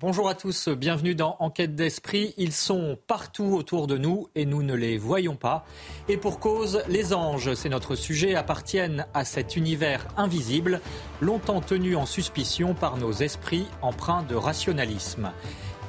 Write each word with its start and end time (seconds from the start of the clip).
Bonjour 0.00 0.30
à 0.30 0.34
tous, 0.34 0.70
bienvenue 0.70 1.14
dans 1.14 1.36
Enquête 1.40 1.74
d'esprit. 1.74 2.32
Ils 2.38 2.54
sont 2.54 2.96
partout 3.06 3.54
autour 3.54 3.86
de 3.86 3.98
nous 3.98 4.28
et 4.34 4.46
nous 4.46 4.62
ne 4.62 4.72
les 4.72 4.96
voyons 4.96 5.36
pas. 5.36 5.66
Et 6.08 6.16
pour 6.16 6.40
cause, 6.40 6.82
les 6.88 7.12
anges, 7.12 7.52
c'est 7.52 7.68
notre 7.68 7.96
sujet, 7.96 8.34
appartiennent 8.34 9.04
à 9.12 9.26
cet 9.26 9.56
univers 9.56 10.08
invisible, 10.16 10.80
longtemps 11.20 11.60
tenu 11.60 11.96
en 11.96 12.06
suspicion 12.06 12.72
par 12.72 12.96
nos 12.96 13.12
esprits 13.12 13.66
empreints 13.82 14.22
de 14.22 14.36
rationalisme. 14.36 15.32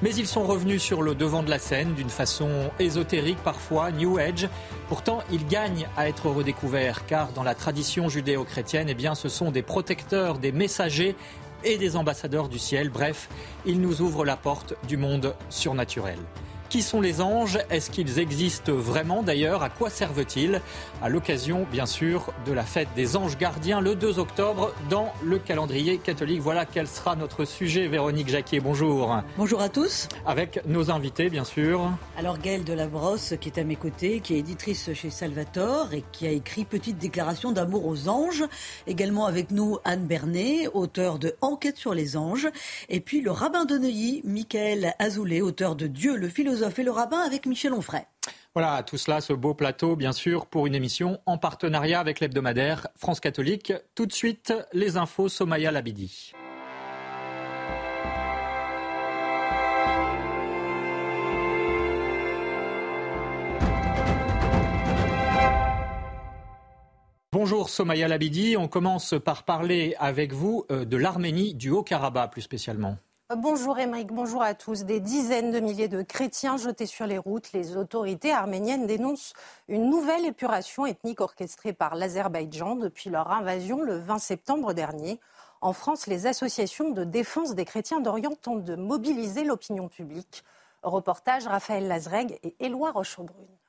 Mais 0.01 0.13
ils 0.15 0.27
sont 0.27 0.43
revenus 0.43 0.81
sur 0.81 1.03
le 1.03 1.13
devant 1.13 1.43
de 1.43 1.49
la 1.49 1.59
scène 1.59 1.93
d'une 1.93 2.09
façon 2.09 2.71
ésotérique 2.79 3.37
parfois, 3.43 3.91
New 3.91 4.17
Age. 4.17 4.49
Pourtant, 4.89 5.19
ils 5.31 5.45
gagnent 5.45 5.87
à 5.95 6.09
être 6.09 6.27
redécouverts 6.27 7.05
car 7.05 7.31
dans 7.33 7.43
la 7.43 7.53
tradition 7.53 8.09
judéo-chrétienne, 8.09 8.87
eh 8.89 8.95
bien, 8.95 9.13
ce 9.13 9.29
sont 9.29 9.51
des 9.51 9.61
protecteurs, 9.61 10.39
des 10.39 10.51
messagers 10.51 11.15
et 11.63 11.77
des 11.77 11.95
ambassadeurs 11.95 12.49
du 12.49 12.59
ciel. 12.59 12.89
Bref, 12.89 13.29
ils 13.65 13.79
nous 13.79 14.01
ouvrent 14.01 14.25
la 14.25 14.37
porte 14.37 14.73
du 14.87 14.97
monde 14.97 15.35
surnaturel. 15.49 16.19
Qui 16.71 16.81
sont 16.81 17.01
les 17.01 17.19
anges? 17.19 17.59
Est-ce 17.69 17.91
qu'ils 17.91 18.17
existent 18.19 18.71
vraiment 18.71 19.23
d'ailleurs? 19.23 19.61
À 19.61 19.67
quoi 19.67 19.89
servent-ils? 19.89 20.61
À 21.01 21.09
l'occasion, 21.09 21.67
bien 21.69 21.85
sûr, 21.85 22.31
de 22.45 22.53
la 22.53 22.63
fête 22.63 22.87
des 22.95 23.17
anges 23.17 23.37
gardiens 23.37 23.81
le 23.81 23.93
2 23.93 24.19
octobre 24.19 24.73
dans 24.89 25.11
le 25.21 25.37
calendrier 25.37 25.97
catholique. 25.97 26.39
Voilà 26.39 26.65
quel 26.65 26.87
sera 26.87 27.17
notre 27.17 27.43
sujet. 27.43 27.89
Véronique 27.89 28.29
Jacquier, 28.29 28.61
bonjour. 28.61 29.17
Bonjour 29.35 29.59
à 29.59 29.67
tous. 29.67 30.07
Avec 30.25 30.65
nos 30.65 30.91
invités, 30.91 31.29
bien 31.29 31.43
sûr. 31.43 31.91
Alors 32.17 32.37
Gaëlle 32.37 32.63
Delabrosse, 32.63 33.33
qui 33.41 33.49
est 33.49 33.59
à 33.59 33.65
mes 33.65 33.75
côtés, 33.75 34.21
qui 34.21 34.35
est 34.35 34.39
éditrice 34.39 34.93
chez 34.93 35.09
Salvatore 35.09 35.93
et 35.93 36.05
qui 36.13 36.25
a 36.25 36.31
écrit 36.31 36.63
Petite 36.63 36.97
déclaration 36.97 37.51
d'amour 37.51 37.85
aux 37.85 38.07
anges. 38.07 38.45
Également 38.87 39.25
avec 39.25 39.51
nous 39.51 39.77
Anne 39.83 40.05
Bernet, 40.05 40.69
auteur 40.73 41.19
de 41.19 41.35
Enquête 41.41 41.75
sur 41.75 41.93
les 41.93 42.15
anges. 42.15 42.47
Et 42.87 43.01
puis 43.01 43.19
le 43.19 43.31
rabbin 43.31 43.65
de 43.65 43.77
Neuilly, 43.77 44.21
Michael 44.23 44.93
Azoulay, 44.99 45.41
auteur 45.41 45.75
de 45.75 45.87
Dieu, 45.87 46.15
le 46.15 46.29
philosophe 46.29 46.60
fait 46.69 46.83
le 46.83 46.91
rabbin 46.91 47.19
avec 47.19 47.45
Michel 47.45 47.73
Onfray. 47.73 48.03
Voilà, 48.53 48.83
tout 48.83 48.97
cela, 48.97 49.21
ce 49.21 49.31
beau 49.33 49.53
plateau, 49.53 49.95
bien 49.95 50.11
sûr, 50.11 50.45
pour 50.45 50.67
une 50.67 50.75
émission 50.75 51.19
en 51.25 51.37
partenariat 51.37 51.99
avec 51.99 52.19
l'hebdomadaire 52.19 52.87
France 52.97 53.21
Catholique. 53.21 53.73
Tout 53.95 54.05
de 54.05 54.11
suite, 54.11 54.53
les 54.73 54.97
infos 54.97 55.29
Somaya 55.29 55.71
Labidi. 55.71 56.33
Bonjour 67.33 67.69
Somaya 67.69 68.09
Labidi, 68.09 68.57
on 68.57 68.67
commence 68.67 69.15
par 69.23 69.43
parler 69.43 69.95
avec 69.99 70.33
vous 70.33 70.65
euh, 70.69 70.83
de 70.83 70.97
l'Arménie, 70.97 71.53
du 71.53 71.69
Haut-Karabakh 71.69 72.33
plus 72.33 72.41
spécialement. 72.41 72.97
Bonjour 73.37 73.79
Émeric, 73.79 74.11
bonjour 74.11 74.41
à 74.41 74.53
tous. 74.53 74.83
Des 74.83 74.99
dizaines 74.99 75.51
de 75.51 75.61
milliers 75.61 75.87
de 75.87 76.01
chrétiens 76.01 76.57
jetés 76.57 76.85
sur 76.85 77.07
les 77.07 77.17
routes, 77.17 77.53
les 77.53 77.77
autorités 77.77 78.33
arméniennes 78.33 78.87
dénoncent 78.87 79.33
une 79.69 79.89
nouvelle 79.89 80.25
épuration 80.25 80.85
ethnique 80.85 81.21
orchestrée 81.21 81.71
par 81.71 81.95
l'Azerbaïdjan 81.95 82.75
depuis 82.75 83.09
leur 83.09 83.31
invasion 83.31 83.83
le 83.83 83.97
20 83.99 84.17
septembre 84.17 84.73
dernier. 84.73 85.19
En 85.61 85.71
France, 85.71 86.07
les 86.07 86.27
associations 86.27 86.89
de 86.89 87.05
défense 87.05 87.55
des 87.55 87.63
chrétiens 87.63 88.01
d'Orient 88.01 88.35
tentent 88.41 88.65
de 88.65 88.75
mobiliser 88.75 89.45
l'opinion 89.45 89.87
publique. 89.87 90.43
Reportage 90.83 91.47
Raphaël 91.47 91.87
Lazreg 91.87 92.37
et 92.43 92.55
Éloi 92.59 92.91
Rochebrune. 92.91 93.60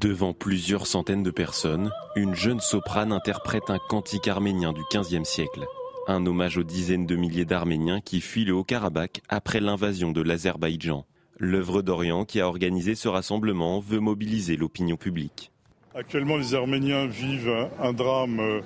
Devant 0.00 0.32
plusieurs 0.32 0.86
centaines 0.86 1.24
de 1.24 1.32
personnes, 1.32 1.90
une 2.14 2.32
jeune 2.32 2.60
soprane 2.60 3.10
interprète 3.12 3.68
un 3.68 3.78
cantique 3.88 4.28
arménien 4.28 4.72
du 4.72 4.82
XVe 4.92 5.24
siècle. 5.24 5.64
Un 6.06 6.24
hommage 6.24 6.56
aux 6.56 6.62
dizaines 6.62 7.04
de 7.04 7.16
milliers 7.16 7.44
d'Arméniens 7.44 8.00
qui 8.00 8.20
fuient 8.20 8.44
le 8.44 8.54
Haut-Karabakh 8.54 9.22
après 9.28 9.58
l'invasion 9.58 10.12
de 10.12 10.22
l'Azerbaïdjan. 10.22 11.04
L'œuvre 11.38 11.82
d'Orient 11.82 12.24
qui 12.24 12.40
a 12.40 12.46
organisé 12.46 12.94
ce 12.94 13.08
rassemblement 13.08 13.80
veut 13.80 13.98
mobiliser 13.98 14.56
l'opinion 14.56 14.96
publique. 14.96 15.50
Actuellement, 15.96 16.36
les 16.36 16.54
Arméniens 16.54 17.08
vivent 17.08 17.68
un 17.80 17.92
drame 17.92 18.38
euh, 18.38 18.60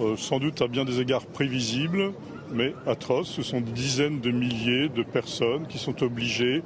euh, 0.00 0.16
sans 0.16 0.40
doute 0.40 0.60
à 0.60 0.66
bien 0.66 0.84
des 0.84 0.98
égards 0.98 1.26
prévisible, 1.26 2.12
mais 2.54 2.74
atroce. 2.86 3.28
Ce 3.28 3.42
sont 3.42 3.60
des 3.60 3.72
dizaines 3.72 4.20
de 4.20 4.30
milliers 4.30 4.88
de 4.88 5.02
personnes 5.02 5.66
qui 5.66 5.78
sont 5.78 6.02
obligées 6.02 6.62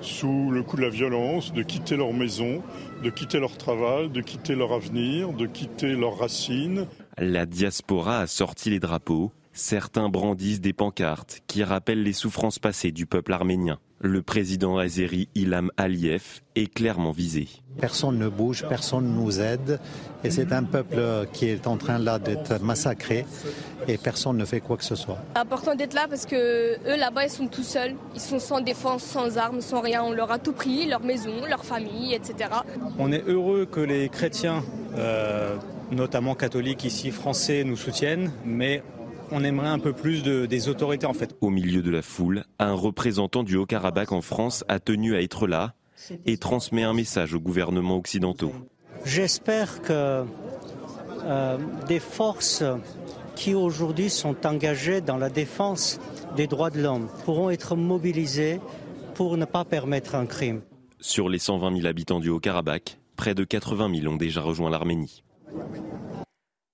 sous 0.00 0.50
le 0.50 0.62
coup 0.62 0.76
de 0.76 0.82
la 0.82 0.88
violence, 0.88 1.52
de 1.52 1.62
quitter 1.62 1.96
leur 1.96 2.12
maison, 2.12 2.62
de 3.02 3.10
quitter 3.10 3.38
leur 3.38 3.56
travail, 3.56 4.10
de 4.10 4.20
quitter 4.20 4.54
leur 4.54 4.72
avenir, 4.72 5.32
de 5.32 5.46
quitter 5.46 5.94
leurs 5.94 6.18
racines. 6.18 6.86
La 7.18 7.46
diaspora 7.46 8.20
a 8.20 8.26
sorti 8.26 8.70
les 8.70 8.80
drapeaux. 8.80 9.32
Certains 9.52 10.08
brandissent 10.08 10.62
des 10.62 10.72
pancartes 10.72 11.42
qui 11.46 11.62
rappellent 11.62 12.02
les 12.02 12.14
souffrances 12.14 12.58
passées 12.58 12.90
du 12.90 13.06
peuple 13.06 13.32
arménien. 13.32 13.78
Le 14.04 14.20
président 14.20 14.78
azéri 14.78 15.28
Ilham 15.36 15.70
Aliyev 15.76 16.40
est 16.56 16.66
clairement 16.74 17.12
visé. 17.12 17.46
Personne 17.80 18.18
ne 18.18 18.28
bouge, 18.28 18.64
personne 18.68 19.04
ne 19.04 19.20
nous 19.20 19.40
aide. 19.40 19.78
Et 20.24 20.30
c'est 20.32 20.52
un 20.52 20.64
peuple 20.64 21.28
qui 21.32 21.46
est 21.46 21.68
en 21.68 21.76
train 21.76 22.00
là 22.00 22.18
d'être 22.18 22.60
massacré 22.60 23.24
et 23.86 23.98
personne 23.98 24.36
ne 24.38 24.44
fait 24.44 24.60
quoi 24.60 24.76
que 24.76 24.82
ce 24.82 24.96
soit. 24.96 25.18
C'est 25.34 25.40
important 25.40 25.76
d'être 25.76 25.94
là 25.94 26.06
parce 26.08 26.26
que 26.26 26.34
eux 26.34 26.98
là-bas 26.98 27.26
ils 27.26 27.30
sont 27.30 27.46
tout 27.46 27.62
seuls, 27.62 27.94
ils 28.16 28.20
sont 28.20 28.40
sans 28.40 28.60
défense, 28.60 29.04
sans 29.04 29.38
armes, 29.38 29.60
sans 29.60 29.80
rien. 29.80 30.02
On 30.02 30.10
leur 30.10 30.32
a 30.32 30.40
tout 30.40 30.52
pris, 30.52 30.84
leur 30.86 31.04
maison, 31.04 31.46
leur 31.48 31.64
famille, 31.64 32.12
etc. 32.12 32.50
On 32.98 33.12
est 33.12 33.22
heureux 33.28 33.66
que 33.66 33.80
les 33.80 34.08
chrétiens, 34.08 34.64
euh, 34.98 35.54
notamment 35.92 36.34
catholiques 36.34 36.84
ici, 36.84 37.12
français, 37.12 37.62
nous 37.62 37.76
soutiennent, 37.76 38.32
mais 38.44 38.82
on 39.32 39.42
aimerait 39.42 39.68
un 39.68 39.78
peu 39.78 39.92
plus 39.92 40.22
de, 40.22 40.46
des 40.46 40.68
autorités 40.68 41.06
en 41.06 41.14
fait. 41.14 41.34
Au 41.40 41.50
milieu 41.50 41.82
de 41.82 41.90
la 41.90 42.02
foule, 42.02 42.44
un 42.58 42.74
représentant 42.74 43.42
du 43.42 43.56
Haut-Karabakh 43.56 44.12
en 44.12 44.20
France 44.20 44.64
a 44.68 44.78
tenu 44.78 45.16
à 45.16 45.22
être 45.22 45.46
là 45.46 45.74
et 46.26 46.36
transmet 46.36 46.82
un 46.82 46.94
message 46.94 47.34
aux 47.34 47.40
gouvernements 47.40 47.96
occidentaux. 47.96 48.52
J'espère 49.04 49.82
que 49.82 50.24
euh, 51.24 51.58
des 51.88 52.00
forces 52.00 52.64
qui 53.34 53.54
aujourd'hui 53.54 54.10
sont 54.10 54.46
engagées 54.46 55.00
dans 55.00 55.16
la 55.16 55.30
défense 55.30 56.00
des 56.36 56.46
droits 56.46 56.70
de 56.70 56.82
l'homme 56.82 57.08
pourront 57.24 57.50
être 57.50 57.76
mobilisées 57.76 58.60
pour 59.14 59.36
ne 59.36 59.44
pas 59.44 59.64
permettre 59.64 60.14
un 60.14 60.26
crime. 60.26 60.60
Sur 61.00 61.28
les 61.28 61.38
120 61.38 61.76
000 61.76 61.86
habitants 61.86 62.20
du 62.20 62.28
Haut-Karabakh, 62.28 62.98
près 63.16 63.34
de 63.34 63.44
80 63.44 64.00
000 64.00 64.12
ont 64.12 64.16
déjà 64.16 64.40
rejoint 64.40 64.70
l'Arménie. 64.70 65.22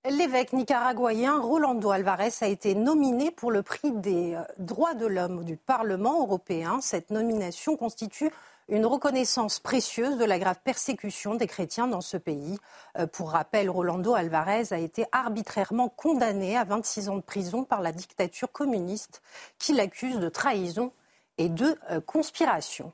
L'évêque 0.05 0.53
nicaraguayen 0.53 1.41
Rolando 1.41 1.91
Alvarez 1.91 2.31
a 2.39 2.47
été 2.47 2.73
nominé 2.73 3.31
pour 3.31 3.51
le 3.51 3.63
prix 3.63 3.91
des 3.91 4.33
euh, 4.33 4.43
droits 4.57 4.93
de 4.93 5.05
l'homme 5.05 5.43
du 5.43 5.57
Parlement 5.57 6.21
européen. 6.21 6.79
Cette 6.79 7.11
nomination 7.11 7.75
constitue 7.75 8.31
une 8.69 8.85
reconnaissance 8.85 9.59
précieuse 9.59 10.17
de 10.17 10.23
la 10.23 10.39
grave 10.39 10.59
persécution 10.63 11.35
des 11.35 11.47
chrétiens 11.47 11.87
dans 11.87 11.99
ce 11.99 12.15
pays. 12.15 12.57
Euh, 12.97 13.07
pour 13.07 13.31
rappel, 13.31 13.69
Rolando 13.69 14.13
Alvarez 14.13 14.71
a 14.71 14.77
été 14.77 15.05
arbitrairement 15.11 15.89
condamné 15.89 16.55
à 16.55 16.63
26 16.63 17.09
ans 17.09 17.17
de 17.17 17.21
prison 17.21 17.65
par 17.65 17.81
la 17.81 17.91
dictature 17.91 18.53
communiste 18.53 19.21
qui 19.57 19.73
l'accuse 19.73 20.19
de 20.19 20.29
trahison 20.29 20.93
et 21.37 21.49
de 21.49 21.77
euh, 21.91 21.99
conspiration. 21.99 22.93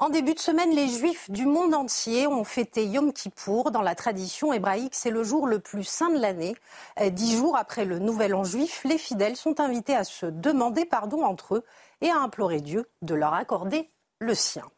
En 0.00 0.10
début 0.10 0.34
de 0.34 0.38
semaine, 0.38 0.70
les 0.70 0.86
Juifs 0.86 1.28
du 1.28 1.44
monde 1.44 1.74
entier 1.74 2.28
ont 2.28 2.44
fêté 2.44 2.86
Yom 2.86 3.12
Kippour. 3.12 3.72
Dans 3.72 3.82
la 3.82 3.96
tradition 3.96 4.52
hébraïque, 4.52 4.94
c'est 4.94 5.10
le 5.10 5.24
jour 5.24 5.48
le 5.48 5.58
plus 5.58 5.82
saint 5.82 6.10
de 6.10 6.20
l'année. 6.20 6.54
Euh, 7.00 7.10
dix 7.10 7.36
jours 7.36 7.56
après 7.56 7.84
le 7.84 7.98
Nouvel 7.98 8.36
An 8.36 8.44
juif, 8.44 8.82
les 8.84 8.96
fidèles 8.96 9.34
sont 9.34 9.58
invités 9.58 9.96
à 9.96 10.04
se 10.04 10.26
demander 10.26 10.84
pardon 10.84 11.24
entre 11.24 11.56
eux 11.56 11.64
et 12.00 12.10
à 12.10 12.18
implorer 12.18 12.60
Dieu 12.60 12.88
de 13.02 13.16
leur 13.16 13.34
accorder 13.34 13.90
le 14.20 14.36
sien. 14.36 14.70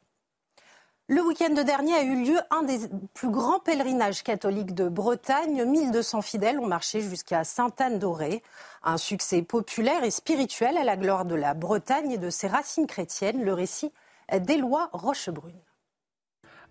Le 1.07 1.21
week-end 1.21 1.53
dernier 1.53 1.97
a 1.97 2.03
eu 2.03 2.25
lieu 2.25 2.39
un 2.51 2.63
des 2.63 2.79
plus 3.13 3.29
grands 3.29 3.61
pèlerinages 3.61 4.23
catholiques 4.23 4.75
de 4.75 4.89
Bretagne. 4.89 5.67
1200 5.67 6.23
fidèles 6.23 6.59
ont 6.59 6.67
marché 6.67 7.03
jusqu'à 7.03 7.45
Sainte-Anne-d'Auray. 7.45 8.43
Un 8.85 8.97
succès 8.97 9.43
populaire 9.43 10.03
et 10.03 10.11
spirituel 10.11 10.79
à 10.79 10.85
la 10.85 10.97
gloire 10.97 11.27
de 11.27 11.35
la 11.35 11.53
Bretagne 11.53 12.13
et 12.13 12.19
de 12.19 12.31
ses 12.31 12.49
racines 12.49 12.87
chrétiennes. 12.87 13.45
Le 13.45 13.53
récit 13.53 13.93
d'Éloi 14.39 14.91
Rochebrune. 14.93 15.61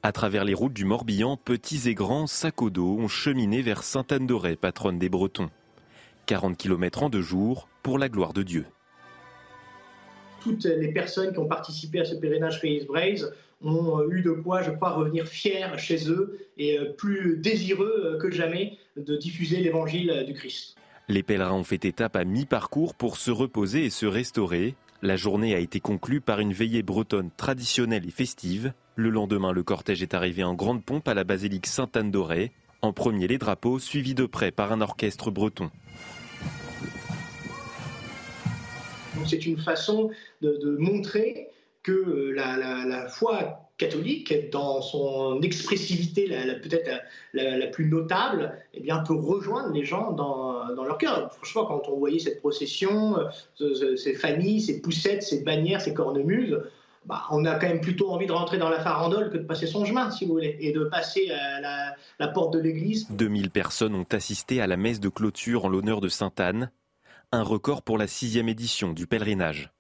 À 0.01 0.13
travers 0.13 0.45
les 0.45 0.53
routes 0.53 0.73
du 0.73 0.85
Morbihan, 0.85 1.35
petits 1.35 1.89
et 1.89 1.93
grands 1.93 2.27
sacs 2.27 2.61
au 2.61 2.69
dos 2.69 2.97
ont 2.97 3.09
cheminé 3.09 3.61
vers 3.61 3.83
Sainte-Anne-d'Auray, 3.83 4.55
patronne 4.55 4.97
des 4.97 5.09
Bretons. 5.09 5.49
40 6.25 6.55
km 6.55 7.03
en 7.03 7.09
deux 7.09 7.21
jours 7.21 7.67
pour 7.83 7.99
la 7.99 8.07
gloire 8.07 8.31
de 8.31 8.43
Dieu. 8.43 8.65
Toutes 10.41 10.63
les 10.63 10.93
personnes 10.93 11.33
qui 11.33 11.39
ont 11.39 11.47
participé 11.47 11.99
à 11.99 12.05
ce 12.05 12.15
pèlerinage 12.15 12.61
Pays 12.61 12.85
Braise 12.85 13.33
ont 13.61 14.09
eu 14.09 14.21
de 14.21 14.31
quoi, 14.31 14.61
je 14.61 14.71
crois, 14.71 14.91
revenir 14.91 15.27
fiers 15.27 15.77
chez 15.77 16.09
eux 16.09 16.39
et 16.57 16.79
plus 16.97 17.37
désireux 17.37 18.17
que 18.21 18.31
jamais 18.31 18.77
de 18.95 19.17
diffuser 19.17 19.57
l'évangile 19.57 20.23
du 20.25 20.33
Christ. 20.33 20.77
Les 21.09 21.23
pèlerins 21.23 21.55
ont 21.55 21.63
fait 21.63 21.83
étape 21.83 22.15
à 22.15 22.23
mi-parcours 22.23 22.93
pour 22.93 23.17
se 23.17 23.31
reposer 23.31 23.83
et 23.83 23.89
se 23.89 24.05
restaurer. 24.05 24.75
La 25.01 25.15
journée 25.15 25.55
a 25.55 25.59
été 25.59 25.79
conclue 25.79 26.19
par 26.19 26.41
une 26.41 26.51
veillée 26.51 26.83
bretonne 26.83 27.29
traditionnelle 27.37 28.05
et 28.05 28.11
festive. 28.11 28.73
Le 28.95 29.09
lendemain, 29.09 29.53
le 29.53 29.63
cortège 29.63 30.03
est 30.03 30.13
arrivé 30.13 30.43
en 30.43 30.53
grande 30.53 30.83
pompe 30.83 31.07
à 31.07 31.13
la 31.13 31.23
basilique 31.23 31.67
Sainte-Anne 31.67 32.11
d'Auray. 32.11 32.51
En 32.81 32.91
premier, 32.91 33.27
les 33.27 33.37
drapeaux, 33.37 33.79
suivis 33.79 34.13
de 34.13 34.25
près 34.25 34.51
par 34.51 34.73
un 34.73 34.81
orchestre 34.81 35.31
breton. 35.31 35.71
C'est 39.25 39.45
une 39.45 39.57
façon 39.57 40.11
de, 40.41 40.77
montrer 40.77 41.47
que 41.81 41.91
euh, 41.91 42.33
la, 42.33 43.07
foi 43.07 43.68
catholique, 43.79 44.51
dans 44.51 44.81
son 44.81 45.41
expressivité 45.41 46.27
peut-être 46.61 47.01
la, 47.33 47.67
plus 47.67 47.85
notable, 47.85 48.59
eh 48.73 48.81
bien, 48.81 48.99
peut 48.99 49.15
rejoindre 49.15 49.73
les 49.73 49.85
gens 49.85 50.11
dans, 50.11 50.83
leur 50.83 50.97
cœur. 50.97 51.33
Franchement, 51.33 51.65
quand 51.65 51.89
on 51.89 51.97
voyait 51.97 52.19
cette 52.19 52.39
procession, 52.39 53.17
euh, 53.61 53.95
ces 53.95 54.13
familles, 54.13 54.61
ces 54.61 54.81
poussettes, 54.81 55.23
ces 55.23 55.43
bannières, 55.43 55.81
ces 55.81 55.93
cornemuses, 55.93 56.59
bah, 57.05 57.23
on 57.31 57.45
a 57.45 57.55
quand 57.55 57.67
même 57.67 57.81
plutôt 57.81 58.11
envie 58.11 58.27
de 58.27 58.31
rentrer 58.31 58.57
dans 58.57 58.69
la 58.69 58.79
farandole 58.79 59.31
que 59.31 59.37
de 59.37 59.43
passer 59.43 59.65
son 59.65 59.85
chemin, 59.85 60.11
si 60.11 60.25
vous 60.25 60.33
voulez, 60.33 60.57
et 60.59 60.73
de 60.73 60.83
passer 60.83 61.31
à 61.31 61.61
la, 61.61 61.95
la 62.19 62.27
porte 62.27 62.53
de 62.53 62.59
l'église. 62.59 63.07
2000 63.09 63.49
personnes 63.49 63.95
ont 63.95 64.05
assisté 64.11 64.61
à 64.61 64.67
la 64.67 64.77
messe 64.77 64.99
de 64.99 65.09
clôture 65.09 65.65
en 65.65 65.69
l'honneur 65.69 66.01
de 66.01 66.09
Sainte-Anne, 66.09 66.71
un 67.31 67.43
record 67.43 67.81
pour 67.81 67.97
la 67.97 68.07
sixième 68.07 68.49
édition 68.49 68.91
du 68.91 69.07
pèlerinage. 69.07 69.71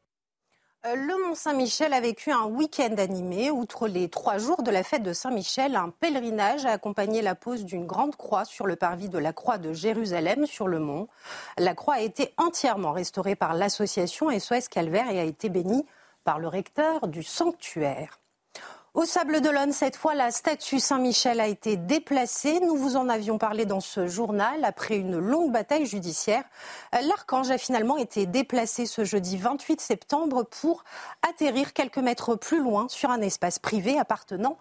Euh, 0.85 0.95
le 0.95 1.27
Mont-Saint-Michel 1.27 1.91
a 1.91 1.99
vécu 1.99 2.31
un 2.31 2.45
week-end 2.45 2.95
animé. 2.99 3.51
Outre 3.51 3.89
les 3.89 4.07
trois 4.07 4.37
jours 4.37 4.63
de 4.63 4.71
la 4.71 4.81
fête 4.81 5.03
de 5.03 5.11
Saint-Michel, 5.11 5.75
un 5.75 5.89
pèlerinage 5.89 6.65
a 6.65 6.71
accompagné 6.71 7.21
la 7.21 7.35
pose 7.35 7.65
d'une 7.65 7.85
grande 7.85 8.15
croix 8.15 8.45
sur 8.45 8.65
le 8.65 8.77
parvis 8.77 9.09
de 9.09 9.17
la 9.17 9.33
croix 9.33 9.57
de 9.57 9.73
Jérusalem 9.73 10.45
sur 10.45 10.69
le 10.69 10.79
mont. 10.79 11.09
La 11.57 11.73
croix 11.73 11.95
a 11.95 11.99
été 11.99 12.33
entièrement 12.37 12.93
restaurée 12.93 13.35
par 13.35 13.55
l'association 13.55 14.29
SOS 14.31 14.69
Calvaire 14.69 15.11
et 15.11 15.19
a 15.19 15.25
été 15.25 15.49
bénie 15.49 15.85
par 16.23 16.39
le 16.39 16.47
recteur 16.47 17.09
du 17.09 17.23
sanctuaire. 17.23 18.18
Au 18.99 19.05
Sable 19.05 19.39
d'Olonne, 19.39 19.71
cette 19.71 19.95
fois, 19.95 20.13
la 20.13 20.29
statue 20.29 20.81
Saint-Michel 20.81 21.39
a 21.39 21.47
été 21.47 21.77
déplacée. 21.77 22.59
Nous 22.59 22.75
vous 22.75 22.97
en 22.97 23.07
avions 23.07 23.37
parlé 23.37 23.65
dans 23.65 23.79
ce 23.79 24.07
journal. 24.07 24.65
Après 24.65 24.97
une 24.97 25.17
longue 25.17 25.53
bataille 25.53 25.85
judiciaire, 25.85 26.43
l'archange 26.91 27.49
a 27.49 27.57
finalement 27.57 27.95
été 27.95 28.25
déplacé 28.25 28.85
ce 28.85 29.05
jeudi 29.05 29.37
28 29.37 29.79
septembre 29.79 30.43
pour 30.43 30.83
atterrir 31.25 31.71
quelques 31.71 31.99
mètres 31.99 32.35
plus 32.35 32.61
loin 32.61 32.89
sur 32.89 33.09
un 33.09 33.21
espace 33.21 33.57
privé 33.57 33.97
appartenant 33.97 34.57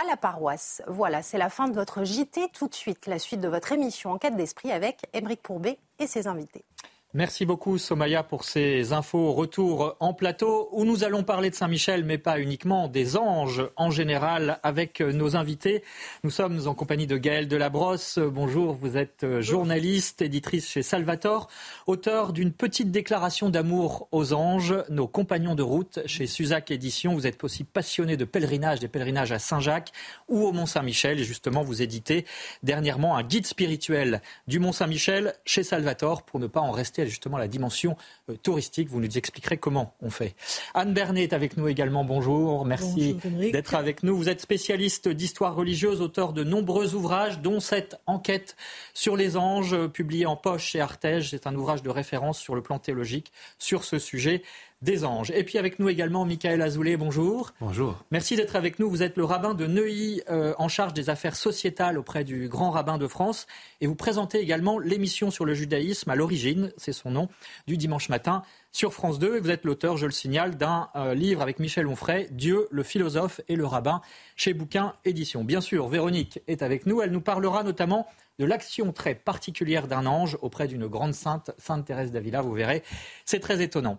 à 0.00 0.06
la 0.06 0.16
paroisse. 0.16 0.82
Voilà, 0.86 1.20
c'est 1.20 1.38
la 1.38 1.50
fin 1.50 1.66
de 1.66 1.74
votre 1.74 2.04
JT. 2.04 2.50
Tout 2.52 2.68
de 2.68 2.74
suite, 2.76 3.08
la 3.08 3.18
suite 3.18 3.40
de 3.40 3.48
votre 3.48 3.72
émission 3.72 4.12
Enquête 4.12 4.36
d'esprit 4.36 4.70
avec 4.70 5.00
Émeric 5.14 5.42
Pourbet 5.42 5.80
et 5.98 6.06
ses 6.06 6.28
invités. 6.28 6.64
Merci 7.12 7.44
beaucoup 7.44 7.76
Somaya 7.76 8.22
pour 8.22 8.44
ces 8.44 8.92
infos. 8.92 9.32
Retour 9.32 9.96
en 9.98 10.14
plateau 10.14 10.68
où 10.70 10.84
nous 10.84 11.02
allons 11.02 11.24
parler 11.24 11.50
de 11.50 11.56
Saint-Michel, 11.56 12.04
mais 12.04 12.18
pas 12.18 12.38
uniquement 12.38 12.86
des 12.86 13.16
anges 13.16 13.64
en 13.74 13.90
général 13.90 14.60
avec 14.62 15.00
nos 15.00 15.34
invités. 15.34 15.82
Nous 16.22 16.30
sommes 16.30 16.68
en 16.68 16.74
compagnie 16.74 17.08
de 17.08 17.16
Gaëlle 17.16 17.48
Delabrosse. 17.48 18.20
Bonjour, 18.20 18.74
vous 18.74 18.96
êtes 18.96 19.26
journaliste, 19.40 20.22
éditrice 20.22 20.70
chez 20.70 20.82
Salvator, 20.82 21.48
auteur 21.88 22.32
d'une 22.32 22.52
petite 22.52 22.92
déclaration 22.92 23.50
d'amour 23.50 24.06
aux 24.12 24.32
anges, 24.32 24.76
nos 24.88 25.08
compagnons 25.08 25.56
de 25.56 25.64
route 25.64 25.98
chez 26.06 26.28
Suzac 26.28 26.70
Édition. 26.70 27.14
Vous 27.14 27.26
êtes 27.26 27.42
aussi 27.42 27.64
passionné 27.64 28.16
de 28.16 28.24
pèlerinage, 28.24 28.78
des 28.78 28.86
pèlerinages 28.86 29.32
à 29.32 29.40
Saint-Jacques 29.40 29.90
ou 30.28 30.44
au 30.44 30.52
Mont-Saint-Michel. 30.52 31.18
Et 31.18 31.24
justement, 31.24 31.64
vous 31.64 31.82
éditez 31.82 32.24
dernièrement 32.62 33.16
un 33.16 33.24
guide 33.24 33.46
spirituel 33.46 34.22
du 34.46 34.60
Mont-Saint-Michel 34.60 35.34
chez 35.44 35.64
Salvator 35.64 36.22
pour 36.22 36.38
ne 36.38 36.46
pas 36.46 36.60
en 36.60 36.70
rester 36.70 36.99
justement 37.08 37.38
la 37.38 37.48
dimension 37.48 37.96
euh, 38.28 38.36
touristique. 38.42 38.88
Vous 38.88 39.00
nous 39.00 39.18
expliquerez 39.18 39.56
comment 39.56 39.94
on 40.02 40.10
fait. 40.10 40.34
Anne 40.74 40.92
Bernet 40.92 41.24
est 41.24 41.32
avec 41.32 41.56
nous 41.56 41.68
également. 41.68 42.04
Bonjour, 42.04 42.64
merci 42.64 43.16
d'être 43.52 43.74
avec 43.74 44.02
nous. 44.02 44.16
Vous 44.16 44.28
êtes 44.28 44.40
spécialiste 44.40 45.08
d'histoire 45.08 45.54
religieuse, 45.54 46.00
auteur 46.00 46.32
de 46.32 46.44
nombreux 46.44 46.94
ouvrages, 46.94 47.40
dont 47.40 47.60
cette 47.60 48.00
enquête 48.06 48.56
sur 48.94 49.16
les 49.16 49.36
anges, 49.36 49.74
euh, 49.74 49.88
publiée 49.88 50.26
en 50.26 50.36
poche 50.36 50.64
chez 50.64 50.80
Artege. 50.80 51.30
C'est 51.30 51.46
un 51.46 51.54
ouvrage 51.54 51.82
de 51.82 51.90
référence 51.90 52.38
sur 52.38 52.54
le 52.54 52.62
plan 52.62 52.78
théologique 52.78 53.32
sur 53.58 53.84
ce 53.84 53.98
sujet 53.98 54.42
des 54.82 55.04
anges. 55.04 55.30
Et 55.32 55.44
puis 55.44 55.58
avec 55.58 55.78
nous 55.78 55.90
également 55.90 56.24
Michael 56.24 56.62
Azoulay, 56.62 56.96
bonjour. 56.96 57.52
Bonjour. 57.60 58.02
Merci 58.10 58.36
d'être 58.36 58.56
avec 58.56 58.78
nous. 58.78 58.88
Vous 58.88 59.02
êtes 59.02 59.18
le 59.18 59.24
rabbin 59.24 59.52
de 59.52 59.66
Neuilly 59.66 60.22
euh, 60.30 60.54
en 60.56 60.68
charge 60.68 60.94
des 60.94 61.10
affaires 61.10 61.36
sociétales 61.36 61.98
auprès 61.98 62.24
du 62.24 62.48
grand 62.48 62.70
rabbin 62.70 62.96
de 62.96 63.06
France 63.06 63.46
et 63.82 63.86
vous 63.86 63.94
présentez 63.94 64.38
également 64.38 64.78
l'émission 64.78 65.30
sur 65.30 65.44
le 65.44 65.52
judaïsme 65.52 66.08
à 66.08 66.14
l'origine, 66.14 66.72
c'est 66.78 66.94
son 66.94 67.10
nom, 67.10 67.28
du 67.66 67.76
dimanche 67.76 68.08
matin 68.08 68.42
sur 68.72 68.94
France 68.94 69.18
2 69.18 69.36
et 69.36 69.40
vous 69.40 69.50
êtes 69.50 69.64
l'auteur, 69.66 69.98
je 69.98 70.06
le 70.06 70.12
signale, 70.12 70.56
d'un 70.56 70.88
euh, 70.96 71.12
livre 71.12 71.42
avec 71.42 71.58
Michel 71.58 71.86
Onfray, 71.86 72.28
Dieu, 72.30 72.66
le 72.70 72.82
philosophe 72.82 73.42
et 73.48 73.56
le 73.56 73.66
rabbin 73.66 74.00
chez 74.34 74.54
Bouquin 74.54 74.94
Édition. 75.04 75.44
Bien 75.44 75.60
sûr, 75.60 75.88
Véronique 75.88 76.40
est 76.46 76.62
avec 76.62 76.86
nous, 76.86 77.02
elle 77.02 77.10
nous 77.10 77.20
parlera 77.20 77.64
notamment 77.64 78.06
de 78.38 78.46
l'action 78.46 78.92
très 78.94 79.14
particulière 79.14 79.88
d'un 79.88 80.06
ange 80.06 80.38
auprès 80.40 80.68
d'une 80.68 80.86
grande 80.86 81.12
sainte, 81.12 81.50
Sainte 81.58 81.84
Thérèse 81.84 82.12
d'Avila, 82.12 82.40
vous 82.40 82.54
verrez, 82.54 82.82
c'est 83.26 83.40
très 83.40 83.60
étonnant. 83.60 83.98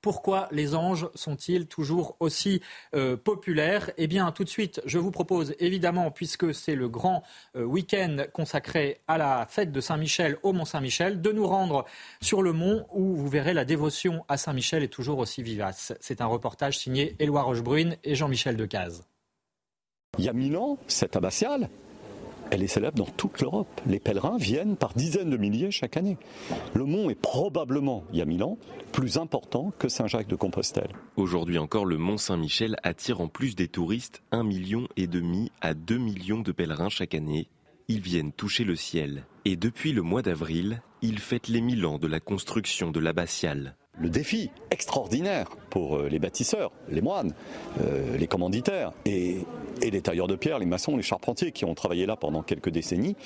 Pourquoi 0.00 0.48
les 0.52 0.74
anges 0.74 1.08
sont-ils 1.14 1.66
toujours 1.66 2.16
aussi 2.20 2.62
euh, 2.94 3.16
populaires? 3.16 3.90
Eh 3.96 4.06
bien, 4.06 4.30
tout 4.32 4.44
de 4.44 4.48
suite, 4.48 4.80
je 4.84 4.98
vous 4.98 5.10
propose, 5.10 5.54
évidemment, 5.58 6.10
puisque 6.10 6.54
c'est 6.54 6.74
le 6.74 6.88
grand 6.88 7.22
euh, 7.56 7.64
week-end 7.64 8.24
consacré 8.32 9.00
à 9.08 9.18
la 9.18 9.46
fête 9.48 9.72
de 9.72 9.80
Saint-Michel 9.80 10.38
au 10.42 10.52
Mont-Saint-Michel, 10.52 11.20
de 11.20 11.32
nous 11.32 11.46
rendre 11.46 11.84
sur 12.20 12.42
le 12.42 12.52
mont 12.52 12.86
où 12.92 13.16
vous 13.16 13.28
verrez 13.28 13.54
la 13.54 13.64
dévotion 13.64 14.24
à 14.28 14.36
Saint-Michel 14.36 14.82
est 14.82 14.88
toujours 14.88 15.18
aussi 15.18 15.42
vivace. 15.42 15.92
C'est 16.00 16.20
un 16.20 16.26
reportage 16.26 16.78
signé 16.78 17.16
Éloi 17.18 17.42
Rochebrune 17.42 17.96
et 18.04 18.14
Jean-Michel 18.14 18.56
Decaze. 18.56 19.04
Il 20.18 20.24
y 20.24 20.28
a 20.28 20.32
mille 20.32 20.56
ans, 20.56 20.78
cette 20.86 21.16
abbatiale 21.16 21.68
elle 22.50 22.62
est 22.62 22.68
célèbre 22.68 22.96
dans 22.96 23.06
toute 23.06 23.40
l'Europe. 23.40 23.80
Les 23.86 24.00
pèlerins 24.00 24.38
viennent 24.38 24.76
par 24.76 24.94
dizaines 24.94 25.30
de 25.30 25.36
milliers 25.36 25.70
chaque 25.70 25.96
année. 25.96 26.16
Le 26.74 26.84
mont 26.84 27.10
est 27.10 27.14
probablement, 27.14 28.04
il 28.12 28.18
y 28.18 28.22
a 28.22 28.24
mille 28.24 28.42
ans, 28.42 28.58
plus 28.92 29.18
important 29.18 29.72
que 29.78 29.88
Saint-Jacques 29.88 30.28
de 30.28 30.36
Compostelle. 30.36 30.92
Aujourd'hui 31.16 31.58
encore, 31.58 31.86
le 31.86 31.98
mont 31.98 32.16
Saint-Michel 32.16 32.76
attire 32.82 33.20
en 33.20 33.28
plus 33.28 33.54
des 33.54 33.68
touristes 33.68 34.22
un 34.32 34.44
million 34.44 34.88
et 34.96 35.06
demi 35.06 35.50
à 35.60 35.74
2 35.74 35.98
millions 35.98 36.40
de 36.40 36.52
pèlerins 36.52 36.88
chaque 36.88 37.14
année. 37.14 37.48
Ils 37.88 38.00
viennent 38.00 38.32
toucher 38.32 38.64
le 38.64 38.76
ciel. 38.76 39.24
Et 39.44 39.56
depuis 39.56 39.92
le 39.92 40.02
mois 40.02 40.22
d'avril, 40.22 40.82
ils 41.00 41.18
fêtent 41.18 41.48
les 41.48 41.62
mille 41.62 41.86
ans 41.86 41.98
de 41.98 42.06
la 42.06 42.20
construction 42.20 42.90
de 42.90 43.00
l'abbatiale 43.00 43.77
le 44.00 44.08
défi 44.08 44.50
extraordinaire 44.70 45.48
pour 45.70 45.96
euh, 45.96 46.08
les 46.08 46.18
bâtisseurs, 46.18 46.72
les 46.88 47.00
moines, 47.00 47.34
euh, 47.80 48.16
les 48.16 48.26
commanditaires 48.26 48.92
et, 49.04 49.38
les 49.80 50.00
tailleurs 50.00 50.26
de 50.26 50.36
pierre, 50.36 50.58
les 50.58 50.66
maçons, 50.66 50.96
les 50.96 51.02
charpentiers 51.02 51.52
qui 51.52 51.64
ont 51.64 51.74
travaillé 51.74 52.04
là 52.06 52.16
pendant 52.16 52.42
quelques 52.42 52.70
décennies, 52.70 53.16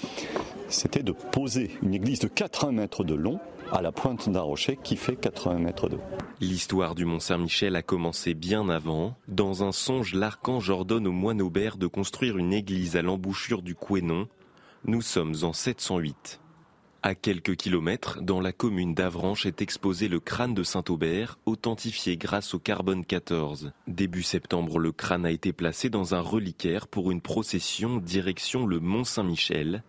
c'était 0.68 1.02
de 1.02 1.12
poser 1.12 1.70
une 1.82 1.94
église 1.94 2.18
de 2.18 2.28
80 2.28 2.72
mètres 2.72 3.04
de 3.04 3.14
long 3.14 3.40
à 3.72 3.80
la 3.80 3.90
pointe 3.90 4.28
d'un 4.28 4.42
rocher 4.42 4.78
qui 4.82 4.96
fait 4.96 5.16
80 5.16 5.58
mètres 5.58 5.88
de 5.88 5.96
haut. 5.96 6.02
L'histoire 6.40 6.94
du 6.94 7.06
Mont 7.06 7.20
Saint-Michel 7.20 7.74
a 7.74 7.82
commencé 7.82 8.34
bien 8.34 8.68
avant. 8.68 9.14
Dans 9.28 9.64
un 9.64 9.72
songe, 9.72 10.14
l'archange 10.14 10.68
ordonne 10.68 11.06
au 11.06 11.12
moine 11.12 11.40
Aubert 11.40 11.78
de 11.78 11.86
construire 11.86 12.36
une 12.36 12.52
église 12.52 12.96
à 12.96 13.02
l'embouchure 13.02 13.62
du 13.62 13.74
Couesnon. 13.74 14.28
Nous 14.84 15.00
sommes 15.00 15.36
en 15.42 15.54
708. 15.54 16.41
À 17.04 17.16
quelques 17.16 17.56
kilomètres, 17.56 18.22
dans 18.22 18.40
la 18.40 18.52
commune 18.52 18.94
d'Avranches 18.94 19.44
est 19.44 19.60
exposé 19.60 20.06
le 20.06 20.20
crâne 20.20 20.54
de 20.54 20.62
Saint-Aubert, 20.62 21.36
authentifié 21.46 22.16
grâce 22.16 22.54
au 22.54 22.60
carbone 22.60 23.04
14. 23.04 23.72
Début 23.88 24.22
septembre, 24.22 24.78
le 24.78 24.92
crâne 24.92 25.26
a 25.26 25.32
été 25.32 25.52
placé 25.52 25.90
dans 25.90 26.14
un 26.14 26.20
reliquaire 26.20 26.86
pour 26.86 27.10
une 27.10 27.20
procession 27.20 27.96
direction 27.96 28.66
le 28.66 28.78
Mont 28.78 29.02
Saint-Michel. 29.02 29.82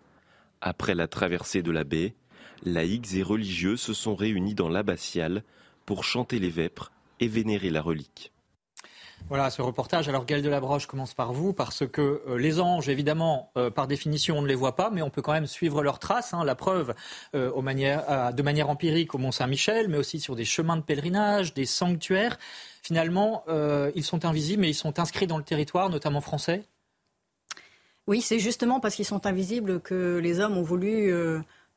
Après 0.59 0.95
la 0.95 1.07
traversée 1.07 1.61
de 1.61 1.69
la 1.69 1.83
baie, 1.83 2.15
laïcs 2.63 3.13
et 3.13 3.21
religieux 3.21 3.77
se 3.77 3.93
sont 3.93 4.15
réunis 4.15 4.55
dans 4.55 4.69
l'abbatiale 4.69 5.43
pour 5.85 6.05
chanter 6.05 6.39
les 6.39 6.49
vêpres 6.49 6.91
et 7.19 7.27
vénérer 7.27 7.69
la 7.69 7.83
relique. 7.83 8.32
Voilà 9.29 9.49
ce 9.49 9.61
reportage. 9.61 10.09
Alors 10.09 10.25
Gaël 10.25 10.41
Delabroche 10.41 10.85
commence 10.85 11.13
par 11.13 11.33
vous, 11.33 11.53
parce 11.53 11.87
que 11.87 12.21
euh, 12.27 12.37
les 12.37 12.59
anges, 12.59 12.89
évidemment, 12.89 13.51
euh, 13.57 13.69
par 13.69 13.87
définition, 13.87 14.37
on 14.37 14.41
ne 14.41 14.47
les 14.47 14.55
voit 14.55 14.75
pas, 14.75 14.89
mais 14.91 15.01
on 15.01 15.09
peut 15.09 15.21
quand 15.21 15.31
même 15.31 15.47
suivre 15.47 15.81
leurs 15.81 15.99
traces. 15.99 16.33
Hein. 16.33 16.43
la 16.43 16.55
preuve, 16.55 16.93
euh, 17.33 17.51
de 17.51 18.41
manière 18.41 18.69
empirique 18.69 19.15
au 19.15 19.17
Mont 19.17 19.31
Saint-Michel, 19.31 19.87
mais 19.87 19.97
aussi 19.97 20.19
sur 20.19 20.35
des 20.35 20.45
chemins 20.45 20.77
de 20.77 20.81
pèlerinage, 20.81 21.53
des 21.53 21.65
sanctuaires. 21.65 22.37
Finalement, 22.81 23.45
ils 23.95 24.03
sont 24.03 24.25
invisibles, 24.25 24.61
mais 24.61 24.69
ils 24.69 24.75
sont 24.75 24.99
inscrits 24.99 25.27
dans 25.27 25.37
le 25.37 25.43
territoire, 25.43 25.89
notamment 25.89 26.19
français? 26.19 26.65
Oui, 28.07 28.19
c'est 28.19 28.39
justement 28.39 28.81
parce 28.81 28.95
qu'ils 28.95 29.05
sont 29.05 29.25
invisibles 29.25 29.79
que 29.79 30.19
les 30.21 30.41
hommes 30.41 30.57
ont 30.57 30.63
voulu 30.63 31.13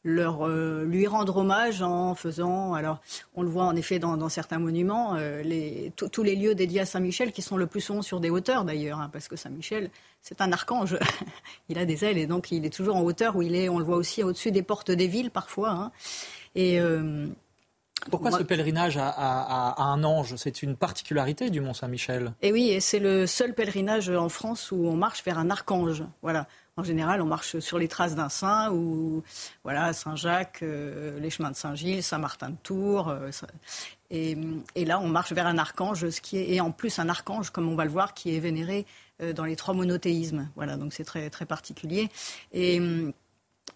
leur, 0.07 0.49
lui 0.49 1.07
rendre 1.07 1.37
hommage 1.37 1.83
en 1.83 2.15
faisant, 2.15 2.75
alors 2.75 3.01
on 3.35 3.43
le 3.43 3.49
voit 3.49 3.65
en 3.65 3.77
effet 3.77 3.99
dans, 3.99 4.29
certains 4.29 4.59
monuments, 4.59 5.17
les, 5.45 5.93
tous 5.97 6.23
les 6.23 6.37
lieux 6.37 6.55
dédiés 6.55 6.81
à 6.81 6.87
Saint-Michel 6.87 7.33
qui 7.33 7.43
sont 7.43 7.57
le 7.57 7.67
plus 7.67 7.81
souvent 7.81 8.03
sur 8.03 8.21
des 8.21 8.31
hauteurs 8.31 8.65
d'ailleurs, 8.65 9.01
hein, 9.01 9.11
parce 9.13 9.29
que 9.29 9.37
Saint-Michel, 9.37 9.91
c'est 10.23 10.41
un 10.41 10.53
archange. 10.53 10.97
il 11.69 11.79
a 11.79 11.85
des 11.85 12.05
ailes 12.05 12.19
et 12.19 12.27
donc 12.27 12.53
il 12.53 12.65
est 12.65 12.71
toujours 12.71 12.97
en 12.97 13.03
hauteur 13.03 13.37
où 13.37 13.43
il 13.43 13.55
est, 13.55 13.69
on 13.69 13.79
le 13.79 13.85
voit 13.85 13.97
aussi 13.97 14.23
au-dessus 14.23 14.53
des 14.53 14.63
portes 14.63 14.91
des 14.91 15.09
villes 15.09 15.31
parfois. 15.31 15.71
Hein. 15.71 15.93
Et 16.55 16.81
pourquoi 18.11 18.31
ce 18.31 18.43
pèlerinage 18.43 18.99
à, 18.99 19.83
un 19.83 20.05
ange? 20.05 20.37
C'est 20.37 20.63
une 20.63 20.77
particularité 20.77 21.51
du 21.51 21.61
Mont 21.61 21.75
Saint-Michel. 21.75 22.33
Et 22.43 22.49
eh 22.49 22.53
oui, 22.53 22.71
et 22.71 22.81
c'est 22.81 22.99
le 22.99 23.27
seul 23.27 23.55
pèlerinage 23.55 24.11
en 24.11 24.29
France 24.29 24.71
où 24.71 24.87
on 24.87 24.97
marche 24.97 25.25
vers 25.25 25.39
un 25.39 25.51
archange. 25.51 26.05
Voilà. 26.23 26.47
En 26.79 26.85
général, 26.85 27.23
on 27.23 27.27
marche 27.27 27.59
sur 27.59 27.79
les 27.79 27.89
traces 27.89 28.15
d'un 28.15 28.29
saint 28.29 28.71
ou 28.71 29.23
voilà 29.65 29.95
Saint-Jacques, 29.95 30.59
euh, 30.63 31.19
les 31.21 31.31
chemins 31.31 31.51
de 31.51 31.57
Saint-Gilles, 31.57 32.03
Saint-Martin 32.03 32.51
de 32.51 32.57
Tours. 32.63 33.09
Euh, 33.09 33.31
et, 34.11 34.85
là, 34.85 35.01
on 35.01 35.09
marche 35.09 35.33
vers 35.33 35.47
un 35.47 35.57
archange, 35.57 36.11
ce 36.11 36.21
qui 36.21 36.37
est 36.37 36.53
et 36.53 36.61
en 36.61 36.73
plus 36.73 36.99
un 36.99 37.09
archange, 37.09 37.51
comme 37.51 37.67
on 37.69 37.77
va 37.77 37.85
le 37.85 37.91
voir, 37.91 38.13
qui 38.13 38.37
est 38.37 38.41
vénéré 38.41 38.85
euh, 39.23 39.33
dans 39.33 39.47
les 39.47 39.57
trois 39.57 39.73
monothéismes. 39.73 40.51
Voilà, 40.55 40.77
donc 40.77 40.93
c'est 40.93 41.05
très 41.05 41.31
très 41.31 41.47
particulier. 41.47 42.11
Et 42.53 42.79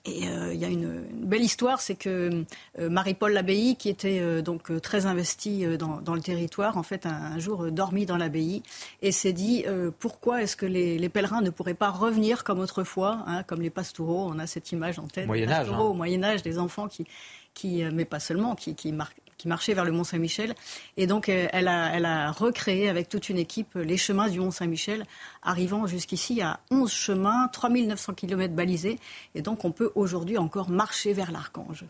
et 0.07 0.29
euh, 0.29 0.55
il 0.55 0.59
y 0.59 0.65
a 0.65 0.69
une, 0.69 1.03
belle 1.13 1.43
histoire, 1.43 1.81
c'est 1.81 1.95
que 1.95 2.45
euh, 2.79 2.89
Marie-Paul 2.89 3.33
Labbaye, 3.33 3.77
qui 3.77 3.91
était 3.91 4.21
euh, 4.21 4.41
donc 4.41 4.81
très 4.81 5.05
investie 5.05 5.67
dans, 5.77 6.15
le 6.15 6.21
territoire, 6.23 6.79
en 6.79 6.83
fait, 6.83 7.05
un, 7.05 7.39
jour 7.39 7.71
dormit 7.71 8.07
dans 8.07 8.17
l'abbaye 8.17 8.63
et 9.03 9.13
s'est 9.13 9.33
dit 9.33 9.65
pourquoi 9.99 10.43
est-ce 10.43 10.57
que 10.57 10.67
les, 10.67 11.09
pèlerins 11.09 11.43
ne 11.43 11.51
pourraient 11.51 11.75
pas 11.75 11.91
revenir 11.91 12.45
comme 12.45 12.61
autrefois, 12.61 13.25
hein, 13.27 13.43
comme 13.43 13.61
les 13.61 13.71
pastoureaux? 13.71 14.29
On 14.31 14.39
a 14.39 14.47
cette 14.47 14.73
image 14.73 14.99
en 14.99 15.07
tête. 15.07 15.27
Moyen 15.27 15.51
Âge. 15.51 15.69
Hein. 15.71 15.79
Au 15.79 15.93
Moyen 15.93 16.23
Âge, 16.23 16.43
des 16.43 16.59
enfants 16.59 16.89
qui, 16.89 17.07
qui, 17.55 17.83
mais 17.93 18.05
pas 18.05 18.21
seulement, 18.21 18.55
qui, 18.55 18.75
qui, 18.75 18.93
qui 19.41 19.49
marchait 19.49 19.73
vers 19.73 19.87
le 19.87 19.93
Mont 19.93 20.05
Saint-Michel. 20.05 20.55
Et 20.99 21.07
donc, 21.07 21.31
euh, 21.31 21.49
elle 21.53 21.67
a, 21.67 22.31
recréé 22.31 22.91
avec 22.91 23.09
toute 23.09 23.31
une 23.31 23.39
équipe 23.39 23.75
les 23.75 23.97
chemins 23.97 24.29
du 24.29 24.39
Mont 24.39 24.51
Saint-Michel, 24.51 25.05
arrivant 25.43 25.87
jusqu'ici 25.87 26.43
à 26.43 26.61
11 26.71 26.93
chemins, 26.93 27.49
3900 27.49 28.13
km 28.15 28.55
balisés. 28.55 28.99
Et 29.35 29.41
donc, 29.41 29.65
on 29.65 29.73
peut 29.73 29.93
aujourd'hui 29.95 30.37
encore 30.37 30.69
marcher 30.69 31.15
vers 31.15 31.33
l'Archange. 31.33 31.85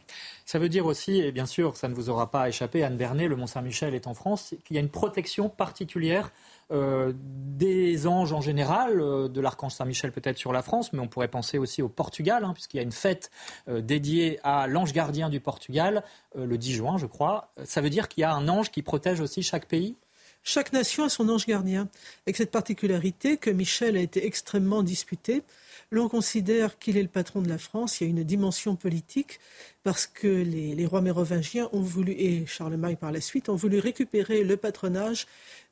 Ça 0.47 0.61
veut 0.61 0.69
dire 0.69 0.87
aussi, 0.87 1.21
et 1.21 1.33
bien 1.33 1.47
sûr, 1.47 1.76
ça 1.76 1.88
ne 1.88 1.95
vous 1.95 2.09
aura 2.09 2.30
pas 2.30 2.49
échappé, 2.49 2.85
Anne 2.85 2.97
Bernet, 2.97 3.26
le 3.26 3.35
Mont 3.35 3.49
Saint-Michel 3.49 3.95
est 3.95 4.07
en 4.07 4.14
France, 4.14 4.54
qu'il 4.64 4.76
y 4.76 4.78
a 4.78 4.83
une 4.83 4.88
protection 4.88 5.49
particulière 5.49 6.30
euh, 6.73 7.12
des 7.15 8.07
anges 8.07 8.33
en 8.33 8.41
général, 8.41 9.00
euh, 9.00 9.29
de 9.29 9.41
l'archange 9.41 9.73
Saint-Michel 9.73 10.12
peut-être 10.12 10.39
sur 10.39 10.53
la 10.53 10.62
France, 10.62 10.93
mais 10.93 11.00
on 11.00 11.09
pourrait 11.09 11.29
penser 11.29 11.59
aussi 11.59 11.83
au 11.83 11.89
Portugal, 11.89 12.45
hein, 12.45 12.53
puisqu'il 12.55 12.77
y 12.77 12.81
a 12.81 12.83
une 12.83 12.93
fête 12.93 13.31
euh, 13.69 13.81
dédiée 13.81 14.39
à 14.45 14.67
l'ange 14.67 14.93
gardien 14.93 15.29
du 15.29 15.41
Portugal 15.41 16.03
le 16.37 16.57
10 16.57 16.73
juin, 16.73 16.97
je 16.97 17.07
crois. 17.07 17.53
Ça 17.65 17.81
veut 17.81 17.91
dire 17.91 18.09
qu'il 18.09 18.23
y 18.23 18.25
a 18.25 18.33
un 18.33 18.49
ange 18.49 18.71
qui 18.71 18.83
protège 18.83 19.21
aussi 19.21 19.43
chaque 19.43 19.67
pays? 19.67 19.97
Chaque 20.43 20.73
nation 20.73 21.05
a 21.05 21.09
son 21.09 21.29
ange 21.29 21.47
gardien, 21.47 21.89
avec 22.27 22.37
cette 22.37 22.50
particularité 22.50 23.37
que 23.37 23.50
Michel 23.50 23.97
a 23.97 24.00
été 24.00 24.25
extrêmement 24.25 24.83
disputé. 24.83 25.43
L'on 25.92 26.09
considère 26.09 26.78
qu'il 26.78 26.97
est 26.97 27.02
le 27.02 27.09
patron 27.09 27.42
de 27.42 27.49
la 27.49 27.59
France. 27.59 28.00
Il 28.00 28.04
y 28.04 28.06
a 28.06 28.11
une 28.11 28.23
dimension 28.23 28.76
politique 28.76 29.40
parce 29.82 30.06
que 30.06 30.28
les, 30.28 30.87
rois 30.87 31.00
mérovingiens 31.00 31.68
ont 31.73 31.80
voulu, 31.80 32.12
et 32.12 32.47
Charlemagne 32.47 32.94
par 32.94 33.11
la 33.11 33.20
suite, 33.20 33.49
ont 33.49 33.56
voulu 33.56 33.80
récupérer 33.80 34.44
le 34.44 34.56
patronage 34.56 35.26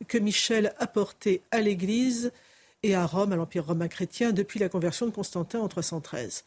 que 0.09 0.19
Michel 0.19 0.75
apportait 0.79 1.43
à 1.53 1.61
l'Église 1.61 2.33
et 2.83 2.97
à 2.97 3.07
Rome, 3.07 3.33
à 3.33 3.37
l'Empire 3.37 3.67
romain 3.67 3.87
chrétien, 3.87 4.33
depuis 4.33 4.59
la 4.59 4.69
conversion 4.69 5.07
de 5.07 5.13
Constantin 5.13 5.61
en 5.61 5.69
313. 5.69 6.45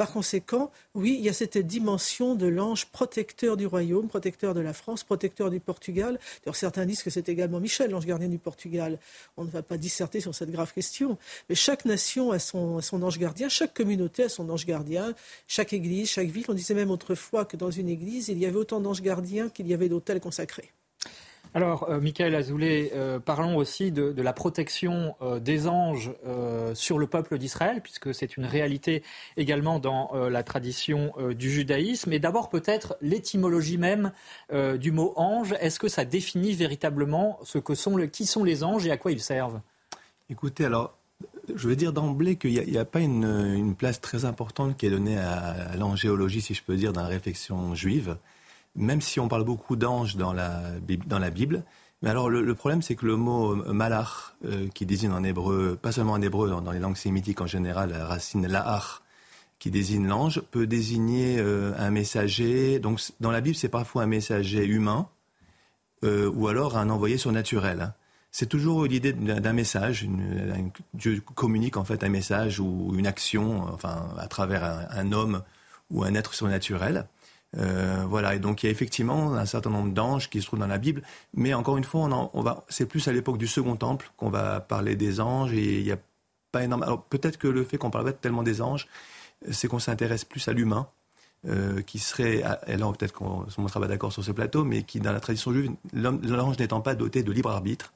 Par 0.00 0.12
conséquent, 0.12 0.70
oui, 0.94 1.16
il 1.18 1.26
y 1.26 1.28
a 1.28 1.34
cette 1.34 1.58
dimension 1.58 2.34
de 2.34 2.46
l'ange 2.46 2.86
protecteur 2.86 3.58
du 3.58 3.66
royaume, 3.66 4.08
protecteur 4.08 4.54
de 4.54 4.60
la 4.60 4.72
France, 4.72 5.04
protecteur 5.04 5.50
du 5.50 5.60
Portugal. 5.60 6.18
certains 6.54 6.86
disent 6.86 7.02
que 7.02 7.10
c'est 7.10 7.28
également 7.28 7.60
Michel, 7.60 7.90
l'ange 7.90 8.06
gardien 8.06 8.28
du 8.28 8.38
Portugal. 8.38 8.98
On 9.36 9.44
ne 9.44 9.50
va 9.50 9.62
pas 9.62 9.76
disserter 9.76 10.22
sur 10.22 10.34
cette 10.34 10.50
grave 10.50 10.72
question. 10.72 11.18
Mais 11.50 11.54
chaque 11.54 11.84
nation 11.84 12.32
a 12.32 12.38
son, 12.38 12.78
a 12.78 12.80
son 12.80 13.02
ange 13.02 13.18
gardien, 13.18 13.50
chaque 13.50 13.74
communauté 13.74 14.22
a 14.22 14.30
son 14.30 14.48
ange 14.48 14.64
gardien, 14.64 15.12
chaque 15.46 15.74
église, 15.74 16.08
chaque 16.08 16.28
ville. 16.28 16.46
On 16.48 16.54
disait 16.54 16.72
même 16.72 16.90
autrefois 16.90 17.44
que 17.44 17.58
dans 17.58 17.70
une 17.70 17.90
église, 17.90 18.28
il 18.30 18.38
y 18.38 18.46
avait 18.46 18.56
autant 18.56 18.80
d'anges 18.80 19.02
gardiens 19.02 19.50
qu'il 19.50 19.68
y 19.68 19.74
avait 19.74 19.90
d'hôtels 19.90 20.20
consacrés. 20.20 20.72
Alors, 21.52 21.88
euh, 21.90 22.00
Michael 22.00 22.34
Azoulay, 22.36 22.92
euh, 22.94 23.18
parlons 23.18 23.56
aussi 23.56 23.90
de, 23.90 24.14
la 24.22 24.32
protection 24.32 25.16
euh, 25.20 25.40
des 25.40 25.66
anges 25.66 26.12
sur 26.74 26.98
le 26.98 27.06
peuple 27.06 27.38
d'Israël, 27.38 27.80
puisque 27.82 28.14
c'est 28.14 28.36
une 28.36 28.44
réalité 28.44 29.02
également 29.36 29.78
dans 29.78 30.12
la 30.12 30.42
tradition 30.42 31.12
du 31.30 31.50
judaïsme. 31.50 32.12
Et 32.12 32.18
d'abord, 32.18 32.48
peut-être 32.48 32.96
l'étymologie 33.00 33.78
même 33.78 34.12
du 34.78 34.92
mot 34.92 35.12
ange. 35.16 35.54
Est-ce 35.60 35.80
que 35.80 35.88
ça 35.88 36.04
définit 36.04 36.52
véritablement 36.52 37.38
ce 37.42 37.58
que 37.58 37.74
sont 37.74 37.96
qui 38.08 38.26
sont 38.26 38.44
les 38.44 38.62
anges 38.62 38.86
et 38.86 38.90
à 38.90 38.96
quoi 38.96 39.12
ils 39.12 39.20
servent? 39.20 39.60
Écoutez, 40.28 40.64
alors, 40.64 40.96
je 41.54 41.68
veux 41.68 41.76
dire 41.76 41.92
d'emblée 41.92 42.36
qu'il 42.36 42.52
n'y 42.52 42.78
a, 42.78 42.84
pas 42.84 43.00
une, 43.00 43.74
place 43.76 44.00
très 44.00 44.24
importante 44.24 44.76
qui 44.76 44.86
est 44.86 44.90
donnée 44.90 45.18
à 45.18 45.76
l'angéologie, 45.76 46.40
si 46.40 46.54
je 46.54 46.62
peux 46.62 46.76
dire, 46.76 46.92
dans 46.92 47.02
la 47.02 47.08
réflexion 47.08 47.74
juive 47.74 48.16
même 48.74 49.00
si 49.00 49.20
on 49.20 49.28
parle 49.28 49.44
beaucoup 49.44 49.76
d'anges 49.76 50.16
dans 50.16 50.32
la, 50.32 51.30
Bible. 51.30 51.64
Mais 52.02 52.10
alors 52.10 52.30
le, 52.30 52.54
problème, 52.54 52.82
c'est 52.82 52.94
que 52.94 53.06
le 53.06 53.16
mot 53.16 53.54
malach, 53.72 54.34
euh, 54.44 54.68
qui 54.74 54.86
désigne 54.86 55.12
en 55.12 55.22
hébreu, 55.22 55.78
pas 55.80 55.92
seulement 55.92 56.12
en 56.12 56.22
hébreu, 56.22 56.48
dans, 56.48 56.72
les 56.72 56.78
langues 56.78 56.96
sémitiques 56.96 57.40
en 57.40 57.46
général, 57.46 57.90
la 57.90 58.06
racine 58.06 58.46
lahar, 58.46 59.02
qui 59.58 59.70
désigne 59.70 60.06
l'ange, 60.06 60.40
peut 60.50 60.66
désigner 60.66 61.38
euh, 61.38 61.72
un 61.76 61.90
messager. 61.90 62.78
Donc 62.78 63.00
dans 63.20 63.30
la 63.30 63.40
Bible, 63.40 63.56
c'est 63.56 63.68
parfois 63.68 64.04
un 64.04 64.06
messager 64.06 64.64
humain 64.64 65.08
euh, 66.04 66.30
ou 66.34 66.48
alors 66.48 66.78
un 66.78 66.88
envoyé 66.88 67.18
surnaturel. 67.18 67.92
C'est 68.32 68.48
toujours 68.48 68.86
l'idée 68.86 69.12
d'un 69.12 69.52
message. 69.52 70.06
Dieu 70.94 71.20
communique 71.34 71.76
en 71.76 71.84
fait 71.84 72.04
un 72.04 72.08
message 72.08 72.60
ou 72.60 72.94
une 72.96 73.08
action, 73.08 73.64
enfin 73.72 74.08
à 74.18 74.28
travers 74.28 74.88
un 74.90 75.12
homme 75.12 75.42
ou 75.90 76.04
un 76.04 76.14
être 76.14 76.32
surnaturel. 76.32 77.06
Euh, 77.58 78.04
voilà, 78.06 78.36
et 78.36 78.38
donc 78.38 78.62
il 78.62 78.66
y 78.66 78.68
a 78.68 78.72
effectivement 78.72 79.34
un 79.34 79.44
certain 79.44 79.70
nombre 79.70 79.92
d'anges 79.92 80.30
qui 80.30 80.40
se 80.40 80.46
trouvent 80.46 80.60
dans 80.60 80.68
la 80.68 80.78
Bible, 80.78 81.02
mais 81.34 81.52
encore 81.52 81.78
une 81.78 81.84
fois, 81.84 82.08
on, 82.32 82.44
c'est 82.68 82.86
plus 82.86 83.08
à 83.08 83.12
l'époque 83.12 83.38
du 83.38 83.48
Second 83.48 83.76
Temple 83.76 84.10
qu'on 84.16 84.30
va 84.30 84.60
parler 84.60 84.94
des 84.94 85.20
anges, 85.20 85.52
et 85.52 85.78
il 85.80 85.84
n'y 85.84 85.90
a 85.90 85.98
pas 86.52 86.62
énormément. 86.62 86.86
Alors 86.86 87.02
peut-être 87.04 87.38
que 87.38 87.48
le 87.48 87.64
fait 87.64 87.76
qu'on 87.76 87.90
parle 87.90 88.04
pas 88.04 88.12
tellement 88.12 88.44
des 88.44 88.62
anges, 88.62 88.86
c'est 89.50 89.66
qu'on 89.66 89.80
s'intéresse 89.80 90.24
plus 90.24 90.46
à 90.46 90.52
l'humain, 90.52 90.88
euh, 91.48 91.82
qui 91.82 91.98
serait, 91.98 92.44
et 92.66 92.76
là 92.76 92.92
peut-être 92.92 93.12
qu'on 93.12 93.44
ne 93.44 93.68
sera 93.68 93.80
pas 93.80 93.88
d'accord 93.88 94.12
sur 94.12 94.22
ce 94.22 94.30
plateau, 94.30 94.62
mais 94.62 94.84
qui 94.84 95.00
dans 95.00 95.12
la 95.12 95.20
tradition 95.20 95.52
juive, 95.52 95.72
l'ange 95.92 96.58
n'étant 96.58 96.80
pas 96.80 96.94
doté 96.94 97.24
de 97.24 97.32
libre 97.32 97.50
arbitre, 97.50 97.92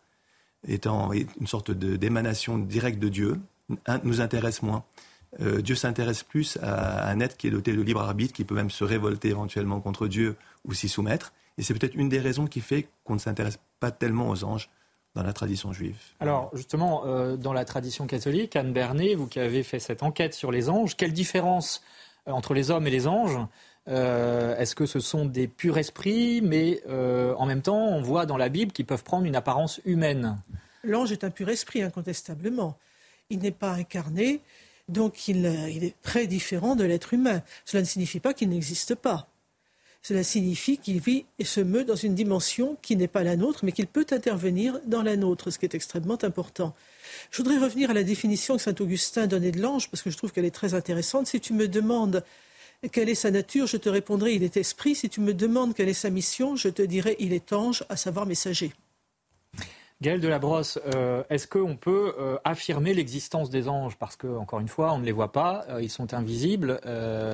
étant 0.67 1.13
une 1.13 1.47
sorte 1.47 1.71
d'émanation 1.71 2.59
directe 2.59 2.99
de 2.99 3.09
Dieu, 3.09 3.41
nous 4.03 4.21
intéresse 4.21 4.63
moins. 4.63 4.83
Euh, 5.41 5.61
Dieu 5.61 5.75
s'intéresse 5.75 6.23
plus 6.23 6.59
à 6.63 7.09
un 7.09 7.21
être 7.21 7.37
qui 7.37 7.49
est 7.49 7.51
doté 7.51 7.73
de 7.73 7.83
libre 7.83 8.01
arbitre, 8.01 8.33
qui 8.33 8.45
peut 8.45 8.55
même 8.55 8.71
se 8.71 8.85
révolter 8.85 9.29
éventuellement 9.29 9.81
contre 9.81 10.07
Dieu 10.07 10.37
ou 10.65 10.75
s'y 10.75 10.89
soumettre. 10.89 11.33
Et 11.59 11.63
c'est 11.63 11.75
peut-être 11.75 11.95
une 11.95 12.09
des 12.09 12.21
raisons 12.21 12.47
qui 12.47 12.61
fait 12.61 12.89
qu'on 13.05 13.15
ne 13.15 13.19
s'intéresse 13.19 13.59
pas 13.81 13.91
tellement 13.91 14.29
aux 14.29 14.45
anges 14.45 14.71
dans 15.15 15.23
la 15.23 15.33
tradition 15.33 15.73
juive. 15.73 15.97
Alors 16.21 16.51
justement, 16.55 17.05
euh, 17.07 17.37
dans 17.37 17.53
la 17.53 17.65
tradition 17.65 18.07
catholique, 18.07 18.57
Anne 18.57 18.73
Bernet, 18.73 19.15
vous 19.15 19.29
qui 19.29 19.39
avez 19.39 19.63
fait 19.63 19.79
cette 19.79 20.03
enquête 20.03 20.35
sur 20.35 20.51
les 20.51 20.69
anges, 20.69 20.97
quelle 20.97 21.13
différence 21.13 21.83
euh, 22.27 22.33
entre 22.33 22.55
les 22.55 22.71
hommes 22.71 22.87
et 22.87 22.91
les 22.91 23.07
anges 23.07 23.39
Est-ce 23.87 24.75
que 24.75 24.87
ce 24.87 24.99
sont 24.99 25.27
des 25.27 25.47
purs 25.47 25.79
esprits, 25.79 26.41
mais 26.43 26.83
en 26.89 27.47
même 27.47 27.63
temps, 27.63 27.87
on 27.87 28.01
voit 28.01 28.25
dans 28.25 28.39
la 28.39 28.49
Bible 28.49 28.73
qu'ils 28.73 28.87
peuvent 28.87 29.05
prendre 29.05 29.27
une 29.27 29.37
apparence 29.37 29.81
humaine? 29.85 30.39
L'ange 30.83 31.13
est 31.13 31.25
un 31.25 31.31
pur 31.31 31.49
esprit, 31.49 31.83
incontestablement. 31.83 32.77
Il 33.31 33.39
n'est 33.41 33.51
pas 33.51 33.73
incarné, 33.73 34.43
donc 34.89 35.29
il, 35.29 35.47
est 35.47 35.95
très 36.03 36.27
différent 36.27 36.77
de 36.77 36.85
l'être 36.85 37.15
humain. 37.15 37.43
Cela 37.65 37.83
ne 37.83 37.87
signifie 37.87 38.21
pas 38.21 38.35
qu'il 38.35 38.49
n'existe 38.49 38.95
pas. 38.95 39.29
Cela 40.03 40.23
signifie 40.23 40.77
qu'il 40.77 41.01
vit 41.01 41.25
et 41.39 41.45
se 41.45 41.61
meut 41.61 41.85
dans 41.85 41.97
une 41.97 42.15
dimension 42.15 42.77
qui 42.83 42.95
n'est 42.95 43.09
pas 43.09 43.23
la 43.23 43.37
nôtre, 43.37 43.65
mais 43.65 43.73
qu'il 43.73 43.87
peut 43.87 44.05
intervenir 44.11 44.79
dans 44.85 45.03
la 45.03 45.17
nôtre, 45.17 45.51
ce 45.51 45.59
qui 45.59 45.65
est 45.65 45.75
extrêmement 45.75 46.23
important. 46.23 46.75
Je 47.31 47.39
voudrais 47.39 47.57
revenir 47.57 47.91
à 47.91 47.95
la 47.95 48.03
définition 48.03 48.57
que 48.57 48.63
saint 48.63 48.75
Augustin 48.81 49.27
donnait 49.27 49.51
de 49.51 49.63
l'ange, 49.63 49.89
parce 49.91 50.03
que 50.03 50.11
je 50.11 50.19
trouve 50.19 50.31
qu'elle 50.31 50.45
est 50.45 50.51
très 50.51 50.75
intéressante. 50.75 51.27
Si 51.27 51.41
tu 51.41 51.55
me 51.55 51.69
demandes 51.69 52.23
quelle 52.93 53.09
est 53.09 53.15
sa 53.15 53.31
nature, 53.31 53.67
je 53.67 53.79
te 53.79 53.89
répondrai 53.89 54.35
il 54.35 54.43
est 54.43 54.59
esprit. 54.59 54.95
Si 54.95 55.09
tu 55.09 55.23
me 55.23 55.33
demandes 55.33 55.73
quelle 55.73 55.89
est 55.89 55.95
sa 55.95 56.11
mission, 56.11 56.55
je 56.55 56.69
te 56.69 56.83
dirai 56.83 57.17
il 57.19 57.33
est 57.33 57.55
ange, 57.55 57.83
à 57.89 57.97
savoir 57.97 58.27
messager. 58.27 58.75
Gaël 60.03 60.21
Delabrosse, 60.21 60.79
euh, 60.95 61.23
est-ce 61.31 61.47
qu'on 61.47 61.77
peut 61.77 62.15
euh, 62.19 62.37
affirmer 62.45 62.95
l'existence 62.95 63.49
des 63.49 63.69
anges? 63.69 63.97
Parce 63.97 64.17
que, 64.17 64.27
encore 64.27 64.61
une 64.61 64.69
fois, 64.69 64.93
on 64.93 64.99
ne 64.99 65.05
les 65.05 65.13
voit 65.13 65.33
pas, 65.33 65.65
euh, 65.69 65.83
ils 65.83 65.91
sont 65.91 66.15
invisibles, 66.15 66.81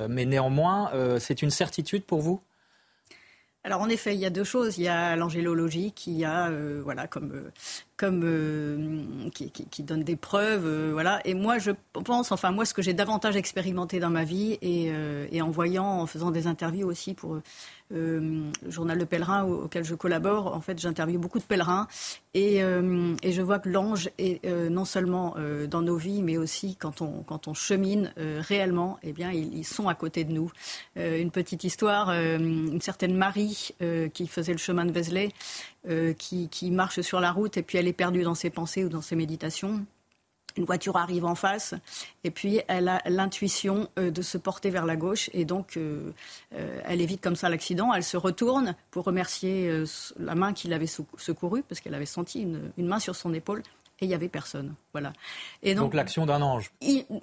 mais 0.09 0.25
néanmoins, 0.25 0.91
c'est 1.19 1.41
une 1.41 1.51
certitude 1.51 2.03
pour 2.03 2.21
vous? 2.21 2.41
Alors 3.63 3.81
en 3.81 3.89
effet, 3.89 4.15
il 4.15 4.19
y 4.19 4.25
a 4.25 4.31
deux 4.31 4.43
choses. 4.43 4.79
Il 4.79 4.83
y 4.85 4.87
a 4.87 5.15
l'angélologie 5.15 5.91
qui 5.91 6.25
a, 6.25 6.49
voilà, 6.83 7.07
comme, 7.07 7.51
comme 8.01 9.29
qui, 9.33 9.51
qui, 9.51 9.83
donne 9.83 10.03
des 10.03 10.15
preuves, 10.15 10.91
voilà. 10.91 11.21
Et 11.23 11.35
moi, 11.35 11.59
je 11.59 11.71
pense, 11.93 12.31
enfin 12.31 12.51
moi, 12.51 12.65
ce 12.65 12.73
que 12.73 12.81
j'ai 12.81 12.93
davantage 12.93 13.35
expérimenté 13.35 13.99
dans 13.99 14.09
ma 14.09 14.23
vie 14.23 14.57
et, 14.61 14.91
et 15.31 15.41
en 15.41 15.51
voyant, 15.51 15.85
en 15.85 16.07
faisant 16.07 16.31
des 16.31 16.47
interviews 16.47 16.87
aussi 16.87 17.13
pour 17.13 17.39
euh, 17.93 18.49
le 18.63 18.71
journal 18.71 18.97
Le 18.97 19.05
Pèlerin 19.05 19.43
auquel 19.43 19.83
je 19.83 19.95
collabore, 19.95 20.55
en 20.55 20.61
fait, 20.61 20.79
j'interviewe 20.79 21.19
beaucoup 21.19 21.39
de 21.39 21.43
pèlerins 21.43 21.87
et, 22.33 22.63
euh, 22.63 23.15
et, 23.21 23.31
je 23.31 23.41
vois 23.41 23.59
que 23.59 23.69
l'ange 23.69 24.09
est 24.17 24.45
euh, 24.45 24.69
non 24.69 24.85
seulement 24.85 25.35
dans 25.69 25.81
nos 25.81 25.97
vies, 25.97 26.21
mais 26.21 26.37
aussi 26.37 26.75
quand 26.75 27.01
on, 27.01 27.23
quand 27.23 27.47
on 27.47 27.53
chemine 27.53 28.13
réellement, 28.17 28.97
eh 29.03 29.11
bien, 29.11 29.31
ils, 29.31 29.65
sont 29.65 29.87
à 29.87 29.95
côté 29.95 30.23
de 30.23 30.31
nous. 30.31 30.51
une 30.95 31.31
petite 31.31 31.63
histoire, 31.63 32.09
une 32.11 32.81
certaine 32.81 33.15
Marie 33.15 33.69
qui 34.13 34.27
faisait 34.27 34.51
le 34.51 34.57
chemin 34.57 34.85
de 34.85 34.91
Vézelay, 34.91 35.29
qui, 36.17 36.47
qui 36.49 36.71
marche 36.71 37.01
sur 37.01 37.19
la 37.19 37.31
route 37.31 37.57
et 37.57 37.63
puis 37.63 37.77
elle 37.77 37.87
est 37.87 37.93
perdue 37.93 38.21
dans 38.23 38.35
ses 38.35 38.49
pensées 38.49 38.85
ou 38.85 38.89
dans 38.89 39.01
ses 39.01 39.15
méditations 39.15 39.85
une 40.57 40.65
voiture 40.65 40.97
arrive 40.97 41.25
en 41.25 41.35
face 41.35 41.73
et 42.23 42.31
puis 42.31 42.61
elle 42.67 42.87
a 42.87 43.01
l'intuition 43.05 43.89
euh, 43.97 44.11
de 44.11 44.21
se 44.21 44.37
porter 44.37 44.69
vers 44.69 44.85
la 44.85 44.95
gauche 44.95 45.29
et 45.33 45.45
donc 45.45 45.77
euh, 45.77 46.11
euh, 46.53 46.79
elle 46.85 47.01
évite 47.01 47.21
comme 47.21 47.35
ça 47.35 47.49
l'accident. 47.49 47.93
Elle 47.93 48.03
se 48.03 48.17
retourne 48.17 48.75
pour 48.91 49.05
remercier 49.05 49.83
la 50.19 50.35
main 50.35 50.53
qui 50.53 50.67
l'avait 50.67 50.87
secourue 50.87 51.63
parce 51.63 51.81
qu'elle 51.81 51.93
avait 51.93 52.05
senti 52.05 52.41
une, 52.41 52.71
main 52.77 52.99
sur 52.99 53.15
son 53.15 53.33
épaule 53.33 53.63
et 53.99 54.05
il 54.05 54.07
n'y 54.07 54.13
avait 54.13 54.29
personne. 54.29 54.73
Voilà. 54.93 55.13
Et 55.61 55.75
donc, 55.75 55.93
l'action 55.93 56.25
d'un 56.25 56.41
ange. 56.41 56.71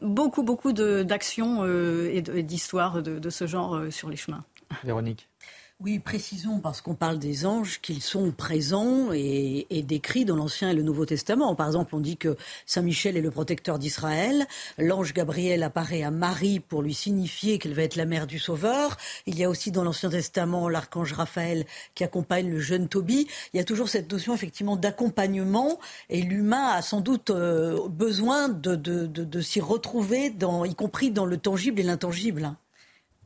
beaucoup 0.03 0.43
beaucoup 0.43 0.73
d'actions 0.73 1.65
et 1.67 2.43
d'histoires 2.43 3.03
de, 3.03 3.31
ce 3.31 3.47
genre 3.47 3.81
sur 3.91 4.09
les 4.09 4.17
chemins. 4.17 4.45
Véronique. 4.85 5.29
Oui, 5.81 6.01
précisons, 6.01 6.59
parce 6.59 6.81
qu'on 6.81 6.97
parle 6.97 7.21
des 7.21 7.47
anges, 7.47 7.81
qu'ils 7.81 8.03
sont 8.03 8.33
présents 8.33 9.13
et, 9.13 9.65
décrits 9.87 10.25
dans 10.25 10.35
l'Ancien 10.35 10.71
et 10.71 10.75
le 10.75 10.83
Nouveau 10.83 11.07
Testament. 11.07 11.55
Par 11.55 11.69
exemple, 11.69 11.95
on 11.95 12.01
dit 12.01 12.17
que 12.17 12.37
Saint 12.67 12.83
Michel 12.83 13.17
est 13.17 13.21
le 13.21 13.31
protecteur 13.31 13.79
d'Israël. 13.79 14.49
L'ange 14.77 15.15
Gabriel 15.15 15.63
apparaît 15.63 16.03
à 16.03 16.11
Marie 16.11 16.59
pour 16.59 16.83
lui 16.83 16.95
signifier 16.95 17.61
qu'elle 17.61 17.75
va 17.75 17.85
être 17.85 17.95
la 17.95 18.07
mère 18.07 18.27
du 18.27 18.41
Sauveur. 18.41 18.97
Il 19.27 19.39
y 19.39 19.45
a 19.45 19.49
aussi 19.49 19.71
dans 19.71 19.85
l'Ancien 19.85 20.11
Testament 20.11 20.69
l'archange 20.69 21.13
Raphaël 21.13 21.65
qui 21.95 22.03
accompagne 22.03 22.51
le 22.51 22.59
jeune 22.59 22.89
Tobie. 22.89 23.29
Il 23.55 23.59
y 23.59 23.61
a 23.61 23.65
toujours 23.65 23.89
cette 23.89 24.11
notion 24.11 24.35
effectivement 24.35 24.75
d'accompagnement 24.75 25.79
et 26.11 26.23
l'humain 26.23 26.71
a 26.71 26.83
sans 26.83 27.01
doute 27.01 27.31
euh, 27.31 27.89
besoin 27.89 28.49
de, 28.49 28.75
de 28.75 29.41
s'y 29.41 29.61
retrouver, 29.61 30.31
dans, 30.31 30.65
y 30.65 30.75
compris 30.75 31.13
dans 31.13 31.25
le 31.25 31.37
tangible 31.37 31.79
et 31.79 31.85
l'intangible. 31.85 32.57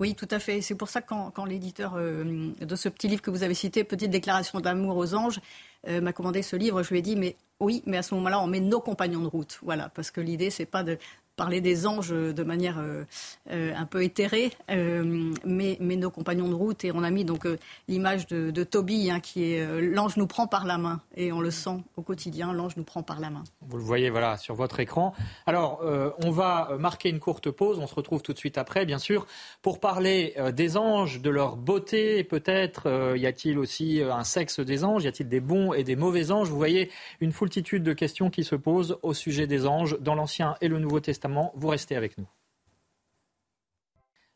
Oui, 0.02 0.16
tout 0.16 0.26
à 0.32 0.40
fait. 0.40 0.60
C'est 0.62 0.74
pour 0.74 0.88
ça 0.88 1.00
que 1.00 1.14
quand, 1.30 1.44
l'éditeur 1.44 1.92
euh, 1.94 2.50
de 2.60 2.74
ce 2.74 2.88
petit 2.88 3.06
livre 3.06 3.22
que 3.22 3.30
vous 3.30 3.44
avez 3.44 3.54
cité, 3.54 3.84
Petite 3.84 4.10
déclaration 4.10 4.58
d'amour 4.58 4.96
aux 4.96 5.14
anges, 5.14 5.38
euh, 5.86 6.00
m'a 6.00 6.12
commandé 6.12 6.42
ce 6.42 6.56
livre, 6.56 6.82
je 6.82 6.90
lui 6.90 6.98
ai 6.98 7.02
dit, 7.02 7.14
mais 7.14 7.36
oui, 7.60 7.84
mais 7.86 7.98
à 7.98 8.02
ce 8.02 8.12
moment-là, 8.16 8.40
on 8.40 8.48
met 8.48 8.58
nos 8.58 8.80
compagnons 8.80 9.20
de 9.20 9.28
route. 9.28 9.60
Voilà, 9.62 9.90
parce 9.90 10.10
que 10.10 10.20
l'idée, 10.20 10.50
c'est 10.50 10.66
pas 10.66 10.82
de 10.82 10.98
parler 11.42 11.60
des 11.60 11.88
anges 11.88 12.10
de 12.10 12.42
manière 12.44 12.78
euh, 12.78 13.02
euh, 13.50 13.74
un 13.76 13.84
peu 13.84 14.04
éthérée, 14.04 14.52
euh, 14.70 15.32
mais, 15.44 15.76
nos 15.80 16.08
compagnons 16.08 16.48
de 16.48 16.54
route. 16.54 16.84
Et 16.84 16.92
on 16.92 17.02
a 17.02 17.10
mis 17.10 17.24
donc 17.24 17.48
l'image 17.88 18.28
de, 18.28 18.52
de, 18.52 18.62
Toby, 18.62 19.10
hein, 19.10 19.18
qui 19.18 19.52
est 19.52 19.80
l'ange 19.80 20.16
nous 20.16 20.28
prend 20.28 20.46
par 20.46 20.64
la 20.64 20.78
main. 20.78 21.00
Et 21.16 21.32
on 21.32 21.40
le 21.40 21.50
sent 21.50 21.82
au 21.96 22.02
quotidien, 22.02 22.52
l'ange 22.52 22.76
nous 22.76 22.84
prend 22.84 23.02
par 23.02 23.18
la 23.18 23.30
main. 23.30 23.42
Vous 23.60 23.76
le 23.76 23.82
voyez 23.82 24.08
voilà, 24.08 24.36
sur 24.36 24.54
votre 24.54 24.78
écran. 24.78 25.14
Alors, 25.46 25.82
on 26.24 26.30
va 26.30 26.76
marquer 26.78 27.08
une 27.08 27.18
courte 27.18 27.50
pause. 27.50 27.80
On 27.80 27.88
se 27.88 27.94
retrouve 27.94 28.22
tout 28.22 28.32
de 28.32 28.38
suite 28.38 28.56
après, 28.56 28.86
bien 28.86 28.98
sûr, 28.98 29.26
pour 29.62 29.80
parler 29.80 30.36
des 30.52 30.76
anges, 30.76 31.20
de 31.20 31.30
leur 31.30 31.56
beauté. 31.56 32.22
Peut-être 32.22 33.16
y 33.16 33.26
a-t-il 33.26 33.58
aussi 33.58 34.00
un 34.00 34.24
sexe 34.24 34.60
des 34.60 34.84
anges 34.84 35.04
Y 35.04 35.08
a-t-il 35.08 35.28
des 35.28 35.40
bons 35.40 35.72
et 35.72 35.82
des 35.82 35.96
mauvais 35.96 36.30
anges? 36.30 36.48
Vous 36.48 36.56
voyez 36.56 36.90
une 37.20 37.32
foultitude 37.32 37.82
de 37.82 37.92
questions 37.92 38.30
qui 38.30 38.44
se 38.44 38.54
posent 38.54 38.96
au 39.02 39.12
sujet 39.12 39.48
des 39.48 39.66
anges 39.66 39.98
dans 40.00 40.14
l'Ancien 40.14 40.54
et 40.60 40.68
le 40.68 40.78
Nouveau 40.78 41.00
Testament 41.00 41.31
vous 41.54 41.68
restez 41.68 41.96
avec 41.96 42.18
nous. 42.18 42.28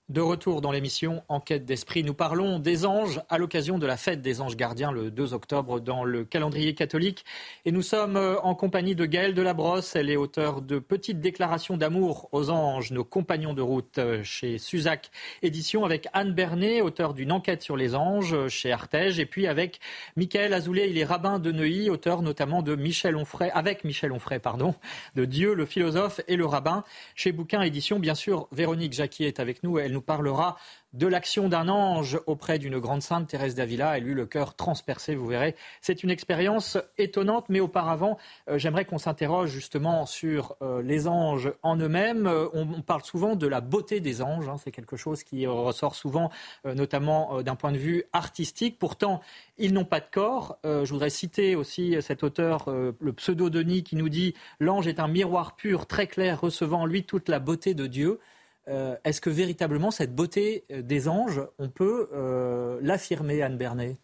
De 0.08 0.20
retour 0.20 0.60
dans 0.60 0.70
l'émission 0.70 1.24
Enquête 1.28 1.64
d'esprit, 1.64 2.04
nous 2.04 2.14
parlons 2.14 2.60
des 2.60 2.86
anges 2.86 3.20
à 3.28 3.38
l'occasion 3.38 3.76
de 3.76 3.86
la 3.88 3.96
fête 3.96 4.22
des 4.22 4.40
anges 4.40 4.54
gardiens 4.54 4.92
le 4.92 5.10
2 5.10 5.34
octobre 5.34 5.80
dans 5.80 6.04
le 6.04 6.24
calendrier 6.24 6.76
catholique. 6.76 7.24
Et 7.64 7.72
nous 7.72 7.82
sommes 7.82 8.16
euh, 8.16 8.38
en 8.42 8.54
compagnie 8.54 8.94
de 8.94 9.04
Gaëlle 9.04 9.34
Delabrosse. 9.34 9.96
Elle 9.96 10.08
est 10.08 10.16
auteure 10.16 10.62
de 10.62 10.78
Petites 10.78 11.18
déclarations 11.18 11.76
d'amour 11.76 12.28
aux 12.30 12.50
anges, 12.50 12.92
nos 12.92 13.02
compagnons 13.02 13.52
de 13.52 13.62
route 13.62 13.98
euh, 13.98 14.22
chez 14.22 14.58
Suzac 14.58 15.10
Édition, 15.42 15.84
avec 15.84 16.06
Anne 16.12 16.34
Bernet, 16.34 16.82
auteur 16.82 17.12
d'une 17.12 17.32
enquête 17.32 17.62
sur 17.62 17.76
les 17.76 17.96
anges 17.96 18.32
euh, 18.32 18.48
chez 18.48 18.70
Artege. 18.70 19.18
Et 19.18 19.26
puis 19.26 19.48
avec 19.48 19.80
Michael 20.14 20.54
Azoulay, 20.54 20.88
il 20.88 20.98
est 20.98 21.04
rabbin 21.04 21.40
de 21.40 21.50
Neuilly, 21.50 21.90
auteur 21.90 22.22
notamment 22.22 22.62
de 22.62 22.76
Michel 22.76 23.16
Onfray, 23.16 23.50
avec 23.52 23.82
Michel 23.82 24.12
Onfray, 24.12 24.38
pardon, 24.38 24.76
de 25.16 25.24
Dieu, 25.24 25.52
le 25.54 25.66
philosophe 25.66 26.20
et 26.28 26.36
le 26.36 26.46
rabbin 26.46 26.84
chez 27.16 27.32
Bouquin 27.32 27.60
Édition. 27.62 27.98
Bien 27.98 28.14
sûr, 28.14 28.46
Véronique 28.52 28.92
Jacquier 28.92 29.26
est 29.26 29.40
avec 29.40 29.64
nous. 29.64 29.80
Elle 29.80 29.95
nous 29.96 30.02
parlera 30.02 30.56
de 30.92 31.06
l'action 31.06 31.48
d'un 31.48 31.68
ange 31.68 32.18
auprès 32.26 32.58
d'une 32.58 32.78
grande 32.78 33.02
sainte, 33.02 33.28
Thérèse 33.28 33.54
d'Avila. 33.54 33.98
Elle 33.98 34.08
eut 34.08 34.14
le 34.14 34.26
cœur 34.26 34.54
transpercé, 34.54 35.14
vous 35.14 35.26
verrez. 35.26 35.54
C'est 35.80 36.02
une 36.02 36.10
expérience 36.10 36.78
étonnante, 36.96 37.46
mais 37.48 37.60
auparavant, 37.60 38.18
euh, 38.48 38.58
j'aimerais 38.58 38.84
qu'on 38.84 38.98
s'interroge 38.98 39.50
justement 39.50 40.06
sur 40.06 40.56
euh, 40.62 40.82
les 40.82 41.08
anges 41.08 41.52
en 41.62 41.76
eux-mêmes. 41.76 42.26
Euh, 42.26 42.48
on, 42.52 42.82
parle 42.82 43.02
souvent 43.02 43.36
de 43.36 43.46
la 43.46 43.60
beauté 43.60 44.00
des 44.00 44.22
anges, 44.22 44.48
hein. 44.48 44.56
c'est 44.62 44.70
quelque 44.70 44.96
chose 44.96 45.24
qui 45.24 45.46
ressort 45.46 45.94
souvent, 45.94 46.30
notamment 46.64 47.42
d'un 47.42 47.56
point 47.56 47.72
de 47.72 47.78
vue 47.78 48.04
artistique. 48.12 48.78
Pourtant, 48.78 49.20
ils 49.58 49.72
n'ont 49.72 49.84
pas 49.84 50.00
de 50.00 50.06
corps. 50.10 50.58
je 50.64 50.88
voudrais 50.88 51.10
citer 51.10 51.56
aussi 51.56 51.96
cet 52.00 52.22
auteur, 52.22 52.68
le 52.68 53.12
pseudo-Denis, 53.12 53.82
qui 53.82 53.96
nous 53.96 54.08
dit 54.08 54.34
L'ange 54.60 54.86
est 54.86 55.00
un 55.00 55.08
miroir 55.08 55.56
pur, 55.56 55.86
très 55.86 56.06
clair, 56.06 56.40
recevant 56.40 56.82
en 56.82 56.86
lui 56.86 57.04
toute 57.04 57.28
la 57.28 57.38
beauté 57.38 57.74
de 57.74 57.86
Dieu. 57.86 58.20
Euh, 58.68 58.96
est-ce 59.04 59.20
que 59.20 59.30
véritablement 59.30 59.90
cette 59.90 60.14
beauté 60.14 60.64
euh, 60.72 60.82
des 60.82 61.08
anges, 61.08 61.40
on 61.58 61.68
peut 61.68 62.08
euh, 62.12 62.78
l'affirmer, 62.82 63.42
Anne 63.42 63.56
Bernet 63.56 63.96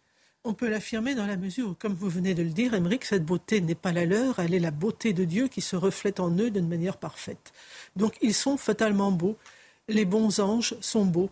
on 0.45 0.53
peut 0.53 0.67
l'affirmer 0.67 1.15
dans 1.15 1.25
la 1.25 1.37
mesure 1.37 1.69
où, 1.69 1.73
comme 1.73 1.93
vous 1.93 2.09
venez 2.09 2.33
de 2.33 2.43
le 2.43 2.49
dire, 2.49 2.73
Émeric, 2.73 3.05
cette 3.05 3.23
beauté 3.23 3.61
n'est 3.61 3.75
pas 3.75 3.93
la 3.93 4.05
leur, 4.05 4.39
elle 4.39 4.53
est 4.53 4.59
la 4.59 4.71
beauté 4.71 5.13
de 5.13 5.23
Dieu 5.23 5.47
qui 5.47 5.61
se 5.61 5.77
reflète 5.77 6.19
en 6.19 6.37
eux 6.37 6.51
d'une 6.51 6.67
manière 6.67 6.97
parfaite. 6.97 7.53
Donc 7.95 8.17
ils 8.21 8.33
sont 8.33 8.57
fatalement 8.57 9.13
beaux. 9.13 9.37
Les 9.87 10.03
bons 10.03 10.41
anges 10.41 10.75
sont 10.81 11.05
beaux. 11.05 11.29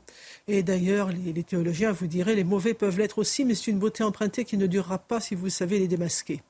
Et 0.47 0.63
d'ailleurs, 0.63 1.09
les, 1.09 1.33
les, 1.33 1.43
théologiens 1.43 1.91
vous 1.91 2.07
diraient, 2.07 2.35
les 2.35 2.45
mauvais 2.45 2.73
peuvent 2.73 2.97
l'être 2.97 3.17
aussi, 3.17 3.43
mais 3.43 3.53
c'est 3.53 3.71
une 3.71 3.79
beauté 3.79 4.01
empruntée 4.01 4.45
qui 4.45 4.55
ne 4.55 4.65
durera 4.65 4.97
pas 4.97 5.19
si 5.19 5.35
vous 5.35 5.49
savez 5.49 5.79
les 5.79 5.89
démasquer. 5.89 6.41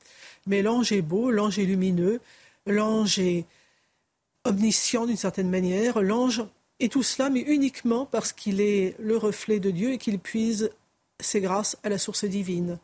Mais 0.46 0.62
l'ange 0.62 0.92
est 0.92 1.02
beau, 1.02 1.32
l'ange 1.32 1.58
est 1.58 1.64
lumineux, 1.64 2.20
l'ange 2.66 3.18
est 3.18 3.44
omniscient 4.44 5.06
d'une 5.06 5.16
certaine 5.16 5.50
manière, 5.50 6.00
l'ange 6.00 6.44
et 6.82 6.88
tout 6.88 7.04
cela, 7.04 7.30
mais 7.30 7.40
uniquement 7.40 8.06
parce 8.06 8.32
qu'il 8.32 8.60
est 8.60 8.96
le 8.98 9.16
reflet 9.16 9.60
de 9.60 9.70
Dieu 9.70 9.92
et 9.92 9.98
qu'il 9.98 10.18
puise 10.18 10.70
ses 11.20 11.40
grâces 11.40 11.78
à 11.84 11.88
la 11.88 11.96
source 11.96 12.24
divine. 12.24 12.78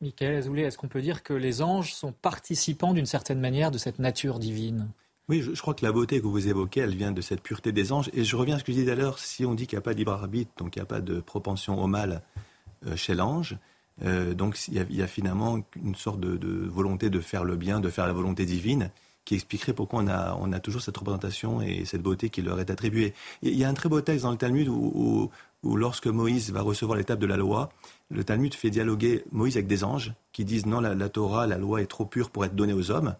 Michael 0.00 0.36
Azoulay, 0.36 0.62
est-ce 0.62 0.78
qu'on 0.78 0.88
peut 0.88 1.02
dire 1.02 1.22
que 1.22 1.32
les 1.32 1.62
anges 1.62 1.94
sont 1.94 2.12
participants 2.12 2.94
d'une 2.94 3.06
certaine 3.06 3.40
manière 3.40 3.70
de 3.70 3.78
cette 3.78 3.98
nature 3.98 4.38
divine? 4.38 4.88
Oui, 5.28 5.42
je, 5.42 5.60
crois 5.60 5.74
que 5.74 5.84
la 5.84 5.90
beauté 5.90 6.20
que 6.20 6.26
vous 6.26 6.46
évoquez, 6.46 6.80
elle 6.80 6.94
vient 6.94 7.10
de 7.10 7.20
cette 7.20 7.40
pureté 7.40 7.72
des 7.72 7.90
anges. 7.92 8.08
Et 8.12 8.22
je 8.22 8.36
reviens 8.36 8.56
à 8.56 8.58
ce 8.60 8.64
que 8.64 8.70
je 8.70 8.78
disais 8.78 8.94
tout 8.94 9.00
à 9.00 9.02
l'heure, 9.02 9.18
si 9.18 9.44
on 9.44 9.54
dit 9.54 9.66
qu'il 9.66 9.76
n'y 9.76 9.80
a 9.80 9.82
pas 9.82 9.92
de 9.92 9.98
libre 9.98 10.12
arbitre, 10.12 10.52
donc 10.58 10.76
il 10.76 10.78
n'y 10.78 10.84
a 10.84 10.86
pas 10.86 11.00
de 11.00 11.18
propension 11.18 11.82
au 11.82 11.88
mal 11.88 12.22
euh, 12.86 12.94
chez 12.94 13.14
l'ange, 13.14 13.58
euh, 14.04 14.34
donc 14.34 14.56
il 14.68 14.74
y, 14.74 15.02
a, 15.02 15.06
finalement 15.08 15.58
une 15.82 15.96
sorte 15.96 16.20
de, 16.20 16.36
de, 16.36 16.68
volonté 16.68 17.10
de 17.10 17.18
faire 17.18 17.42
le 17.42 17.56
bien, 17.56 17.80
de 17.80 17.88
faire 17.88 18.06
la 18.06 18.12
volonté 18.12 18.44
divine 18.44 18.90
qui 19.26 19.34
expliquerait 19.34 19.74
pourquoi 19.74 20.00
on 20.02 20.06
a, 20.06 20.38
on 20.40 20.52
a 20.52 20.60
toujours 20.60 20.80
cette 20.80 20.96
représentation 20.96 21.60
et 21.60 21.84
cette 21.84 22.00
beauté 22.00 22.30
qui 22.30 22.40
leur 22.40 22.58
est 22.60 22.70
attribuée. 22.70 23.12
Il 23.42 23.54
y 23.54 23.64
a 23.64 23.68
un 23.68 23.74
très 23.74 23.90
beau 23.90 24.00
texte 24.00 24.22
dans 24.22 24.30
le 24.30 24.38
Talmud 24.38 24.68
où, 24.68 25.30
où, 25.62 25.76
lorsque 25.76 26.06
Moïse 26.06 26.52
va 26.52 26.62
recevoir 26.62 26.96
l'étape 26.96 27.18
de 27.18 27.26
la 27.26 27.36
loi, 27.36 27.70
le 28.08 28.22
Talmud 28.22 28.54
fait 28.54 28.70
dialoguer 28.70 29.24
Moïse 29.32 29.56
avec 29.56 29.66
des 29.66 29.82
anges 29.82 30.14
qui 30.32 30.44
disent 30.44 30.64
non, 30.64 30.80
la, 30.80 30.94
la 30.94 31.08
Torah, 31.08 31.46
la 31.48 31.58
loi 31.58 31.82
est 31.82 31.86
trop 31.86 32.06
pure 32.06 32.30
pour 32.30 32.44
être 32.44 32.54
donnée 32.54 32.72
aux 32.72 32.92
hommes. 32.92 33.16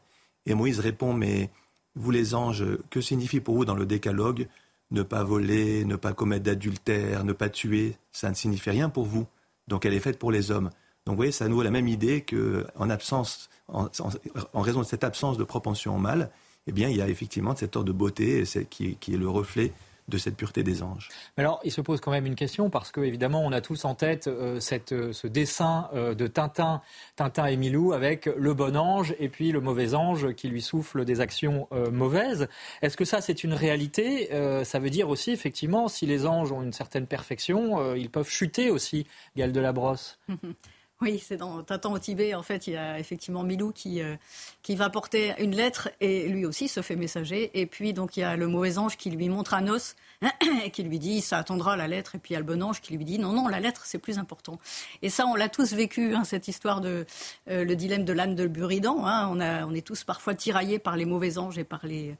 Et 0.46 0.54
Moïse 0.54 0.78
répond, 0.78 1.12
mais 1.12 1.50
vous 1.96 2.12
les 2.12 2.34
anges, 2.34 2.64
que 2.88 3.00
signifie 3.00 3.40
pour 3.40 3.56
vous 3.56 3.64
dans 3.64 3.74
le 3.74 3.84
décalogue 3.84 4.46
ne 4.92 5.02
pas 5.02 5.24
voler, 5.24 5.84
ne 5.84 5.96
pas 5.96 6.12
commettre 6.12 6.44
d'adultère, 6.44 7.24
ne 7.24 7.32
pas 7.32 7.48
tuer 7.48 7.96
Ça 8.12 8.30
ne 8.30 8.34
signifie 8.34 8.70
rien 8.70 8.88
pour 8.88 9.04
vous. 9.04 9.26
Donc 9.66 9.84
elle 9.84 9.94
est 9.94 10.00
faite 10.00 10.18
pour 10.18 10.30
les 10.30 10.52
hommes. 10.52 10.70
Donc 11.04 11.14
vous 11.14 11.16
voyez, 11.16 11.32
ça 11.32 11.48
nous 11.48 11.60
la 11.62 11.70
même 11.70 11.88
idée 11.88 12.24
qu'en 12.24 12.90
absence, 12.90 13.48
en, 13.68 14.60
raison 14.60 14.80
de 14.80 14.86
cette 14.86 15.04
absence 15.04 15.38
de 15.38 15.44
propension 15.44 15.96
au 15.96 15.98
mal, 15.98 16.30
eh 16.66 16.72
bien, 16.72 16.88
il 16.88 16.96
y 16.96 17.02
a 17.02 17.08
effectivement 17.08 17.54
cette 17.54 17.76
ordre 17.76 17.88
de 17.88 17.96
beauté 17.96 18.44
qui, 18.70 18.96
qui 18.96 19.14
est 19.14 19.18
le 19.18 19.28
reflet 19.28 19.72
de 20.08 20.18
cette 20.18 20.36
pureté 20.36 20.62
des 20.62 20.82
anges. 20.82 21.08
Mais 21.36 21.42
alors, 21.42 21.60
il 21.64 21.72
se 21.72 21.80
pose 21.80 22.00
quand 22.00 22.10
même 22.10 22.26
une 22.26 22.36
question 22.36 22.70
parce 22.70 22.92
que 22.92 23.00
évidemment, 23.00 23.44
on 23.44 23.52
a 23.52 23.60
tous 23.60 23.84
en 23.84 23.94
tête 23.94 24.28
euh, 24.28 24.60
cette, 24.60 24.92
euh, 24.92 25.12
ce 25.12 25.26
dessin 25.26 25.88
euh, 25.94 26.14
de 26.14 26.26
Tintin, 26.26 26.80
Tintin 27.16 27.46
et 27.46 27.56
Milou 27.56 27.92
avec 27.92 28.26
le 28.26 28.54
bon 28.54 28.76
ange 28.76 29.14
et 29.18 29.28
puis 29.28 29.50
le 29.50 29.60
mauvais 29.60 29.94
ange 29.94 30.32
qui 30.34 30.48
lui 30.48 30.62
souffle 30.62 31.04
des 31.04 31.20
actions 31.20 31.68
mauvaises. 31.90 32.48
Est-ce 32.82 32.96
que 32.96 33.04
ça, 33.04 33.20
c'est 33.20 33.44
une 33.44 33.54
réalité? 33.54 34.28
Ça 34.64 34.78
veut 34.78 34.90
dire 34.90 35.08
aussi, 35.08 35.30
effectivement, 35.30 35.88
si 35.88 36.06
les 36.06 36.26
anges 36.26 36.52
ont 36.52 36.62
une 36.62 36.72
certaine 36.72 37.06
perfection, 37.06 37.94
ils 37.94 38.10
peuvent 38.10 38.28
chuter 38.28 38.70
aussi, 38.70 39.06
Gaël 39.36 39.52
de 39.52 39.60
la 39.60 39.72
Brosse. 39.72 40.18
Oui, 41.02 41.22
c'est 41.22 41.36
dans 41.36 41.62
Tintin 41.62 41.90
au 41.90 41.98
Tibet. 41.98 42.34
En 42.34 42.42
fait, 42.42 42.66
il 42.66 42.72
y 42.72 42.76
a 42.76 42.98
effectivement 42.98 43.42
Milou 43.42 43.70
qui, 43.70 44.00
euh, 44.00 44.16
qui 44.62 44.76
va 44.76 44.88
porter 44.88 45.34
une 45.38 45.54
lettre 45.54 45.90
et 46.00 46.26
lui 46.28 46.46
aussi 46.46 46.68
se 46.68 46.80
fait 46.80 46.96
messager. 46.96 47.50
Et 47.60 47.66
puis, 47.66 47.92
donc, 47.92 48.16
il 48.16 48.20
y 48.20 48.22
a 48.22 48.34
le 48.36 48.46
mauvais 48.46 48.78
ange 48.78 48.96
qui 48.96 49.10
lui 49.10 49.28
montre 49.28 49.52
un 49.52 49.68
os 49.68 49.94
qui 50.72 50.82
lui 50.82 50.98
dit 50.98 51.20
ça 51.20 51.38
attendra 51.38 51.76
la 51.76 51.88
lettre. 51.88 52.14
Et 52.14 52.18
puis, 52.18 52.32
il 52.32 52.34
y 52.34 52.36
a 52.36 52.40
le 52.40 52.46
bon 52.46 52.62
ange 52.62 52.80
qui 52.80 52.96
lui 52.96 53.04
dit 53.04 53.18
non, 53.18 53.32
non, 53.32 53.48
la 53.48 53.60
lettre, 53.60 53.82
c'est 53.84 53.98
plus 53.98 54.18
important. 54.18 54.58
Et 55.02 55.10
ça, 55.10 55.26
on 55.26 55.34
l'a 55.34 55.48
tous 55.48 55.72
vécu, 55.72 56.14
hein, 56.14 56.24
cette 56.24 56.48
histoire 56.48 56.80
de 56.80 57.06
euh, 57.50 57.64
le 57.64 57.76
dilemme 57.76 58.04
de 58.04 58.12
l'âne 58.12 58.34
de 58.34 58.46
Buridan. 58.46 59.04
Hein. 59.06 59.28
On, 59.30 59.40
a, 59.40 59.66
on 59.66 59.74
est 59.74 59.86
tous 59.86 60.04
parfois 60.04 60.34
tiraillés 60.34 60.78
par 60.78 60.96
les 60.96 61.04
mauvais 61.04 61.38
anges 61.38 61.58
et 61.58 61.64
par 61.64 61.86
les, 61.86 62.16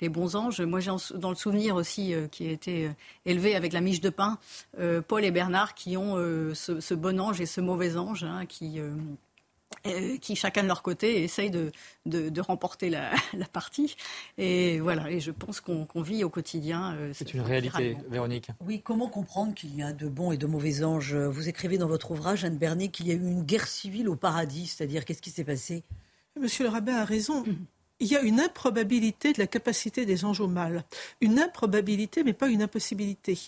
les 0.00 0.08
bons 0.08 0.36
anges. 0.36 0.60
Moi, 0.60 0.80
j'ai 0.80 0.90
dans 1.14 1.30
le 1.30 1.36
souvenir 1.36 1.74
aussi, 1.76 2.14
euh, 2.14 2.26
qui 2.28 2.48
a 2.48 2.50
été 2.50 2.86
euh, 2.86 2.90
élevé 3.26 3.54
avec 3.54 3.72
la 3.72 3.80
miche 3.80 4.00
de 4.00 4.10
pain, 4.10 4.38
euh, 4.78 5.02
Paul 5.06 5.24
et 5.24 5.30
Bernard 5.30 5.74
qui 5.74 5.96
ont 5.96 6.16
ce, 6.54 6.94
bon 6.94 7.20
ange 7.20 7.40
et 7.40 7.46
ce 7.46 7.60
mauvais 7.60 7.96
ange, 7.96 8.24
hein, 8.24 8.46
qui, 8.46 8.80
qui 10.20 10.36
chacun 10.36 10.62
de 10.62 10.68
leur 10.68 10.82
côté 10.82 11.22
essayent 11.22 11.50
de, 11.50 11.70
de, 12.06 12.40
remporter 12.40 12.90
la, 12.90 13.10
partie. 13.52 13.96
Et 14.38 14.80
voilà, 14.80 15.10
et 15.10 15.20
je 15.20 15.30
pense 15.30 15.60
qu'on 15.60 16.02
vit 16.02 16.24
au 16.24 16.30
quotidien. 16.30 16.96
C'est 17.12 17.34
une 17.34 17.40
réalité, 17.40 17.96
Véronique. 18.08 18.48
Oui, 18.60 18.80
comment 18.82 19.08
comprendre 19.08 19.54
qu'il 19.54 19.74
y 19.74 19.82
a 19.82 19.92
de 19.92 20.08
bons 20.08 20.32
et 20.32 20.36
de 20.36 20.46
mauvais 20.46 20.84
anges? 20.84 21.14
Vous 21.14 21.48
écrivez 21.48 21.78
dans 21.78 21.88
votre 21.88 22.10
ouvrage, 22.10 22.44
Anne 22.44 22.58
Bernet, 22.58 22.88
qu'il 22.88 23.08
y 23.08 23.10
a 23.10 23.14
eu 23.14 23.20
une 23.20 23.44
guerre 23.44 23.66
civile 23.66 24.08
au 24.08 24.16
paradis, 24.16 24.66
c'est-à-dire 24.66 25.04
qu'est-ce 25.04 25.22
qui 25.22 25.30
s'est 25.30 25.44
passé? 25.44 25.82
Monsieur 26.38 26.64
le 26.64 26.70
rabbin 26.70 26.96
a 26.96 27.04
raison. 27.04 27.40
Hum 27.40 27.66
il 28.00 28.08
y 28.08 28.16
a 28.16 28.22
une 28.22 28.40
improbabilité 28.40 29.32
de 29.32 29.38
la 29.38 29.46
capacité 29.46 30.06
des 30.06 30.24
anges 30.24 30.40
au 30.40 30.48
mal. 30.48 30.84
Une 31.20 31.38
improbabilité, 31.38 32.24
mais 32.24 32.32
pas 32.32 32.48
une 32.48 32.62
impossibilité. 32.62 33.38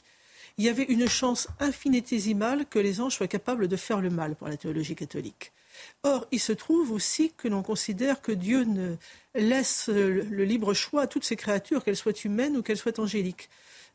Il 0.58 0.64
y 0.64 0.68
avait 0.68 0.84
une 0.84 1.08
chance 1.08 1.48
infinitésimale 1.58 2.66
que 2.66 2.78
les 2.78 3.00
anges 3.00 3.16
soient 3.16 3.28
capables 3.28 3.66
de 3.66 3.76
faire 3.76 4.00
le 4.00 4.10
mal 4.10 4.36
pour 4.36 4.48
la 4.48 4.58
théologie 4.58 4.94
catholique. 4.94 5.52
Or, 6.02 6.26
il 6.32 6.40
se 6.40 6.52
trouve 6.52 6.92
aussi 6.92 7.32
que 7.36 7.48
l'on 7.48 7.62
considère 7.62 8.20
que 8.20 8.32
Dieu 8.32 8.64
ne 8.64 8.96
laisse 9.34 9.88
le 9.88 10.44
libre 10.44 10.74
choix 10.74 11.02
à 11.02 11.06
toutes 11.06 11.24
ces 11.24 11.36
créatures, 11.36 11.84
qu'elles 11.84 11.96
soient 11.96 12.12
humaines 12.24 12.56
ou 12.56 12.62
qu'elles 12.62 12.78
soient 12.78 13.00
angéliques. 13.00 13.48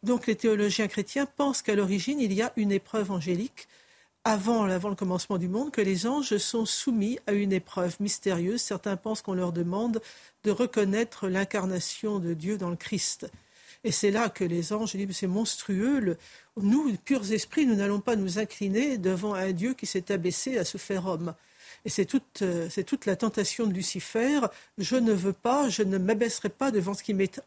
Donc 0.04 0.28
les 0.28 0.36
théologiens 0.36 0.88
chrétiens 0.88 1.26
pensent 1.26 1.62
qu'à 1.62 1.76
l'origine, 1.76 2.20
il 2.20 2.34
y 2.34 2.42
a 2.42 2.54
une 2.56 2.72
épreuve 2.72 3.12
angélique 3.12 3.68
avant, 4.24 4.66
le 4.66 4.96
commencement 4.96 5.38
du 5.38 5.48
monde, 5.48 5.72
que 5.72 5.80
les 5.80 6.06
anges 6.06 6.38
sont 6.38 6.66
soumis 6.66 7.18
à 7.28 7.32
une 7.32 7.54
épreuve 7.54 7.96
mystérieuse. 8.02 8.62
Certains 8.62 8.98
pensent 8.98 9.22
qu'on 9.22 9.34
leur 9.34 9.54
demande 9.54 10.02
de 10.44 10.52
reconnaître 10.52 11.30
l'incarnation 11.30 12.20
de 12.20 12.34
Dieu 12.34 12.58
dans 12.58 12.70
le 12.70 12.76
Christ. 12.76 13.32
Et 13.86 13.92
c'est 13.94 14.12
là 14.12 14.28
que 14.28 14.44
les 14.44 14.74
anges 14.74 14.98
disent, 14.98 15.16
c'est 15.16 15.28
monstrueux. 15.28 16.18
nous, 16.58 16.94
purs 17.06 17.32
esprits, 17.32 17.66
nous 17.66 17.76
n'allons 17.76 18.02
pas 18.02 18.18
nous 18.18 18.38
incliner 18.38 18.98
devant 18.98 19.34
un 19.34 19.54
Dieu 19.54 19.74
qui 19.74 19.86
s'est 19.86 20.12
abaissé 20.12 20.58
à 20.58 20.66
se 20.66 20.78
faire 20.78 21.06
homme. 21.06 21.34
Et 21.86 21.90
c'est 21.90 22.06
toute, 22.06 22.42
euh, 22.42 22.68
c'est 22.70 22.84
toute 22.84 23.06
la 23.06 23.16
tentation 23.16 23.68
de 23.68 23.74
Lucifer. 23.74 24.42
Je 24.78 24.96
ne 24.96 25.14
veux 25.14 25.34
pas, 25.34 25.70
je 25.70 25.84
ne 25.84 25.98
m'abaisserai 25.98 26.50
pas 26.50 26.72
devant 26.72 26.94
ce 26.94 27.04
qui 27.04 27.14
m'est 27.14 27.42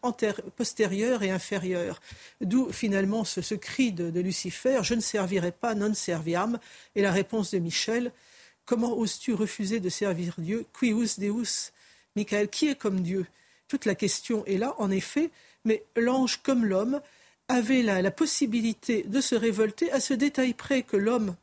postérieur 0.57 1.23
et 1.23 1.31
inférieur. 1.31 2.01
D'où 2.41 2.73
finalement 2.73 3.25
ce, 3.25 3.55
cri 3.55 3.93
de, 3.93 4.21
Lucifer, 4.21 4.81
je 4.83 4.95
ne 4.95 5.01
servirai 5.01 5.53
pas, 5.53 5.75
non 5.75 5.95
serviam. 5.95 6.59
Et 6.95 7.03
la 7.03 7.13
réponse 7.13 7.51
de 7.51 7.59
Michel, 7.59 8.13
comment 8.65 8.97
oses-tu 8.97 9.35
refuser 9.35 9.81
de 9.81 9.89
servir 9.89 10.35
Dieu? 10.39 10.67
Quius 10.73 11.19
Deus 11.19 11.73
Michael, 12.17 12.49
qui 12.49 12.69
est 12.69 12.77
comme 12.77 13.01
Dieu? 13.01 13.27
Toute 13.69 13.85
la 13.85 13.95
question 13.95 14.45
est 14.47 14.59
là, 14.59 14.75
en 14.79 14.91
effet, 14.91 15.31
mais 15.65 15.85
l'ange 15.97 16.41
comme 16.43 16.65
l'homme 16.65 17.01
avait 17.49 17.83
la 17.83 18.11
possibilité 18.11 19.05
de 19.07 19.21
se 19.21 19.35
révolter 19.35 19.91
à 19.93 20.01
ce 20.01 20.15
détail 20.15 20.55
près 20.55 20.83
que 20.83 20.97
l'homme 20.97 21.37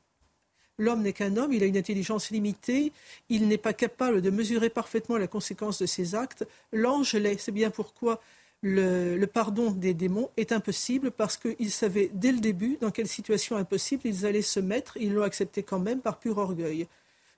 L'homme 0.80 1.02
n'est 1.02 1.14
qu'un 1.14 1.38
homme, 1.38 1.54
il 1.54 1.64
a 1.64 1.66
une 1.66 1.78
intelligence 1.78 2.30
limitée, 2.30 2.92
il 3.30 3.48
n'est 3.48 3.58
pas 3.58 3.74
capable 3.74 4.22
de 4.22 4.30
mesurer 4.30 4.70
parfaitement 4.70 5.18
la 5.18 5.28
conséquence 5.28 5.80
de 5.80 5.88
ses 5.88 6.14
actes. 6.14 6.48
L'ange 6.72 7.16
l'est. 7.16 7.40
C'est 7.40 7.52
bien 7.52 7.72
pourquoi 7.72 8.22
le, 8.62 9.26
pardon 9.26 9.72
des 9.72 9.94
démons 9.94 10.30
est 10.38 10.52
impossible, 10.52 11.12
parce 11.12 11.38
qu'ils 11.38 11.72
savaient 11.72 12.12
dès 12.14 12.32
le 12.32 12.40
début 12.40 12.78
dans 12.80 12.92
quelle 12.92 13.08
situation 13.08 13.56
impossible 13.56 14.04
ils 14.06 14.26
allaient 14.26 14.42
se 14.42 14.60
mettre. 14.60 14.98
Ils 14.98 15.14
l'ont 15.14 15.24
accepté 15.24 15.64
quand 15.64 15.80
même 15.80 16.02
par 16.02 16.20
pur 16.20 16.38
orgueil. 16.38 16.88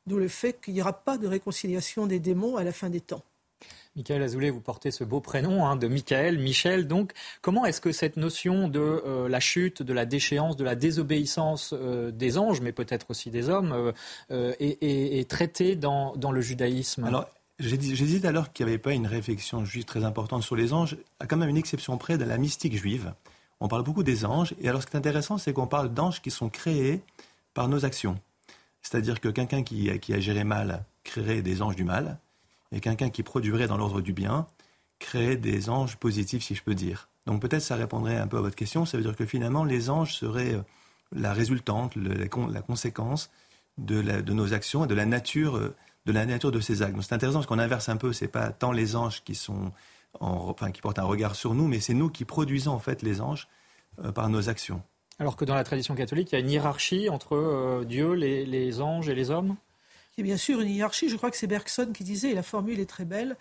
D'où 0.05 0.17
le 0.17 0.27
fait 0.27 0.59
qu'il 0.61 0.73
n'y 0.73 0.81
aura 0.81 0.93
pas 0.93 1.17
de 1.17 1.27
réconciliation 1.27 2.07
des 2.07 2.19
démons 2.19 2.57
à 2.57 2.63
la 2.63 2.73
fin 2.73 2.89
des 2.89 3.01
temps. 3.01 3.23
Michael 3.99 4.23
Azoulay, 4.23 4.49
vous 4.49 4.61
portez 4.61 4.91
ce 4.91 5.03
beau 5.03 5.19
prénom 5.19 5.65
hein, 5.65 5.75
de 5.75 5.89
Michael, 5.89 6.39
Michel. 6.39 6.87
Donc, 6.87 7.11
comment 7.41 7.65
est-ce 7.65 7.81
que 7.81 7.91
cette 7.91 8.15
notion 8.15 8.69
de 8.69 8.79
euh, 8.79 9.27
la 9.27 9.41
chute, 9.41 9.83
de 9.83 9.91
la 9.91 10.05
déchéance, 10.05 10.55
de 10.55 10.63
la 10.63 10.75
désobéissance 10.75 11.73
euh, 11.73 12.09
des 12.09 12.37
anges, 12.37 12.61
mais 12.61 12.71
peut-être 12.71 13.07
aussi 13.09 13.29
des 13.29 13.49
hommes, 13.49 13.93
euh, 14.31 14.53
est, 14.61 15.29
traitée 15.29 15.75
dans, 15.75 16.13
le 16.15 16.39
judaïsme? 16.39 17.03
Alors, 17.03 17.27
j'ai 17.59 17.75
dit, 17.75 18.25
alors 18.25 18.53
qu'il 18.53 18.65
n'y 18.65 18.71
avait 18.71 18.79
pas 18.79 18.93
une 18.93 19.05
réflexion 19.05 19.65
juive 19.65 19.83
très 19.83 20.05
importante 20.05 20.43
sur 20.43 20.55
les 20.55 20.71
anges, 20.71 20.95
à 21.19 21.27
quand 21.27 21.35
même 21.35 21.49
une 21.49 21.57
exception 21.57 21.97
près 21.97 22.17
de 22.17 22.23
la 22.23 22.37
mystique 22.37 22.77
juive. 22.77 23.13
On 23.59 23.67
parle 23.67 23.83
beaucoup 23.83 24.03
des 24.03 24.23
anges, 24.23 24.55
et 24.61 24.69
alors 24.69 24.81
ce 24.81 24.87
qui 24.87 24.93
est 24.93 24.99
intéressant, 24.99 25.37
c'est 25.37 25.51
qu'on 25.51 25.67
parle 25.67 25.93
d'anges 25.93 26.21
qui 26.21 26.31
sont 26.31 26.47
créés 26.47 27.01
par 27.53 27.67
nos 27.67 27.83
actions. 27.83 28.17
C'est-à-dire 28.81 29.19
que 29.19 29.27
quelqu'un 29.27 29.61
qui, 29.61 29.99
qui 29.99 30.13
agirait 30.13 30.45
mal 30.45 30.85
créerait 31.03 31.41
des 31.41 31.61
anges 31.61 31.75
du 31.75 31.83
mal, 31.83 32.17
et 32.71 32.79
quelqu'un 32.79 33.09
qui 33.09 33.23
produirait 33.23 33.67
dans 33.67 33.77
l'ordre 33.77 34.01
du 34.01 34.13
bien 34.13 34.47
créer 34.99 35.37
des 35.37 35.69
anges 35.69 35.97
positifs, 35.97 36.43
si 36.43 36.55
je 36.55 36.63
peux 36.63 36.75
dire. 36.75 37.09
Donc 37.25 37.41
peut-être 37.41 37.61
ça 37.61 37.75
répondrait 37.75 38.17
un 38.17 38.27
peu 38.27 38.37
à 38.37 38.41
votre 38.41 38.55
question. 38.55 38.85
Ça 38.85 38.97
veut 38.97 39.03
dire 39.03 39.15
que 39.15 39.25
finalement, 39.25 39.63
les 39.63 39.89
anges 39.89 40.15
seraient 40.15 40.55
euh, 40.55 40.61
la 41.15 41.33
résultante, 41.33 41.95
la, 41.95 42.61
conséquence 42.61 43.31
de, 43.77 44.01
nos 44.33 44.53
actions 44.53 44.85
et 44.85 44.87
de 44.87 44.95
la 44.95 45.05
nature 45.05 45.57
euh, 45.57 45.75
de 46.05 46.11
la 46.11 46.25
nature 46.25 46.51
de 46.51 46.59
ces 46.59 46.81
actes. 46.81 46.95
c'est 47.01 47.13
intéressant 47.13 47.39
parce 47.39 47.47
qu'on 47.47 47.59
inverse 47.59 47.89
un 47.89 47.97
peu. 47.97 48.13
C'est 48.13 48.27
pas 48.27 48.51
tant 48.51 48.71
les 48.71 48.95
anges 48.95 49.23
qui 49.23 49.35
sont, 49.35 49.71
enfin, 50.19 50.71
qui 50.71 50.81
portent 50.81 50.97
un 50.97 51.03
regard 51.03 51.35
sur 51.35 51.53
nous, 51.53 51.67
mais 51.67 51.79
c'est 51.79 51.93
nous 51.93 52.09
qui 52.09 52.25
produisons 52.25 52.71
en 52.71 52.79
fait 52.79 53.01
les 53.03 53.21
anges 53.21 53.47
euh, 54.03 54.11
par 54.11 54.29
nos 54.29 54.49
actions. 54.49 54.81
Alors 55.19 55.35
que 55.35 55.45
dans 55.45 55.55
la 55.55 55.63
tradition 55.63 55.95
catholique, 55.95 56.31
il 56.31 56.35
y 56.35 56.37
a 56.37 56.39
une 56.39 56.49
hiérarchie 56.49 57.09
entre 57.09 57.83
Dieu, 57.83 58.13
les 58.13 58.81
anges 58.81 59.09
et 59.09 59.15
les 59.15 59.29
hommes? 59.29 59.57
Et 60.19 60.23
bien 60.23 60.37
sûr 60.37 60.61
une 60.61 60.69
hiérarchie. 60.69 61.09
Je 61.09 61.15
crois 61.15 61.31
que 61.31 61.37
c'est 61.37 61.47
Bergson 61.47 61.91
qui 61.93 62.03
disait, 62.03 62.31
et 62.31 62.35
la 62.35 62.43
formule 62.43 62.79
est 62.79 62.89
très 62.89 63.05
belle, 63.05 63.35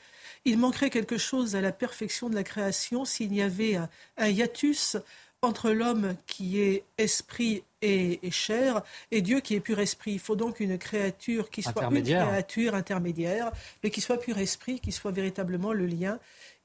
il 0.45 0.59
manquerait 0.59 0.91
quelque 0.91 1.19
chose 1.19 1.57
à 1.57 1.61
la 1.61 1.73
perfection 1.73 2.31
de 2.31 2.35
la 2.35 2.45
création 2.45 3.05
s'il 3.05 3.35
y 3.35 3.43
avait 3.43 3.77
un, 4.17 4.29
hiatus 4.29 4.97
entre 5.43 5.71
l'homme 5.71 6.17
qui 6.27 6.61
est 6.61 6.85
esprit 6.97 7.63
et, 7.81 8.19
chair 8.31 8.83
et 9.13 9.23
Dieu 9.23 9.41
qui 9.41 9.55
est 9.55 9.61
pur 9.61 9.79
esprit. 9.79 10.13
Il 10.13 10.19
faut 10.19 10.37
donc 10.37 10.61
une 10.61 10.79
créature 10.79 11.51
qui 11.51 11.63
soit 11.63 11.85
une 11.85 12.03
créature 12.03 12.75
intermédiaire, 12.75 13.53
mais 13.83 13.91
qui 13.91 14.01
soit 14.01 14.19
pur 14.19 14.39
esprit, 14.39 14.81
qui 14.81 14.91
soit 14.91 15.13
véritablement 15.13 15.73
le 15.73 15.87
lien 15.87 16.19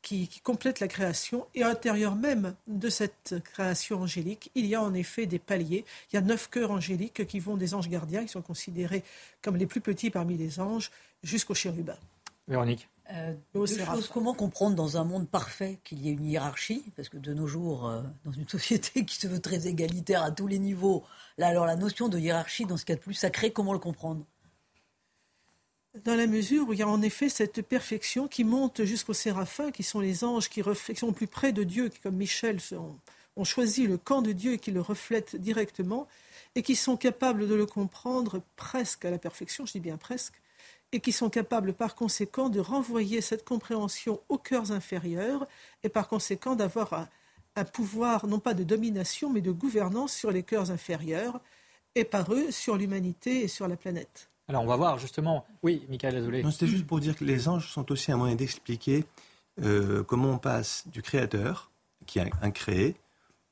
qui, 0.04 0.28
complète 0.44 0.80
la 0.80 0.88
création. 0.88 1.48
Et 1.56 1.64
à 1.64 1.70
l'intérieur 1.70 2.16
même 2.16 2.54
de 2.68 2.90
cette 2.90 3.36
création 3.44 4.02
angélique, 4.02 4.52
il 4.54 4.68
y 4.68 4.76
a 4.76 4.84
en 4.84 4.94
effet 4.94 5.26
des 5.26 5.40
paliers. 5.40 5.86
Il 6.12 6.16
y 6.16 6.20
a 6.20 6.22
neuf 6.22 6.50
cœurs 6.50 6.70
angéliques 6.70 7.26
qui 7.26 7.40
vont 7.40 7.58
des 7.58 7.74
anges 7.74 7.90
gardiens, 7.90 8.24
qui 8.24 8.30
sont 8.30 8.42
considérés 8.42 9.04
comme 9.42 9.58
les 9.58 9.66
plus 9.66 9.82
petits 9.82 10.12
parmi 10.12 10.38
les 10.38 10.60
anges, 10.60 10.92
jusqu'aux 11.24 11.56
chérubins. 11.56 11.98
Véronique 12.48 12.88
euh, 13.12 13.34
comment 14.14 14.34
comprendre 14.34 14.76
dans 14.78 14.98
un 14.98 15.04
monde 15.04 15.28
parfait 15.28 15.78
qu'il 15.84 16.02
y 16.02 16.10
ait 16.10 16.14
une 16.14 16.26
hiérarchie? 16.26 16.84
Parce 16.96 17.10
que 17.10 17.18
de 17.18 17.34
nos 17.34 17.48
jours, 17.48 17.88
euh, 17.88 18.02
dans 18.24 18.32
une 18.32 18.48
société 18.48 19.04
qui 19.06 19.18
se 19.18 19.28
veut 19.28 19.42
très 19.42 19.68
égalitaire 19.68 20.24
à 20.24 20.32
tous 20.32 20.48
les 20.48 20.58
niveaux, 20.58 21.04
là 21.38 21.48
alors 21.48 21.66
la 21.66 21.76
notion 21.76 22.08
de 22.08 22.18
hiérarchie 22.18 22.66
dans 22.66 22.78
ce 22.78 22.86
cas 22.86 22.96
de 22.96 23.02
plus 23.02 23.14
sacré, 23.14 23.52
comment 23.52 23.74
le 23.74 23.80
comprendre? 23.80 24.26
Dans 25.94 26.16
la 26.16 26.28
mesure 26.28 26.68
où 26.68 26.74
il 26.74 26.80
y 26.80 26.84
a 26.84 26.88
en 26.88 27.02
effet 27.02 27.30
cette 27.30 27.62
perfection 27.62 28.28
qui 28.28 28.44
monte 28.44 28.84
jusqu'aux 28.84 29.14
séraphins, 29.14 29.72
qui 29.72 29.84
sont 29.84 30.00
les 30.00 30.24
anges 30.24 30.50
qui, 30.50 30.64
sont 30.96 31.14
plus 31.14 31.28
près 31.28 31.52
de 31.52 31.64
Dieu, 31.64 31.90
qui, 31.90 32.00
comme 32.00 32.16
Michel, 32.16 32.58
ont 33.36 33.44
choisi 33.44 33.86
le 33.86 33.98
camp 33.98 34.22
de 34.22 34.32
Dieu 34.32 34.54
et 34.54 34.58
qui 34.58 34.72
le 34.72 34.82
reflètent 34.82 35.36
directement, 35.36 36.08
et 36.56 36.64
qui 36.64 36.76
sont 36.76 36.98
capables 36.98 37.48
de 37.48 37.56
le 37.56 37.66
comprendre 37.66 38.42
presque 38.56 39.06
à 39.06 39.12
la 39.12 39.20
perfection, 39.20 39.66
je 39.66 39.74
dis 39.74 39.80
bien 39.80 39.98
presque, 39.98 40.42
et 40.92 41.00
qui 41.00 41.12
sont 41.12 41.30
capables 41.30 41.74
par 41.74 41.96
conséquent 41.96 42.50
de 42.50 42.60
renvoyer 42.60 43.22
cette 43.22 43.46
compréhension 43.46 44.22
aux 44.30 44.38
cœurs 44.38 44.72
inférieurs, 44.72 45.48
et 45.84 45.90
par 45.90 46.08
conséquent 46.08 46.56
d'avoir 46.56 47.08
un 47.56 47.66
pouvoir 47.66 48.26
non 48.26 48.40
pas 48.40 48.56
de 48.56 48.64
domination, 48.64 49.30
mais 49.30 49.42
de 49.42 49.52
gouvernance 49.52 50.14
sur 50.14 50.32
les 50.32 50.44
cœurs 50.44 50.72
inférieurs, 50.72 51.40
et 51.96 52.04
par 52.04 52.34
eux 52.34 52.50
sur 52.52 52.78
l'humanité 52.78 53.44
et 53.44 53.48
sur 53.48 53.68
la 53.68 53.78
planète. 53.78 54.33
Alors 54.54 54.66
on 54.66 54.68
va 54.68 54.76
voir 54.76 55.00
justement. 55.00 55.48
Oui, 55.64 55.84
Michael 55.90 56.16
Azoulay. 56.16 56.44
C'était 56.52 56.68
juste 56.68 56.86
pour 56.86 57.00
dire 57.00 57.16
que 57.16 57.26
les 57.26 57.50
anges 57.50 57.70
sont 57.70 57.92
aussi 57.92 58.12
un 58.12 58.18
moyen 58.18 58.36
d'expliquer 58.36 59.04
euh, 59.64 60.04
comment 60.04 60.30
on 60.30 60.38
passe 60.38 60.84
du 60.92 61.02
créateur, 61.02 61.72
qui 62.06 62.20
est 62.20 62.30
un 62.40 62.52
créé, 62.52 62.96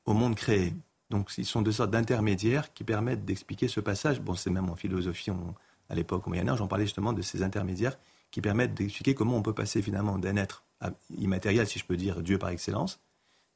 au 0.04 0.14
monde 0.14 0.36
créé. 0.36 0.72
Donc 1.10 1.32
ils 1.38 1.44
sont 1.44 1.60
deux 1.60 1.72
sortes 1.72 1.90
d'intermédiaires 1.90 2.72
qui 2.72 2.84
permettent 2.84 3.24
d'expliquer 3.24 3.66
ce 3.66 3.80
passage. 3.80 4.20
Bon, 4.20 4.36
c'est 4.36 4.50
même 4.50 4.70
en 4.70 4.76
philosophie, 4.76 5.32
à 5.88 5.94
l'époque 5.96 6.24
au 6.28 6.30
Moyen 6.30 6.48
Âge, 6.48 6.60
on 6.60 6.68
parlait 6.68 6.84
justement 6.84 7.12
de 7.12 7.20
ces 7.20 7.42
intermédiaires 7.42 7.98
qui 8.30 8.40
permettent 8.40 8.74
d'expliquer 8.74 9.16
comment 9.16 9.36
on 9.36 9.42
peut 9.42 9.52
passer 9.52 9.82
finalement 9.82 10.18
d'un 10.18 10.36
être 10.36 10.64
immatériel, 11.18 11.66
si 11.66 11.80
je 11.80 11.84
peux 11.84 11.96
dire 11.96 12.22
Dieu 12.22 12.38
par 12.38 12.50
excellence, 12.50 13.00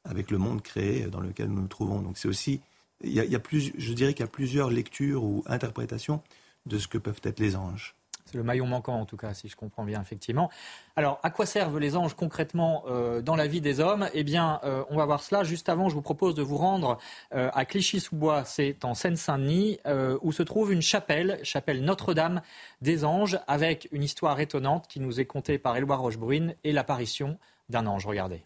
avec 0.03 0.31
le 0.31 0.37
monde 0.37 0.61
créé 0.61 1.07
dans 1.07 1.21
lequel 1.21 1.47
nous 1.47 1.61
nous 1.61 1.67
trouvons. 1.67 2.01
Donc 2.01 2.17
c'est 2.17 2.27
aussi, 2.27 2.59
il 3.05 3.13
y 3.13 3.35
a, 3.35 3.39
plus, 3.39 3.71
je 3.77 3.93
dirais 3.93 4.13
qu'il 4.13 4.25
y 4.25 4.27
a 4.27 4.31
plusieurs 4.31 4.69
lectures 4.69 5.23
ou 5.23 5.45
interprétations 5.47 6.21
de 6.67 6.77
ce 6.77 6.87
que 6.87 6.97
peuvent 6.97 7.21
être 7.23 7.39
les 7.39 7.55
anges. 7.55 7.95
C'est 8.27 8.37
le 8.37 8.43
maillon 8.43 8.67
manquant, 8.67 8.99
en 8.99 9.05
tout 9.05 9.15
cas, 9.15 9.33
si 9.33 9.47
je 9.47 9.55
comprends 9.55 9.85
bien, 9.85 10.01
effectivement. 10.01 10.49
Alors, 10.97 11.17
à 11.23 11.29
quoi 11.29 11.45
servent 11.45 11.79
les 11.79 11.95
anges 11.95 12.13
concrètement 12.13 12.83
euh, 12.87 13.21
dans 13.21 13.37
la 13.37 13.47
vie 13.47 13.61
des 13.61 13.79
hommes? 13.79 14.09
Eh 14.13 14.25
bien, 14.25 14.59
euh, 14.65 14.83
on 14.89 14.97
va 14.97 15.05
voir 15.05 15.23
cela. 15.23 15.45
Juste 15.45 15.69
avant, 15.69 15.87
je 15.87 15.95
vous 15.95 16.01
propose 16.01 16.35
de 16.35 16.41
vous 16.41 16.57
rendre 16.57 16.97
euh, 17.33 17.49
à 17.53 17.63
Clichy-sous-Bois, 17.63 18.43
c'est 18.43 18.83
en 18.83 18.95
Seine-Saint-Denis, 18.95 19.79
où 20.21 20.33
se 20.33 20.43
trouve 20.43 20.73
une 20.73 20.81
chapelle, 20.81 21.39
chapelle 21.43 21.85
Notre-Dame 21.85 22.41
des 22.81 23.05
Anges, 23.05 23.39
avec 23.47 23.87
une 23.93 24.03
histoire 24.03 24.37
étonnante 24.41 24.87
qui 24.89 24.99
nous 24.99 25.21
est 25.21 25.25
contée 25.25 25.57
par 25.57 25.77
Éloi 25.77 25.95
Rochebrune 25.95 26.53
et 26.65 26.73
l'apparition 26.73 27.39
d'un 27.69 27.87
ange. 27.87 28.05
Regardez. 28.05 28.43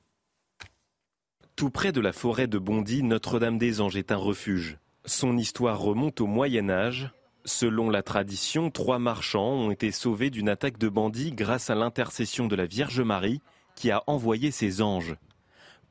Tout 1.55 1.71
près 1.71 1.91
de 1.91 2.01
la 2.01 2.13
forêt 2.13 2.47
de 2.47 2.59
Bondy, 2.59 3.01
Notre-Dame 3.01 3.57
des 3.57 3.81
Anges 3.81 3.97
est 3.97 4.11
un 4.11 4.17
refuge. 4.17 4.77
Son 5.05 5.37
histoire 5.37 5.79
remonte 5.79 6.21
au 6.21 6.27
Moyen 6.27 6.69
Âge, 6.69 7.11
Selon 7.45 7.89
la 7.89 8.03
tradition, 8.03 8.69
trois 8.69 8.99
marchands 8.99 9.53
ont 9.53 9.71
été 9.71 9.91
sauvés 9.91 10.29
d'une 10.29 10.49
attaque 10.49 10.77
de 10.77 10.89
bandits 10.89 11.31
grâce 11.31 11.71
à 11.71 11.75
l'intercession 11.75 12.47
de 12.47 12.55
la 12.55 12.67
Vierge 12.67 13.01
Marie 13.01 13.41
qui 13.75 13.89
a 13.89 14.03
envoyé 14.05 14.51
ses 14.51 14.81
anges. 14.81 15.15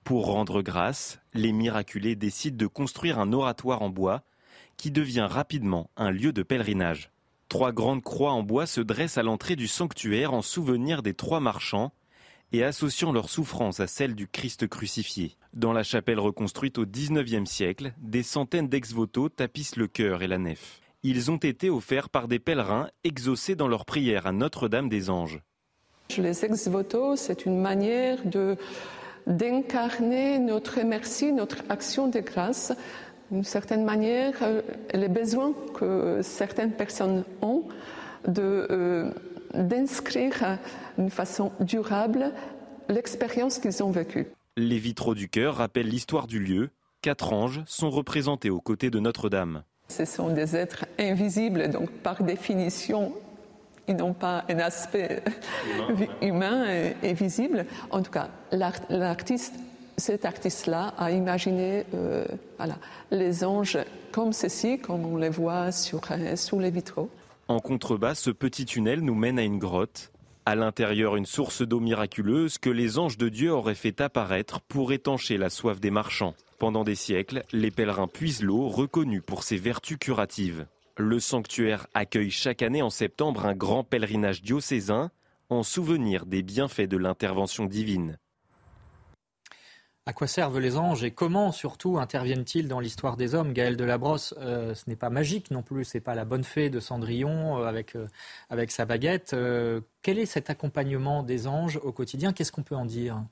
Pour 0.04 0.26
rendre 0.26 0.62
grâce, 0.62 1.18
les 1.34 1.52
miraculés 1.52 2.14
décident 2.14 2.56
de 2.56 2.66
construire 2.66 3.18
un 3.18 3.32
oratoire 3.32 3.82
en 3.82 3.90
bois 3.90 4.22
qui 4.76 4.92
devient 4.92 5.26
rapidement 5.28 5.90
un 5.96 6.10
lieu 6.10 6.32
de 6.32 6.42
pèlerinage. 6.42 7.10
Trois 7.48 7.72
grandes 7.72 8.02
croix 8.02 8.32
en 8.32 8.44
bois 8.44 8.66
se 8.66 8.80
dressent 8.80 9.18
à 9.18 9.24
l'entrée 9.24 9.56
du 9.56 9.66
sanctuaire 9.66 10.32
en 10.32 10.42
souvenir 10.42 11.02
des 11.02 11.14
trois 11.14 11.40
marchands 11.40 11.92
et 12.52 12.62
associant 12.62 13.12
leur 13.12 13.28
souffrance 13.28 13.80
à 13.80 13.88
celle 13.88 14.14
du 14.14 14.28
Christ 14.28 14.68
crucifié. 14.68 15.36
Dans 15.52 15.72
la 15.72 15.82
chapelle 15.82 16.20
reconstruite 16.20 16.78
au 16.78 16.86
XIXe 16.86 17.48
siècle, 17.48 17.92
des 17.98 18.22
centaines 18.22 18.68
d'ex-voto 18.68 19.28
tapissent 19.28 19.76
le 19.76 19.88
chœur 19.88 20.22
et 20.22 20.28
la 20.28 20.38
nef. 20.38 20.80
Ils 21.02 21.30
ont 21.30 21.38
été 21.38 21.70
offerts 21.70 22.10
par 22.10 22.28
des 22.28 22.38
pèlerins 22.38 22.88
exaucés 23.04 23.54
dans 23.54 23.68
leur 23.68 23.86
prière 23.86 24.26
à 24.26 24.32
Notre-Dame 24.32 24.88
des 24.90 25.08
Anges. 25.08 25.40
Les 26.18 26.44
ex-voto, 26.44 27.16
c'est 27.16 27.46
une 27.46 27.60
manière 27.60 28.24
de 28.24 28.56
d'incarner 29.26 30.38
notre 30.38 30.80
merci, 30.80 31.32
notre 31.32 31.58
action 31.68 32.08
de 32.08 32.20
grâce, 32.20 32.72
d'une 33.30 33.44
certaine 33.44 33.84
manière, 33.84 34.34
euh, 34.42 34.62
les 34.92 35.08
besoins 35.08 35.52
que 35.74 36.20
certaines 36.22 36.72
personnes 36.72 37.24
ont 37.42 37.64
de 38.26 38.66
euh, 38.70 39.10
d'inscrire 39.54 40.58
d'une 40.98 41.10
façon 41.10 41.52
durable 41.60 42.32
l'expérience 42.88 43.58
qu'ils 43.58 43.82
ont 43.82 43.90
vécue. 43.90 44.26
Les 44.56 44.78
vitraux 44.78 45.14
du 45.14 45.28
cœur 45.28 45.56
rappellent 45.56 45.88
l'histoire 45.88 46.26
du 46.26 46.40
lieu. 46.40 46.70
Quatre 47.02 47.32
anges 47.32 47.62
sont 47.66 47.90
représentés 47.90 48.50
aux 48.50 48.60
côtés 48.60 48.90
de 48.90 48.98
Notre-Dame. 48.98 49.62
Ce 49.90 50.04
sont 50.04 50.28
des 50.28 50.54
êtres 50.54 50.86
invisibles, 51.00 51.68
donc 51.68 51.90
par 51.90 52.22
définition, 52.22 53.12
ils 53.88 53.96
n'ont 53.96 54.12
pas 54.12 54.44
un 54.48 54.60
aspect 54.60 55.20
humain, 56.22 56.64
et, 57.02 57.12
visible. 57.12 57.66
En 57.90 58.00
tout 58.00 58.12
cas, 58.12 58.28
l'artiste, 58.52 59.54
cet 59.96 60.24
artiste-là 60.24 60.94
a 60.96 61.10
imaginé 61.10 61.84
euh, 61.94 62.24
voilà, 62.56 62.76
les 63.10 63.44
anges 63.44 63.78
comme 64.12 64.32
ceci, 64.32 64.78
comme 64.78 65.04
on 65.04 65.16
les 65.16 65.28
voit 65.28 65.72
sur, 65.72 66.00
euh, 66.12 66.36
sous 66.36 66.60
les 66.60 66.70
vitraux. 66.70 67.10
En 67.48 67.58
contrebas, 67.58 68.14
ce 68.14 68.30
petit 68.30 68.64
tunnel 68.64 69.00
nous 69.00 69.16
mène 69.16 69.40
à 69.40 69.42
une 69.42 69.58
grotte. 69.58 70.12
À 70.50 70.56
l'intérieur, 70.56 71.14
une 71.14 71.26
source 71.26 71.62
d'eau 71.62 71.78
miraculeuse 71.78 72.58
que 72.58 72.70
les 72.70 72.98
anges 72.98 73.16
de 73.16 73.28
Dieu 73.28 73.52
auraient 73.52 73.76
fait 73.76 74.00
apparaître 74.00 74.60
pour 74.60 74.90
étancher 74.90 75.36
la 75.36 75.48
soif 75.48 75.78
des 75.78 75.92
marchands. 75.92 76.34
Pendant 76.58 76.82
des 76.82 76.96
siècles, 76.96 77.44
les 77.52 77.70
pèlerins 77.70 78.08
puisent 78.08 78.42
l'eau 78.42 78.66
reconnue 78.66 79.22
pour 79.22 79.44
ses 79.44 79.58
vertus 79.58 79.96
curatives. 79.96 80.66
Le 80.96 81.20
sanctuaire 81.20 81.86
accueille 81.94 82.32
chaque 82.32 82.62
année 82.62 82.82
en 82.82 82.90
septembre 82.90 83.46
un 83.46 83.54
grand 83.54 83.84
pèlerinage 83.84 84.42
diocésain 84.42 85.12
en 85.50 85.62
souvenir 85.62 86.26
des 86.26 86.42
bienfaits 86.42 86.88
de 86.88 86.96
l'intervention 86.96 87.66
divine. 87.66 88.18
À 90.06 90.14
quoi 90.14 90.26
servent 90.26 90.58
les 90.58 90.78
anges 90.78 91.04
et 91.04 91.10
comment 91.10 91.52
surtout 91.52 91.98
interviennent-ils 91.98 92.68
dans 92.68 92.80
l'histoire 92.80 93.18
des 93.18 93.34
hommes 93.34 93.52
Gaël 93.52 93.76
de 93.76 93.84
Labrosse, 93.84 94.34
euh, 94.38 94.74
ce 94.74 94.88
n'est 94.88 94.96
pas 94.96 95.10
magique 95.10 95.50
non 95.50 95.62
plus, 95.62 95.84
c'est 95.84 96.00
pas 96.00 96.14
la 96.14 96.24
bonne 96.24 96.42
fée 96.42 96.70
de 96.70 96.80
Cendrillon 96.80 97.58
euh, 97.58 97.66
avec, 97.66 97.94
euh, 97.96 98.06
avec 98.48 98.70
sa 98.70 98.86
baguette. 98.86 99.36
quel 100.02 100.18
est 100.18 100.26
cet 100.26 100.48
accompagnement 100.48 101.22
des 101.22 101.46
anges 101.46 101.78
au 101.82 101.92
quotidien? 101.92 102.32
Qu'est-ce 102.32 102.50
qu'on 102.50 102.62
peut 102.62 102.76
en 102.76 102.86
dire? 102.86 103.22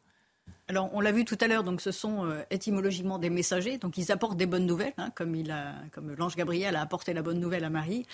Alors, 0.70 0.90
on 0.92 1.00
l'a 1.00 1.12
vu 1.12 1.24
tout 1.24 1.38
à 1.40 1.46
l'heure, 1.46 1.64
donc 1.64 1.80
ce 1.80 1.90
sont 1.90 2.26
euh, 2.26 2.42
étymologiquement 2.50 3.18
des 3.18 3.30
messagers, 3.30 3.78
donc 3.78 3.96
ils 3.96 4.12
apportent 4.12 4.36
des 4.36 4.44
bonnes 4.44 4.66
nouvelles, 4.66 4.92
hein, 4.98 5.08
comme, 5.14 5.34
il 5.34 5.50
a, 5.50 5.72
comme 5.92 6.14
l'ange 6.14 6.36
Gabriel 6.36 6.76
a 6.76 6.82
apporté 6.82 7.14
la 7.14 7.22
bonne 7.22 7.40
nouvelle 7.40 7.64
à 7.64 7.70
Marie. 7.70 8.04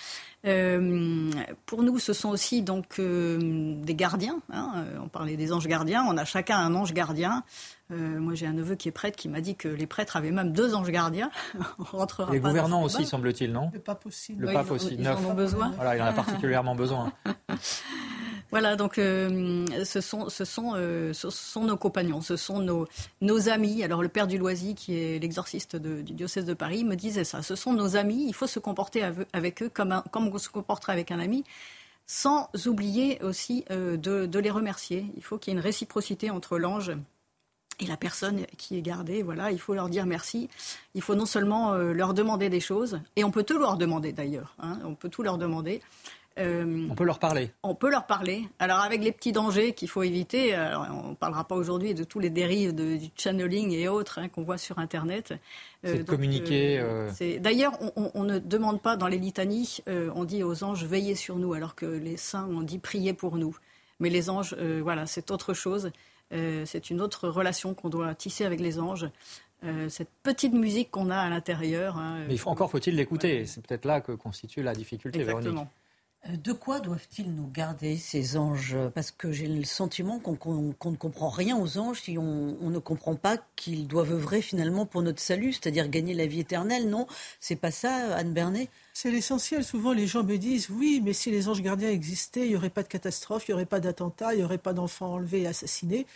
Euh, 0.45 1.29
pour 1.65 1.83
nous, 1.83 1.99
ce 1.99 2.13
sont 2.13 2.29
aussi 2.29 2.61
donc 2.61 2.97
euh, 2.99 3.75
des 3.83 3.93
gardiens. 3.93 4.39
Hein, 4.53 4.85
on 5.03 5.09
parlait 5.09 5.35
des 5.35 5.51
anges 5.51 5.67
gardiens. 5.67 6.05
On 6.07 6.15
a 6.17 6.23
chacun 6.23 6.57
un 6.57 6.73
ange 6.75 6.93
gardien. 6.93 7.43
Moi, 7.89 8.33
j'ai 8.33 8.47
un 8.47 8.53
neveu 8.53 8.75
qui 8.75 8.89
est 8.89 8.91
prêtre 8.91 9.17
qui 9.17 9.29
m'a 9.29 9.41
dit 9.41 9.55
que 9.55 9.67
les 9.67 9.87
prêtres 9.87 10.15
avaient 10.15 10.31
même 10.31 10.51
deux 10.51 10.75
anges 10.75 10.89
gardiens. 10.89 11.29
les 12.31 12.39
gouvernants 12.39 12.83
aussi, 12.83 13.05
semble-t-il, 13.05 13.51
non 13.51 13.69
Le 13.73 13.79
pape 13.79 14.05
aussi. 14.05 14.35
Le 14.35 14.51
pape 14.51 14.71
aussi. 14.71 14.95
Ils, 14.99 15.07
en 15.07 15.23
ont 15.23 15.33
besoin. 15.33 15.71
Voilà, 15.75 15.95
il 15.95 16.01
en 16.01 16.05
a 16.05 16.13
particulièrement 16.13 16.75
besoin. 16.75 17.11
Voilà, 18.51 18.75
donc 18.75 18.99
euh, 18.99 19.65
ce, 19.83 19.99
sont, 19.99 20.29
ce, 20.29 20.45
sont, 20.45 20.73
euh, 20.75 21.11
ce 21.13 21.29
sont 21.29 21.65
nos 21.65 21.75
compagnons, 21.75 22.21
ce 22.21 22.37
sont 22.37 22.59
nos, 22.59 22.87
nos 23.19 23.49
amis. 23.49 23.83
Alors 23.83 24.01
le 24.01 24.07
père 24.07 24.27
du 24.27 24.37
Loisy, 24.37 24.75
qui 24.75 24.97
est 24.97 25.19
l'exorciste 25.19 25.75
du 25.75 26.13
diocèse 26.13 26.45
de 26.45 26.53
Paris, 26.53 26.83
me 26.85 26.95
disait 26.95 27.23
ça. 27.23 27.41
Ce 27.41 27.55
sont 27.55 27.73
nos 27.73 27.97
amis, 27.97 28.25
il 28.27 28.33
faut 28.33 28.47
se 28.47 28.59
comporter 28.59 29.03
avec 29.33 29.61
eux 29.61 29.69
comme, 29.69 30.01
comme 30.11 30.27
on 30.27 30.37
se 30.37 30.47
comporterait 30.47 30.93
avec 30.93 31.11
un 31.11 31.19
ami 31.19 31.43
sans 32.07 32.49
oublier 32.67 33.21
aussi 33.23 33.65
euh, 33.71 33.97
de, 33.97 34.25
de, 34.25 34.39
les 34.39 34.51
remercier. 34.51 35.07
Il 35.17 35.23
faut 35.23 35.37
qu'il 35.37 35.51
y 35.51 35.55
ait 35.55 35.59
une 35.59 35.63
réciprocité 35.63 36.29
entre 36.29 36.59
l'ange 36.59 36.91
et 37.79 37.85
la 37.85 37.97
personne 37.97 38.45
qui 38.57 38.77
est 38.77 38.81
gardée. 38.81 39.23
Voilà, 39.23 39.51
il 39.51 39.59
faut 39.59 39.73
leur 39.73 39.89
dire 39.89 40.05
merci. 40.05 40.49
Il 40.93 41.01
faut 41.01 41.15
non 41.15 41.25
seulement 41.25 41.73
leur 41.75 42.13
demander 42.13 42.49
des 42.49 42.59
choses, 42.59 42.99
et 43.15 43.23
on 43.23 43.31
peut 43.31 43.43
tout 43.43 43.57
leur 43.57 43.77
demander 43.77 44.11
d'ailleurs. 44.11 44.55
Hein, 44.59 44.79
on 44.85 44.95
peut 44.95 45.09
tout 45.09 45.23
leur 45.23 45.37
demander. 45.37 45.81
Euh, 46.37 46.87
on 46.89 46.95
peut 46.95 47.05
leur 47.05 47.19
parler. 47.19 47.51
On 47.63 47.75
peut 47.75 47.89
leur 47.89 48.05
parler. 48.05 48.47
Alors 48.59 48.79
avec 48.79 49.01
les 49.01 49.11
petits 49.11 49.31
dangers 49.31 49.73
qu'il 49.73 49.87
faut 49.87 50.03
éviter, 50.03 50.53
alors 50.53 50.85
on 51.05 51.09
ne 51.11 51.15
parlera 51.15 51.45
pas 51.45 51.55
aujourd'hui 51.55 51.93
de 51.93 52.03
tous 52.03 52.19
les 52.19 52.29
dérives 52.29 52.75
du 52.75 53.09
channeling 53.15 53.71
et 53.71 53.87
autres 53.87 54.19
hein, 54.19 54.27
qu'on 54.27 54.43
voit 54.43 54.57
sur 54.57 54.79
Internet. 54.79 55.31
Euh, 55.31 55.93
c'est 55.93 55.97
de 55.99 56.03
communiquer. 56.03 56.79
Euh, 56.79 57.09
d'ailleurs, 57.39 57.77
on, 57.95 58.23
ne 58.23 58.39
demande 58.39 58.81
pas 58.81 58.97
dans 58.97 59.07
les 59.07 59.17
litanies, 59.17 59.79
on 59.87 60.25
dit 60.25 60.43
aux 60.43 60.63
anges 60.63 60.83
veillez 60.83 61.15
sur 61.15 61.37
nous, 61.37 61.53
alors 61.53 61.75
que 61.75 61.85
les 61.85 62.17
saints 62.17 62.47
ont 62.49 62.61
dit 62.61 62.79
priez 62.79 63.13
pour 63.13 63.37
nous. 63.37 63.55
Mais 64.01 64.09
les 64.09 64.29
anges, 64.29 64.55
voilà, 64.81 65.05
c'est 65.05 65.31
autre 65.31 65.53
chose. 65.53 65.91
C'est 66.31 66.89
une 66.89 67.01
autre 67.01 67.29
relation 67.29 67.73
qu'on 67.73 67.89
doit 67.89 68.13
tisser 68.15 68.45
avec 68.45 68.59
les 68.59 68.79
anges. 68.79 69.09
cette 69.89 70.09
petite 70.23 70.53
musique 70.53 70.91
qu'on 70.91 71.09
a 71.09 71.17
à 71.17 71.29
l'intérieur. 71.29 71.97
Hein, 71.97 72.25
Mais 72.27 72.33
il 72.35 72.39
faut, 72.39 72.49
encore 72.49 72.69
faut-il 72.69 72.95
l'écouter. 72.95 73.45
C'est 73.45 73.65
peut-être 73.65 73.85
là 73.85 74.01
que 74.01 74.11
constitue 74.11 74.61
la 74.63 74.73
difficulté, 74.73 75.19
Exactement. 75.19 75.41
Véronique. 75.43 75.69
Euh, 76.27 76.37
de 76.37 76.53
quoi 76.53 76.79
doivent-ils 76.79 77.31
nous 77.33 77.47
garder, 77.47 77.97
ces 77.97 78.37
anges? 78.37 78.75
Parce 78.93 79.11
que 79.11 79.31
j'ai 79.31 79.47
le 79.47 79.63
sentiment 79.63 80.19
qu'on 80.19 80.31
ne 80.91 80.95
comprend 80.95 81.29
rien 81.29 81.57
aux 81.57 81.77
anges 81.77 82.01
si 82.01 82.17
on, 82.17 82.69
ne 82.69 82.79
comprend 82.79 83.15
pas 83.15 83.37
qu'ils 83.55 83.87
doivent 83.87 84.11
œuvrer 84.11 84.41
finalement 84.41 84.85
pour 84.85 85.01
notre 85.01 85.21
salut, 85.21 85.53
c'est-à-dire 85.53 85.87
gagner 85.87 86.13
la 86.13 86.25
vie 86.25 86.39
éternelle. 86.39 86.89
Non, 86.89 87.07
c'est 87.39 87.55
pas 87.55 87.71
ça, 87.71 88.15
Anne 88.15 88.33
Bernet 88.33 88.69
C'est 88.93 89.11
l'essentiel. 89.11 89.63
Souvent, 89.63 89.93
les 89.93 90.07
gens 90.07 90.23
me 90.23 90.37
disent 90.37 90.69
oui, 90.69 91.01
mais 91.03 91.13
si 91.13 91.31
les 91.31 91.47
anges 91.47 91.61
gardiens 91.61 91.89
existaient, 91.89 92.45
il 92.45 92.49
n'y 92.49 92.55
aurait 92.55 92.69
pas 92.69 92.83
de 92.83 92.87
catastrophe, 92.87 93.47
il 93.47 93.51
n'y 93.51 93.55
aurait 93.55 93.65
pas 93.65 93.79
d'attentat, 93.79 94.33
il 94.33 94.37
n'y 94.37 94.43
aurait 94.43 94.57
pas 94.57 94.73
d'enfants 94.73 95.13
enlevés 95.13 95.41
et 95.43 95.47
assassinés. 95.47 96.07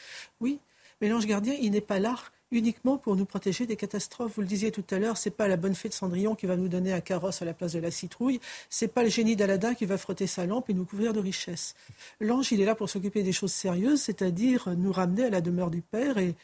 Oui, 0.41 0.59
mais 1.01 1.09
l'ange 1.09 1.27
gardien, 1.27 1.55
il 1.59 1.71
n'est 1.71 1.81
pas 1.81 1.99
là 1.99 2.15
uniquement 2.51 2.97
pour 2.97 3.15
nous 3.15 3.25
protéger 3.25 3.65
des 3.65 3.75
catastrophes. 3.75 4.33
Vous 4.35 4.41
le 4.41 4.47
disiez 4.47 4.71
tout 4.71 4.83
à 4.91 4.99
l'heure, 4.99 5.17
c'est 5.17 5.29
pas 5.29 5.47
la 5.47 5.57
bonne 5.57 5.75
fée 5.75 5.89
de 5.89 5.93
Cendrillon 5.93 6.35
qui 6.35 6.45
va 6.45 6.57
nous 6.57 6.67
donner 6.67 6.93
un 6.93 7.01
carrosse 7.01 7.41
à 7.41 7.45
la 7.45 7.53
place 7.53 7.73
de 7.73 7.79
la 7.79 7.91
citrouille, 7.91 8.39
c'est 8.69 8.87
pas 8.87 9.03
le 9.03 9.09
génie 9.09 9.35
d'Aladin 9.35 9.75
qui 9.75 9.85
va 9.85 9.97
frotter 9.97 10.27
sa 10.27 10.45
lampe 10.45 10.69
et 10.69 10.73
nous 10.73 10.85
couvrir 10.85 11.13
de 11.13 11.19
richesses. 11.19 11.75
L'ange, 12.19 12.51
il 12.51 12.61
est 12.61 12.65
là 12.65 12.75
pour 12.75 12.89
s'occuper 12.89 13.23
des 13.23 13.33
choses 13.33 13.53
sérieuses, 13.53 14.01
c'est-à-dire 14.01 14.69
nous 14.77 14.91
ramener 14.91 15.25
à 15.25 15.29
la 15.29 15.41
demeure 15.41 15.69
du 15.69 15.81
Père 15.81 16.17
et 16.17 16.35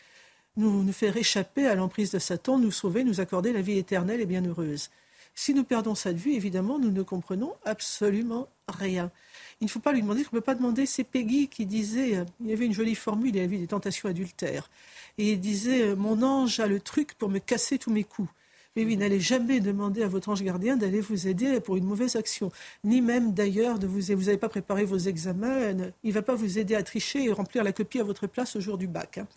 nous, 0.57 0.83
nous 0.83 0.93
faire 0.93 1.17
échapper 1.17 1.67
à 1.67 1.75
l'emprise 1.75 2.11
de 2.11 2.19
Satan, 2.19 2.59
nous 2.59 2.71
sauver, 2.71 3.03
nous 3.03 3.19
accorder 3.19 3.51
la 3.51 3.61
vie 3.61 3.77
éternelle 3.77 4.21
et 4.21 4.25
bienheureuse. 4.25 4.89
Si 5.35 5.53
nous 5.53 5.65
perdons 5.65 5.95
cette 5.95 6.15
vue, 6.15 6.33
évidemment, 6.33 6.79
nous 6.79 6.91
ne 6.91 7.03
comprenons 7.03 7.53
absolument 7.65 8.47
rien. 8.69 9.11
Il 9.59 9.65
ne 9.65 9.69
faut 9.69 9.81
pas 9.81 9.91
lui 9.91 10.01
demander, 10.01 10.21
on 10.21 10.35
ne 10.35 10.39
peut 10.39 10.41
pas 10.41 10.55
demander, 10.55 10.85
c'est 10.85 11.03
Peggy 11.03 11.49
qui 11.49 11.65
disait, 11.65 12.15
euh, 12.15 12.25
il 12.39 12.47
y 12.47 12.53
avait 12.53 12.65
une 12.65 12.73
jolie 12.73 12.95
formule, 12.95 13.35
il 13.35 13.41
y 13.41 13.43
avait 13.43 13.57
des 13.57 13.67
tentations 13.67 14.07
adultères. 14.07 14.69
Et 15.17 15.33
il 15.33 15.39
disait, 15.39 15.89
euh, 15.89 15.95
mon 15.95 16.23
ange 16.23 16.59
a 16.61 16.67
le 16.67 16.79
truc 16.79 17.15
pour 17.15 17.29
me 17.29 17.39
casser 17.39 17.77
tous 17.77 17.91
mes 17.91 18.05
coups. 18.05 18.29
Mais 18.75 18.85
oui, 18.85 18.97
n'allez 18.97 19.19
jamais 19.19 19.59
demander 19.59 20.03
à 20.03 20.07
votre 20.07 20.29
ange 20.29 20.43
gardien 20.43 20.77
d'aller 20.77 21.01
vous 21.01 21.27
aider 21.27 21.59
pour 21.59 21.77
une 21.77 21.85
mauvaise 21.85 22.15
action, 22.15 22.51
ni 22.83 23.01
même 23.01 23.33
d'ailleurs 23.33 23.79
de 23.79 23.87
vous 23.87 23.95
vous 23.95 24.25
n'avez 24.25 24.37
pas 24.37 24.49
préparé 24.49 24.83
vos 24.83 24.97
examens, 24.97 25.71
il 26.03 26.09
ne 26.09 26.13
va 26.13 26.21
pas 26.21 26.35
vous 26.35 26.59
aider 26.59 26.75
à 26.75 26.83
tricher 26.83 27.23
et 27.23 27.31
remplir 27.31 27.63
la 27.63 27.71
copie 27.71 27.99
à 27.99 28.03
votre 28.03 28.27
place 28.27 28.55
au 28.55 28.59
jour 28.59 28.77
du 28.77 28.87
bac. 28.87 29.17
Hein. 29.17 29.27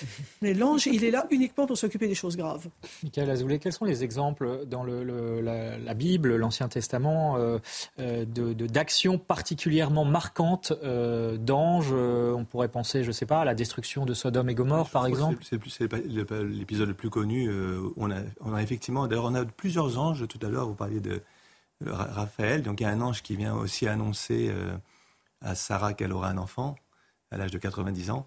Mais 0.42 0.54
l'ange, 0.54 0.86
il 0.86 1.04
est 1.04 1.10
là 1.10 1.26
uniquement 1.30 1.66
pour 1.66 1.78
s'occuper 1.78 2.08
des 2.08 2.14
choses 2.14 2.36
graves. 2.36 2.68
Michael 3.02 3.30
Azoulay, 3.30 3.58
quels 3.58 3.72
sont 3.72 3.84
les 3.84 4.04
exemples 4.04 4.66
dans 4.66 4.82
le, 4.82 5.40
la, 5.40 5.94
Bible, 5.94 6.36
l'Ancien 6.36 6.68
Testament, 6.68 7.36
euh, 7.36 7.58
euh, 7.98 8.24
d'actions 8.24 9.18
particulièrement 9.18 10.04
marquantes 10.04 10.72
euh, 10.82 11.36
d'anges 11.36 11.92
On 11.92 12.44
pourrait 12.44 12.68
penser, 12.68 13.02
je 13.02 13.08
ne 13.08 13.12
sais 13.12 13.26
pas, 13.26 13.40
à 13.40 13.44
la 13.44 13.54
destruction 13.54 14.04
de 14.04 14.14
Sodome 14.14 14.50
et 14.50 14.54
Gomorre, 14.54 14.90
par 14.90 15.06
exemple? 15.06 15.44
C'est 15.48 15.92
l'épisode 15.92 16.88
le 16.88 16.94
plus 16.94 17.10
connu. 17.10 17.50
on, 17.96 18.10
a, 18.10 18.18
on 18.40 18.54
a 18.54 18.62
effectivement, 18.62 18.87
d'ailleurs, 18.92 19.24
on 19.24 19.34
a 19.34 19.44
plusieurs 19.44 19.98
anges. 19.98 20.26
Tout 20.28 20.38
à 20.42 20.48
l'heure, 20.48 20.66
vous 20.66 20.74
parliez 20.74 21.00
de 21.00 21.22
Raphaël. 21.84 22.62
Donc, 22.62 22.80
il 22.80 22.84
y 22.84 22.86
a 22.86 22.90
un 22.90 23.00
ange 23.00 23.22
qui 23.22 23.36
vient 23.36 23.54
aussi 23.54 23.86
annoncer 23.86 24.52
à 25.40 25.54
Sarah 25.54 25.94
qu'elle 25.94 26.12
aura 26.12 26.28
un 26.28 26.38
enfant 26.38 26.76
à 27.30 27.36
l'âge 27.36 27.50
de 27.50 27.58
90 27.58 28.10
ans. 28.10 28.26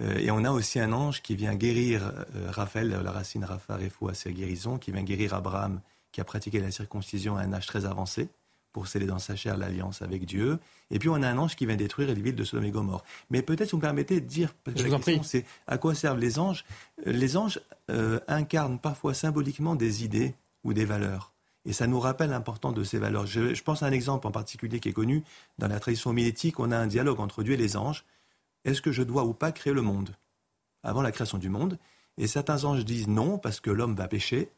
Euh, 0.00 0.18
et 0.18 0.30
on 0.30 0.44
a 0.44 0.50
aussi 0.50 0.80
un 0.80 0.92
ange 0.92 1.22
qui 1.22 1.36
vient 1.36 1.54
guérir 1.54 2.12
euh, 2.34 2.50
Raphaël, 2.50 2.88
la 2.88 3.12
racine 3.12 3.44
Rapha 3.44 3.76
Refou 3.76 4.08
à 4.08 4.14
ses 4.14 4.32
guérisons, 4.32 4.78
qui 4.78 4.92
vient 4.92 5.02
guérir 5.02 5.34
Abraham, 5.34 5.80
qui 6.12 6.20
a 6.20 6.24
pratiqué 6.24 6.60
la 6.60 6.70
circoncision 6.70 7.36
à 7.36 7.42
un 7.42 7.52
âge 7.52 7.66
très 7.66 7.84
avancé 7.86 8.28
pour 8.74 8.86
sceller 8.86 9.06
dans 9.06 9.18
sa 9.18 9.36
chair 9.36 9.56
l'alliance 9.56 10.02
avec 10.02 10.26
Dieu. 10.26 10.58
Et 10.90 10.98
puis 10.98 11.08
on 11.08 11.14
a 11.14 11.28
un 11.28 11.38
ange 11.38 11.56
qui 11.56 11.64
vient 11.64 11.76
détruire 11.76 12.08
les 12.08 12.20
villes 12.20 12.34
de 12.34 12.44
Sodome 12.44 12.66
et 12.66 12.70
Gomorre. 12.70 13.04
Mais 13.30 13.40
peut-être 13.40 13.70
vous 13.70 13.78
me 13.78 13.82
permettez 13.82 14.20
de 14.20 14.26
dire, 14.26 14.52
parce 14.62 14.76
que 14.76 14.86
la 14.86 14.98
question 14.98 15.22
c'est 15.22 15.46
à 15.66 15.78
quoi 15.78 15.94
servent 15.94 16.20
les 16.20 16.38
anges? 16.38 16.66
Euh, 17.06 17.12
Les 17.12 17.38
anges 17.38 17.60
incarnent 18.28 18.78
parfois 18.78 19.14
symboliquement 19.14 19.76
des 19.76 20.04
idées 20.04 20.34
ou 20.62 20.74
des 20.74 20.84
valeurs. 20.84 21.32
Et 21.64 21.72
ça 21.72 21.86
nous 21.86 21.98
rappelle 21.98 22.28
l'importance 22.28 22.74
de 22.74 22.84
ces 22.84 22.98
valeurs. 22.98 23.26
Je, 23.26 23.54
je, 23.54 23.62
pense 23.62 23.82
à 23.82 23.86
un 23.86 23.92
exemple 23.92 24.26
en 24.26 24.30
particulier 24.30 24.80
qui 24.80 24.90
est 24.90 24.92
connu. 24.92 25.24
Dans 25.58 25.68
la 25.68 25.80
tradition 25.80 26.10
homilétique, 26.10 26.60
on 26.60 26.70
a 26.70 26.76
un 26.76 26.86
dialogue 26.86 27.20
entre 27.20 27.42
Dieu 27.42 27.54
et 27.54 27.56
les 27.56 27.78
anges 27.78 28.04
est-ce 28.64 28.80
que 28.80 28.92
je 28.92 29.02
dois 29.02 29.24
ou 29.24 29.34
pas 29.34 29.52
créer 29.52 29.72
le 29.72 29.82
monde? 29.82 30.16
Avant 30.82 31.02
la 31.02 31.12
création 31.12 31.38
du 31.38 31.48
monde 31.48 31.78
Et 32.18 32.26
certains 32.26 32.64
anges 32.64 32.84
disent 32.84 33.08
non 33.08 33.38
parce 33.38 33.60
que 33.60 33.70
l'homme 33.70 33.94
va 33.94 34.08
pécher. 34.08 34.50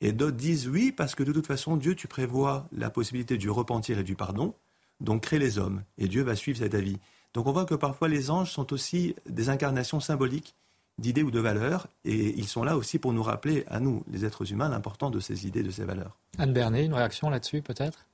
Et 0.00 0.12
d'autres 0.12 0.36
disent 0.36 0.68
oui 0.68 0.92
parce 0.92 1.14
que 1.14 1.22
de 1.22 1.32
toute 1.32 1.46
façon, 1.46 1.76
Dieu, 1.76 1.94
tu 1.94 2.08
prévois 2.08 2.68
la 2.72 2.90
possibilité 2.90 3.36
du 3.36 3.50
repentir 3.50 3.98
et 3.98 4.04
du 4.04 4.16
pardon. 4.16 4.54
Donc 5.00 5.22
crée 5.22 5.38
les 5.38 5.58
hommes 5.58 5.82
et 5.98 6.08
Dieu 6.08 6.22
va 6.22 6.36
suivre 6.36 6.58
cet 6.58 6.74
avis. 6.74 6.98
Donc 7.34 7.46
on 7.46 7.52
voit 7.52 7.64
que 7.64 7.74
parfois 7.74 8.08
les 8.08 8.30
anges 8.30 8.50
sont 8.50 8.72
aussi 8.72 9.14
des 9.28 9.48
incarnations 9.48 10.00
symboliques 10.00 10.54
d'idées 10.98 11.22
ou 11.22 11.30
de 11.30 11.40
valeurs, 11.40 11.86
et 12.04 12.38
ils 12.38 12.46
sont 12.46 12.62
là 12.62 12.76
aussi 12.76 12.98
pour 12.98 13.14
nous 13.14 13.22
rappeler, 13.22 13.64
à 13.68 13.80
nous, 13.80 14.04
les 14.10 14.26
êtres 14.26 14.52
humains, 14.52 14.68
l'importance 14.68 15.10
de 15.12 15.20
ces 15.20 15.46
idées, 15.46 15.62
de 15.62 15.70
ces 15.70 15.84
valeurs. 15.84 16.18
Anne 16.36 16.52
Bernet, 16.52 16.84
une 16.84 16.92
réaction 16.92 17.30
là-dessus 17.30 17.62
peut-être? 17.62 18.06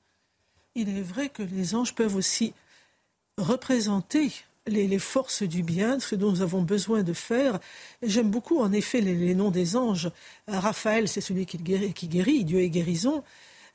Il 0.77 0.89
est 0.97 1.03
vrai 1.03 1.29
que 1.29 1.43
les 1.43 1.75
anges 1.75 1.95
peuvent 1.95 2.15
aussi 2.15 2.55
représenter 3.39 4.33
les, 4.67 4.99
forces 4.99 5.43
du 5.43 5.63
bien, 5.63 6.01
ce 6.01 6.15
dont 6.15 6.31
nous 6.31 6.43
avons 6.43 6.63
besoin 6.63 7.03
de 7.03 7.13
faire. 7.13 7.59
J'aime 8.03 8.31
beaucoup, 8.31 8.59
en 8.59 8.73
effet, 8.73 9.01
les, 9.01 9.35
noms 9.35 9.51
des 9.51 9.77
anges. 9.77 10.11
Euh, 10.51 10.59
Raphaël, 10.59 11.09
c'est 11.09 11.21
celui 11.21 11.47
qui 11.47 11.59
guérit, 11.59 12.45
Dieu 12.45 12.61
est 12.61 12.71
guérison. 12.71 13.23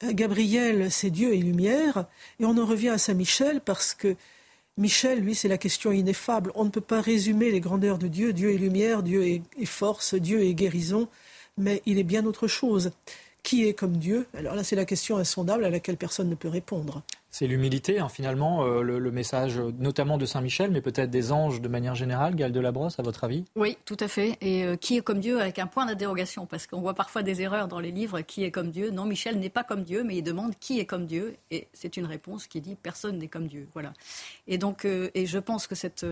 Euh, 0.04 0.12
Gabriel, 0.14 0.92
c'est 0.92 1.10
Dieu 1.10 1.34
et 1.34 1.38
lumière. 1.38 2.06
Et 2.40 2.46
on 2.46 2.58
en 2.58 2.66
revient 2.66 2.90
à 2.90 2.98
Saint 2.98 3.14
Michel 3.14 3.62
parce 3.62 3.94
que 3.94 4.16
Michel, 4.78 5.20
lui, 5.20 5.36
c'est 5.36 5.48
la 5.48 5.58
question 5.58 5.92
ineffable. 5.92 6.52
On 6.56 6.66
ne 6.66 6.70
peut 6.70 6.82
pas 6.82 7.02
résumer 7.02 7.52
les 7.52 7.60
grandeurs 7.60 7.98
de 7.98 8.08
Dieu. 8.08 8.34
Dieu 8.34 8.54
est 8.54 8.58
lumière, 8.58 9.04
Dieu 9.04 9.24
est 9.24 9.66
force, 9.66 10.16
Dieu 10.16 10.44
est 10.44 10.54
guérison, 10.54 11.08
mais 11.58 11.82
il 11.86 12.00
est 12.00 12.04
bien 12.04 12.26
autre 12.26 12.48
chose. 12.48 12.92
Qui 13.44 13.68
est 13.68 13.74
comme 13.74 13.98
Dieu? 13.98 14.28
Alors 14.36 14.56
là, 14.56 14.64
c'est 14.64 14.76
la 14.76 14.86
question 14.86 15.18
insondable 15.18 15.66
à 15.66 15.70
laquelle 15.70 15.98
personne 15.98 16.30
ne 16.30 16.36
peut 16.36 16.48
répondre. 16.48 17.02
C'est 17.34 17.48
l'humilité, 17.48 18.00
hein, 18.00 18.10
finalement, 18.10 18.66
euh, 18.66 18.82
le, 18.82 19.12
message 19.12 19.58
notamment 19.58 20.18
de 20.18 20.26
Saint 20.26 20.42
Michel, 20.42 20.70
mais 20.70 20.82
peut-être 20.82 21.10
des 21.10 21.32
anges 21.32 21.62
de 21.62 21.68
manière 21.70 21.96
générale, 21.96 22.36
Gaël 22.36 22.52
Delabrosse, 22.52 23.00
à 23.00 23.04
votre 23.04 23.24
avis? 23.24 23.46
Oui, 23.56 23.78
tout 23.86 23.96
à 24.02 24.10
fait. 24.10 24.38
Et 24.42 24.66
euh, 24.66 24.76
qui 24.76 24.98
est 24.98 25.02
comme 25.02 25.22
Dieu 25.22 25.40
avec 25.40 25.58
un 25.58 25.66
point 25.66 25.86
d'interrogation 25.86 26.46
Parce 26.46 26.68
qu'on 26.68 26.82
voit 26.82 26.94
parfois 26.94 27.24
des 27.24 27.42
erreurs 27.42 27.70
dans 27.70 27.80
les 27.80 27.92
livres. 27.92 28.20
Qui 28.20 28.44
est 28.44 28.52
comme 28.52 28.70
Dieu? 28.70 28.92
Non, 28.92 29.06
Michel 29.06 29.40
n'est 29.40 29.50
pas 29.50 29.64
comme 29.64 29.84
Dieu, 29.84 30.04
mais 30.04 30.18
il 30.18 30.24
demande 30.24 30.56
qui 30.60 30.82
est 30.82 30.86
comme 30.86 31.06
Dieu. 31.06 31.38
Et 31.52 31.70
c'est 31.72 31.96
une 31.96 32.06
réponse 32.06 32.48
qui 32.48 32.60
dit 32.60 32.76
personne 32.76 33.18
n'est 33.18 33.30
comme 33.30 33.48
Dieu. 33.48 33.66
Voilà. 33.74 33.94
Et 34.48 34.58
donc, 34.58 34.84
euh, 34.84 35.10
et 35.16 35.26
je 35.26 35.40
pense 35.40 35.68
que 35.68 35.76
cette, 35.76 36.06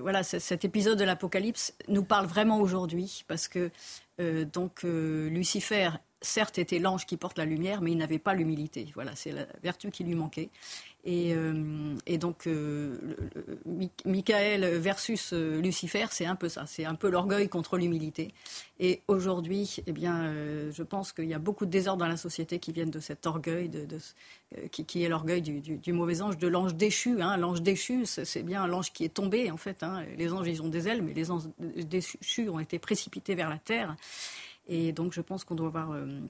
voilà, 0.00 0.22
cet 0.22 0.64
épisode 0.64 0.98
de 0.98 1.04
l'Apocalypse 1.04 1.74
nous 1.88 2.04
parle 2.04 2.26
vraiment 2.26 2.60
aujourd'hui, 2.60 3.24
parce 3.26 3.48
que 3.48 3.70
donc 4.52 4.82
Lucifer 4.82 5.90
certes 6.20 6.58
était 6.58 6.78
l'ange 6.78 7.06
qui 7.06 7.16
porte 7.16 7.38
la 7.38 7.44
lumière, 7.44 7.80
mais 7.80 7.92
il 7.92 7.98
n'avait 7.98 8.18
pas 8.18 8.34
l'humilité. 8.34 8.88
Voilà, 8.94 9.14
c'est 9.14 9.32
la 9.32 9.46
vertu 9.62 9.90
qui 9.90 10.04
lui 10.04 10.14
manquait. 10.14 10.50
Et, 11.04 11.32
euh, 11.32 11.94
donc, 12.18 12.46
euh, 12.46 12.98
Michael 14.04 14.64
versus 14.78 15.32
euh, 15.32 15.60
Lucifer, 15.60 16.06
c'est 16.10 16.26
un 16.26 16.34
peu 16.34 16.48
ça. 16.48 16.66
C'est 16.66 16.84
un 16.84 16.96
peu 16.96 17.08
l'orgueil 17.08 17.48
contre 17.48 17.78
l'humilité. 17.78 18.34
Et 18.80 19.00
aujourd'hui, 19.08 19.76
eh 19.86 19.92
bien, 19.92 20.32
je 20.70 20.82
pense 20.82 21.12
qu'il 21.12 21.24
y 21.24 21.34
a 21.34 21.38
beaucoup 21.38 21.66
de 21.66 21.70
désordres 21.70 22.00
dans 22.00 22.08
la 22.08 22.16
société 22.16 22.58
qui 22.58 22.72
viennent 22.72 22.90
de 22.90 23.00
cet 23.00 23.26
orgueil, 23.26 23.70
qui, 24.70 25.02
est 25.02 25.08
l'orgueil 25.08 25.40
du, 25.40 25.92
mauvais 25.92 26.20
ange, 26.20 26.36
de 26.36 26.46
l'ange 26.46 26.74
déchu. 26.74 27.20
Hein. 27.20 27.36
L'ange 27.38 27.62
déchu, 27.62 28.04
c'est 28.04 28.42
bien 28.42 28.66
l'ange 28.66 28.92
qui 28.92 29.04
est 29.04 29.14
tombé, 29.14 29.50
en 29.50 29.56
fait. 29.56 29.82
Hein. 29.82 30.04
Les 30.16 30.32
anges, 30.32 30.46
ils 30.46 30.62
ont 30.62 30.68
des 30.68 30.88
ailes, 30.88 31.02
mais 31.02 31.14
les 31.14 31.30
anges 31.30 31.48
déchus 31.58 32.48
ont 32.48 32.60
été 32.60 32.78
précipités 32.78 33.34
vers 33.34 33.48
la 33.48 33.58
terre. 33.58 33.96
Et 34.68 34.92
donc, 34.92 35.12
je 35.12 35.20
pense 35.20 35.44
qu'on 35.44 35.54
doit 35.54 35.68
avoir 35.68 35.92
euh, 35.92 36.20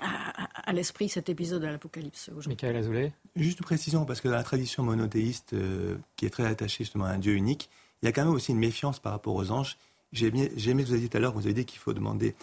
à, 0.00 0.72
l'esprit 0.72 1.08
cet 1.08 1.28
épisode 1.28 1.62
de 1.62 1.66
l'Apocalypse 1.66 2.28
aujourd'hui. 2.28 2.50
Michael 2.50 2.76
Azoulay 2.76 3.12
Juste 3.34 3.60
une 3.60 3.64
précision, 3.64 4.04
parce 4.04 4.20
que 4.20 4.28
dans 4.28 4.34
la 4.34 4.42
tradition 4.42 4.82
monothéiste, 4.82 5.54
euh, 5.54 5.96
qui 6.16 6.26
est 6.26 6.30
très 6.30 6.46
attachée 6.46 6.84
justement 6.84 7.06
à 7.06 7.10
un 7.10 7.18
Dieu 7.18 7.34
unique, 7.34 7.70
il 8.02 8.06
y 8.06 8.08
a 8.08 8.12
quand 8.12 8.24
même 8.24 8.34
aussi 8.34 8.52
une 8.52 8.58
méfiance 8.58 9.00
par 9.00 9.12
rapport 9.12 9.34
aux 9.34 9.50
anges. 9.50 9.78
J'ai 10.12 10.26
aimé, 10.26 10.50
ce 10.56 10.66
que 10.66 10.82
vous 10.82 10.92
avez 10.92 11.00
dit 11.00 11.08
tout 11.08 11.16
à 11.16 11.20
l'heure, 11.20 11.32
vous 11.32 11.46
avez 11.46 11.54
dit 11.54 11.64
qu'il 11.64 11.78
faut 11.78 11.94
demander 11.94 12.34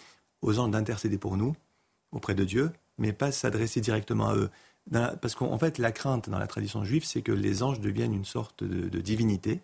aux 0.42 0.58
anges 0.58 0.70
d'intercéder 0.70 1.18
pour 1.18 1.36
nous, 1.36 1.54
auprès 2.12 2.34
de 2.34 2.44
Dieu, 2.44 2.72
mais 2.98 3.12
pas 3.12 3.30
s'adresser 3.30 3.80
directement 3.80 4.28
à 4.28 4.36
eux. 4.36 4.50
parce 4.90 5.36
qu'en 5.36 5.58
fait, 5.58 5.78
la 5.78 5.92
crainte 5.92 6.28
dans 6.28 6.38
la 6.38 6.48
tradition 6.48 6.82
juive, 6.84 7.04
c'est 7.04 7.22
que 7.22 7.30
les 7.30 7.62
anges 7.62 7.78
deviennent 7.78 8.14
une 8.14 8.24
sorte 8.24 8.64
de 8.64 9.00
divinité, 9.00 9.60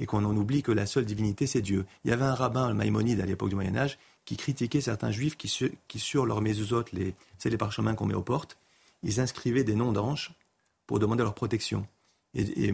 et 0.00 0.06
qu'on 0.06 0.24
en 0.24 0.36
oublie 0.36 0.62
que 0.62 0.72
la 0.72 0.86
seule 0.86 1.04
divinité, 1.04 1.46
c'est 1.46 1.60
Dieu. 1.60 1.84
Il 2.04 2.10
y 2.10 2.12
avait 2.12 2.24
un 2.24 2.34
rabbin, 2.34 2.68
le 2.68 2.74
Maïmonide, 2.74 3.20
à 3.20 3.26
l'époque 3.26 3.48
du 3.48 3.54
Moyen 3.54 3.76
Âge, 3.76 3.98
qui 4.28 4.36
critiquait 4.36 4.82
certains 4.82 5.10
juifs 5.10 5.38
qui, 5.38 5.48
sur, 5.48 6.26
leurs 6.26 6.42
c'est 7.38 7.48
les 7.48 7.56
parchemins 7.56 7.94
qu'on 7.94 8.04
met 8.04 8.12
aux 8.12 8.22
portes, 8.22 8.58
ils 9.02 9.20
inscrivaient 9.20 9.64
des 9.64 9.74
noms 9.74 9.90
d'anges 9.90 10.32
pour 10.86 10.98
demander 10.98 11.22
leur 11.22 11.32
protection. 11.32 11.86
Et, 12.34 12.66
et 12.66 12.72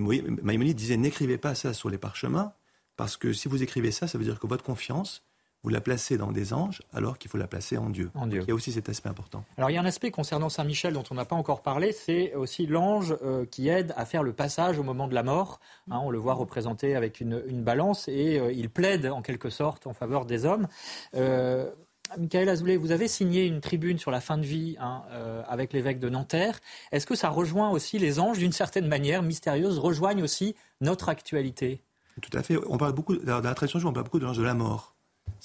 disait, 0.74 0.96
n'écrivez 0.96 1.38
pas 1.38 1.54
ça 1.54 1.72
sur 1.72 1.90
les 1.90 1.96
parchemins, 1.96 2.52
parce 2.96 3.16
que 3.16 3.32
si 3.32 3.46
vous 3.46 3.62
écrivez 3.62 3.92
ça, 3.92 4.08
ça 4.08 4.18
veut 4.18 4.24
dire 4.24 4.40
que 4.40 4.48
votre 4.48 4.64
confiance 4.64 5.22
vous 5.64 5.70
la 5.70 5.80
placez 5.80 6.16
dans 6.16 6.30
des 6.30 6.52
anges 6.52 6.82
alors 6.92 7.18
qu'il 7.18 7.30
faut 7.30 7.38
la 7.38 7.48
placer 7.48 7.76
en 7.76 7.90
Dieu. 7.90 8.10
En 8.14 8.26
Dieu. 8.26 8.42
il 8.42 8.48
y 8.48 8.52
a 8.52 8.54
aussi 8.54 8.70
cet 8.70 8.88
aspect 8.88 9.08
important. 9.08 9.44
Alors 9.56 9.70
il 9.70 9.74
y 9.74 9.76
a 9.76 9.80
un 9.80 9.86
aspect 9.86 10.10
concernant 10.10 10.48
Saint 10.48 10.64
Michel 10.64 10.92
dont 10.92 11.04
on 11.10 11.14
n'a 11.14 11.24
pas 11.24 11.36
encore 11.36 11.62
parlé, 11.62 11.92
c'est 11.92 12.34
aussi 12.34 12.66
l'ange 12.66 13.16
euh, 13.22 13.44
qui 13.46 13.68
aide 13.68 13.92
à 13.96 14.04
faire 14.04 14.22
le 14.22 14.32
passage 14.32 14.78
au 14.78 14.82
moment 14.82 15.08
de 15.08 15.14
la 15.14 15.22
mort. 15.22 15.58
Hein, 15.90 16.00
on 16.02 16.10
le 16.10 16.18
voit 16.18 16.34
représenté 16.34 16.94
avec 16.94 17.20
une, 17.20 17.42
balance 17.64 18.08
et 18.08 18.38
euh, 18.38 18.52
il 18.52 18.68
plaide 18.68 19.06
en 19.06 19.22
quelque 19.22 19.48
sorte 19.50 19.86
en 19.86 19.94
faveur 19.94 20.26
des 20.26 20.44
hommes. 20.44 20.68
Euh, 21.14 21.70
Michael 22.18 22.48
Azoulay, 22.48 22.76
vous 22.76 22.92
avez 22.92 23.08
signé 23.08 23.46
une 23.46 23.60
tribune 23.60 23.98
sur 23.98 24.10
la 24.10 24.20
fin 24.20 24.38
de 24.38 24.44
vie 24.44 24.76
hein, 24.78 25.02
euh, 25.10 25.42
avec 25.48 25.72
l'évêque 25.72 25.98
de 25.98 26.08
Nanterre. 26.08 26.60
Est-ce 26.92 27.06
que 27.06 27.14
ça 27.14 27.28
rejoint 27.28 27.70
aussi 27.70 27.98
les 27.98 28.20
anges 28.20 28.38
d'une 28.38 28.52
certaine 28.52 28.86
manière 28.86 29.22
mystérieuse, 29.22 29.78
rejoignent 29.78 30.22
aussi 30.22 30.54
notre 30.80 31.08
actualité? 31.08 31.82
Tout 32.20 32.36
à 32.36 32.42
fait. 32.42 32.56
On 32.68 32.78
parle 32.78 32.92
beaucoup, 32.92 33.16
dans 33.16 33.40
la 33.40 33.54
tradition, 33.54 33.80
on 33.88 33.92
parle 33.92 34.04
beaucoup 34.04 34.20
de 34.20 34.24
l'ange 34.24 34.38
de 34.38 34.44
la 34.44 34.54
mort. 34.54 34.93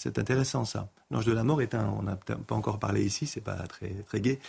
C'est 0.02 0.18
intéressant 0.18 0.64
ça. 0.64 0.88
L'ange 1.12 1.26
de 1.26 1.34
la 1.34 1.44
mort 1.44 1.62
est 1.62 1.76
un, 1.76 1.90
on 1.90 2.04
n'a 2.04 2.16
pas 2.16 2.56
encore 2.56 2.80
parlé 2.80 3.04
ici, 3.04 3.28
c'est 3.28 3.42
pas 3.42 3.58
très, 3.68 3.90
très 4.08 4.22
gai, 4.22 4.40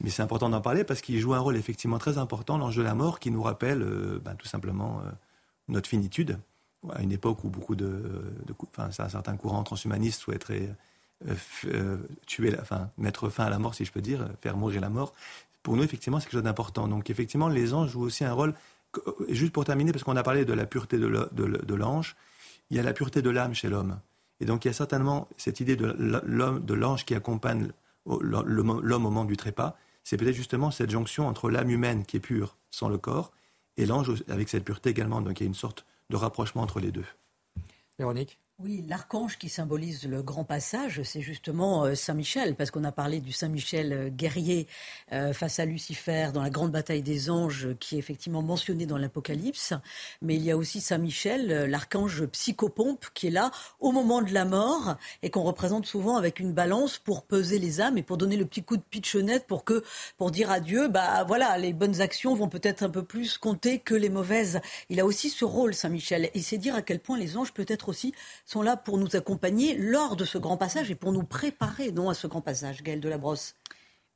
mais 0.00 0.08
c'est 0.08 0.22
important 0.22 0.48
d'en 0.48 0.62
parler 0.62 0.82
parce 0.82 1.02
qu'il 1.02 1.20
joue 1.20 1.34
un 1.34 1.40
rôle 1.40 1.58
effectivement 1.58 1.98
très 1.98 2.16
important, 2.16 2.56
l'ange 2.56 2.74
de 2.74 2.80
la 2.80 2.94
mort, 2.94 3.20
qui 3.20 3.30
nous 3.30 3.42
rappelle 3.42 3.82
euh, 3.82 4.18
ben, 4.24 4.34
tout 4.34 4.46
simplement 4.46 5.02
euh, 5.04 5.10
notre 5.68 5.90
finitude, 5.90 6.38
à 6.90 7.02
une 7.02 7.12
époque 7.12 7.44
où 7.44 7.50
beaucoup 7.50 7.76
de, 7.76 7.84
de 8.46 8.54
enfin, 8.78 8.90
certains 8.90 9.36
courants 9.36 9.62
transhumanistes 9.62 10.22
souhaiteraient 10.22 10.74
euh, 11.66 11.98
tuer, 12.26 12.56
mettre 12.96 13.28
fin 13.28 13.44
à 13.44 13.50
la 13.50 13.58
mort, 13.58 13.74
si 13.74 13.84
je 13.84 13.92
peux 13.92 14.00
dire, 14.00 14.26
faire 14.40 14.56
mourir 14.56 14.80
la 14.80 14.88
mort. 14.88 15.12
Pour 15.62 15.76
nous, 15.76 15.82
effectivement, 15.82 16.18
c'est 16.18 16.24
quelque 16.24 16.38
chose 16.38 16.44
d'important. 16.44 16.88
Donc, 16.88 17.10
effectivement, 17.10 17.48
les 17.48 17.74
anges 17.74 17.90
jouent 17.90 18.04
aussi 18.04 18.24
un 18.24 18.32
rôle. 18.32 18.54
Juste 19.28 19.52
pour 19.52 19.66
terminer, 19.66 19.92
parce 19.92 20.02
qu'on 20.02 20.16
a 20.16 20.22
parlé 20.22 20.46
de 20.46 20.54
la 20.54 20.64
pureté 20.64 20.96
de 20.98 21.74
l'ange, 21.74 22.16
il 22.70 22.78
y 22.78 22.80
a 22.80 22.82
la 22.82 22.94
pureté 22.94 23.20
de 23.20 23.28
l'âme 23.28 23.52
chez 23.52 23.68
l'homme. 23.68 23.98
Et 24.40 24.44
donc 24.44 24.64
il 24.64 24.68
y 24.68 24.70
a 24.70 24.74
certainement 24.74 25.28
cette 25.36 25.60
idée 25.60 25.76
de 25.76 25.94
l'homme, 26.26 26.64
de 26.64 26.74
l'ange 26.74 27.04
qui 27.04 27.14
accompagne 27.14 27.70
l'homme 28.06 28.80
au 28.90 28.98
moment 28.98 29.24
du 29.24 29.36
trépas. 29.36 29.76
C'est 30.02 30.16
peut-être 30.16 30.34
justement 30.34 30.70
cette 30.70 30.90
jonction 30.90 31.26
entre 31.26 31.50
l'âme 31.50 31.70
humaine 31.70 32.04
qui 32.04 32.18
est 32.18 32.20
pure 32.20 32.56
sans 32.70 32.88
le 32.88 32.98
corps 32.98 33.32
et 33.76 33.86
l'ange 33.86 34.22
avec 34.28 34.48
cette 34.48 34.64
pureté 34.64 34.90
également. 34.90 35.20
Donc 35.20 35.40
il 35.40 35.44
y 35.44 35.46
a 35.46 35.48
une 35.48 35.54
sorte 35.54 35.86
de 36.10 36.16
rapprochement 36.16 36.62
entre 36.62 36.80
les 36.80 36.90
deux. 36.90 37.06
Véronique? 37.98 38.38
Oui, 38.60 38.84
l'archange 38.88 39.36
qui 39.36 39.48
symbolise 39.48 40.06
le 40.06 40.22
grand 40.22 40.44
passage, 40.44 41.02
c'est 41.02 41.22
justement 41.22 41.86
euh, 41.86 41.96
Saint 41.96 42.14
Michel, 42.14 42.54
parce 42.54 42.70
qu'on 42.70 42.84
a 42.84 42.92
parlé 42.92 43.18
du 43.18 43.32
Saint 43.32 43.48
Michel 43.48 43.92
euh, 43.92 44.08
guerrier 44.10 44.68
euh, 45.10 45.32
face 45.32 45.58
à 45.58 45.64
Lucifer 45.64 46.28
dans 46.32 46.40
la 46.40 46.50
grande 46.50 46.70
bataille 46.70 47.02
des 47.02 47.30
anges, 47.30 47.74
qui 47.80 47.96
est 47.96 47.98
effectivement 47.98 48.42
mentionné 48.42 48.86
dans 48.86 48.96
l'Apocalypse. 48.96 49.74
Mais 50.22 50.36
il 50.36 50.44
y 50.44 50.52
a 50.52 50.56
aussi 50.56 50.80
Saint 50.80 50.98
Michel, 50.98 51.64
l'archange 51.68 52.26
psychopompe, 52.26 53.06
qui 53.12 53.26
est 53.26 53.32
là 53.32 53.50
au 53.80 53.90
moment 53.90 54.22
de 54.22 54.32
la 54.32 54.44
mort 54.44 54.98
et 55.24 55.30
qu'on 55.30 55.42
représente 55.42 55.86
souvent 55.86 56.16
avec 56.16 56.38
une 56.38 56.52
balance 56.52 56.98
pour 56.98 57.24
peser 57.24 57.58
les 57.58 57.80
âmes 57.80 57.98
et 57.98 58.04
pour 58.04 58.18
donner 58.18 58.36
le 58.36 58.46
petit 58.46 58.62
coup 58.62 58.76
de 58.76 58.82
pitchonnette 58.88 59.48
pour 59.48 59.64
que, 59.64 59.82
pour 60.16 60.30
dire 60.30 60.52
à 60.52 60.60
Dieu, 60.60 60.86
bah 60.86 61.24
voilà, 61.24 61.58
les 61.58 61.72
bonnes 61.72 62.00
actions 62.00 62.36
vont 62.36 62.48
peut-être 62.48 62.84
un 62.84 62.90
peu 62.90 63.02
plus 63.02 63.36
compter 63.36 63.80
que 63.80 63.96
les 63.96 64.10
mauvaises. 64.10 64.60
Il 64.90 65.00
a 65.00 65.06
aussi 65.06 65.28
ce 65.28 65.44
rôle, 65.44 65.74
Saint 65.74 65.88
Michel, 65.88 66.30
et 66.34 66.40
c'est 66.40 66.58
dire 66.58 66.76
à 66.76 66.82
quel 66.82 67.00
point 67.00 67.18
les 67.18 67.36
anges 67.36 67.52
peut-être 67.52 67.88
aussi 67.88 68.14
sont 68.44 68.62
là 68.62 68.76
pour 68.76 68.98
nous 68.98 69.16
accompagner 69.16 69.76
lors 69.76 70.16
de 70.16 70.24
ce 70.24 70.38
grand 70.38 70.56
passage 70.56 70.90
et 70.90 70.94
pour 70.94 71.12
nous 71.12 71.24
préparer 71.24 71.92
non, 71.92 72.10
à 72.10 72.14
ce 72.14 72.26
grand 72.26 72.40
passage, 72.40 72.82
Gaëlle 72.82 73.00
de 73.00 73.08
la 73.08 73.18
Brosse. 73.18 73.54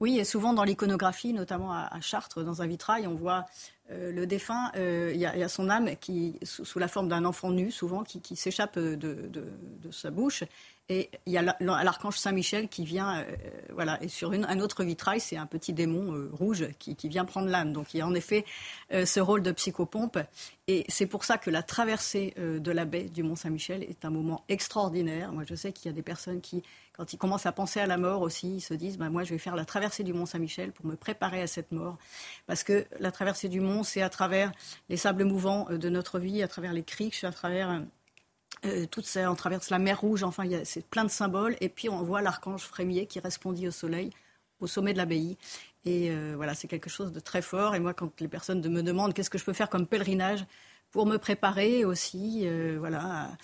Oui, 0.01 0.19
et 0.19 0.25
souvent 0.25 0.53
dans 0.53 0.63
l'iconographie, 0.63 1.33
notamment 1.33 1.73
à, 1.73 2.01
Chartres, 2.01 2.45
dans 2.45 2.63
un 2.63 2.67
vitrail, 2.67 3.07
on 3.09 3.15
voit 3.15 3.47
euh, 3.91 4.13
le 4.13 4.27
défunt, 4.27 4.71
euh, 4.77 5.11
il 5.13 5.21
y, 5.21 5.27
a 5.27 5.49
son 5.49 5.69
âme 5.69 5.97
qui, 5.97 6.39
sous, 6.45 6.79
la 6.79 6.87
forme 6.87 7.09
d'un 7.09 7.25
enfant 7.25 7.51
nu, 7.51 7.73
souvent, 7.73 8.05
qui, 8.05 8.37
s'échappe 8.37 8.79
de, 8.79 8.95
de, 8.95 9.91
sa 9.91 10.11
bouche. 10.11 10.45
Et 10.91 11.11
il 11.27 11.35
y 11.35 11.39
a 11.39 11.43
l'archange 11.61 12.17
Saint-Michel 12.17 12.69
qui 12.69 12.83
vient, 12.83 13.19
euh, 13.19 13.25
voilà, 13.75 14.03
et 14.03 14.09
sur 14.09 14.33
une, 14.33 14.47
un 14.47 14.59
autre 14.61 14.85
vitrail, 14.85 15.21
c'est 15.21 15.37
un 15.37 15.45
petit 15.45 15.75
démon 15.75 16.15
euh, 16.15 16.31
rouge 16.33 16.67
qui, 16.79 16.97
qui, 16.97 17.11
vient 17.11 17.27
prendre 17.27 17.49
l'âme. 17.49 17.75
Donc 17.75 17.93
il 17.93 17.99
y 17.99 18.01
a 18.01 18.07
en 18.07 18.15
effet 18.15 18.47
euh, 18.95 19.05
ce 19.05 19.21
rôle 19.21 19.43
de 19.43 19.53
psychopompe. 19.53 20.19
Et 20.67 20.87
c'est 20.89 21.07
pour 21.07 21.25
ça 21.25 21.37
que 21.37 21.51
la 21.51 21.63
traversée 21.63 22.35
de 22.37 22.71
la 22.71 22.85
baie 22.85 23.05
du 23.05 23.23
Mont-Saint-Michel 23.23 23.83
est 23.83 24.05
un 24.05 24.11
moment 24.11 24.45
extraordinaire. 24.51 25.33
Moi, 25.33 25.45
je 25.49 25.55
sais 25.55 25.73
qu'il 25.73 25.87
y 25.87 25.89
a 25.89 25.95
des 25.95 26.03
personnes 26.03 26.43
qui, 26.43 26.63
quand 26.93 27.11
ils 27.15 27.17
commencent 27.17 27.47
à 27.47 27.53
penser 27.53 27.81
à 27.81 27.87
la 27.87 27.97
mort 27.97 28.21
aussi, 28.21 28.57
ils 28.57 28.61
se 28.61 28.75
disent, 28.75 28.99
bah, 28.99 29.09
moi, 29.09 29.25
je 29.25 29.31
vais 29.31 29.39
faire 29.39 29.57
la 29.57 29.65
traversée 29.65 30.05
du 30.05 30.13
Mont-Saint-Michel 30.13 30.73
pour 30.73 30.85
me 30.85 30.95
préparer 30.95 31.41
à 31.41 31.47
cette 31.47 31.73
mort. 31.73 31.97
Parce 32.47 32.65
que 32.65 32.87
la 33.01 33.11
traversée 33.11 33.49
du 33.49 33.61
mont, 33.61 33.83
c'est 33.83 34.03
à 34.03 34.11
travers 34.11 34.53
les 34.91 34.99
sables 34.99 35.25
mouvants 35.25 35.69
de 35.71 35.89
notre 35.89 36.19
vie, 36.19 36.43
à 36.43 36.49
travers 36.49 36.75
les 36.75 36.83
criques, 36.83 37.25
à 37.25 37.33
travers 37.33 37.83
euh, 38.65 38.87
tout 38.87 39.03
ça, 39.03 39.31
on 39.31 39.35
traverse 39.35 39.71
la 39.71 39.79
mer 39.79 40.01
Rouge, 40.01 40.23
enfin, 40.23 40.45
c'est 40.65 40.87
plein 40.87 41.05
de 41.05 41.11
symboles. 41.11 41.57
Et 41.61 41.69
puis, 41.69 41.89
on 41.89 42.03
voit 42.03 42.23
l'archange 42.23 42.63
frémier 42.63 43.07
qui 43.07 43.21
répondit 43.21 43.69
au 43.69 43.71
soleil, 43.71 44.11
au 44.61 44.67
sommet 44.67 44.93
de 44.93 44.99
l'abbaye. 44.99 45.37
Et 45.85 46.11
euh, 46.11 46.35
voilà, 46.37 46.55
c'est 46.55 46.69
quelque 46.69 46.91
chose 46.91 47.13
de 47.13 47.21
très 47.21 47.43
fort. 47.43 47.75
Et 47.75 47.81
moi, 47.81 47.95
quand 47.95 48.21
les 48.21 48.29
personnes 48.29 48.67
me 48.69 48.83
demandent 48.83 49.15
qu'est-ce 49.15 49.31
que 49.31 49.39
je 49.39 49.45
peux 49.45 49.53
faire 49.53 49.71
comme 49.71 49.87
pèlerinage 49.87 50.45
pour 50.91 51.07
me 51.07 51.19
préparer 51.19 51.85
aussi, 51.85 52.43
euh, 52.45 52.77
voilà, 52.79 53.37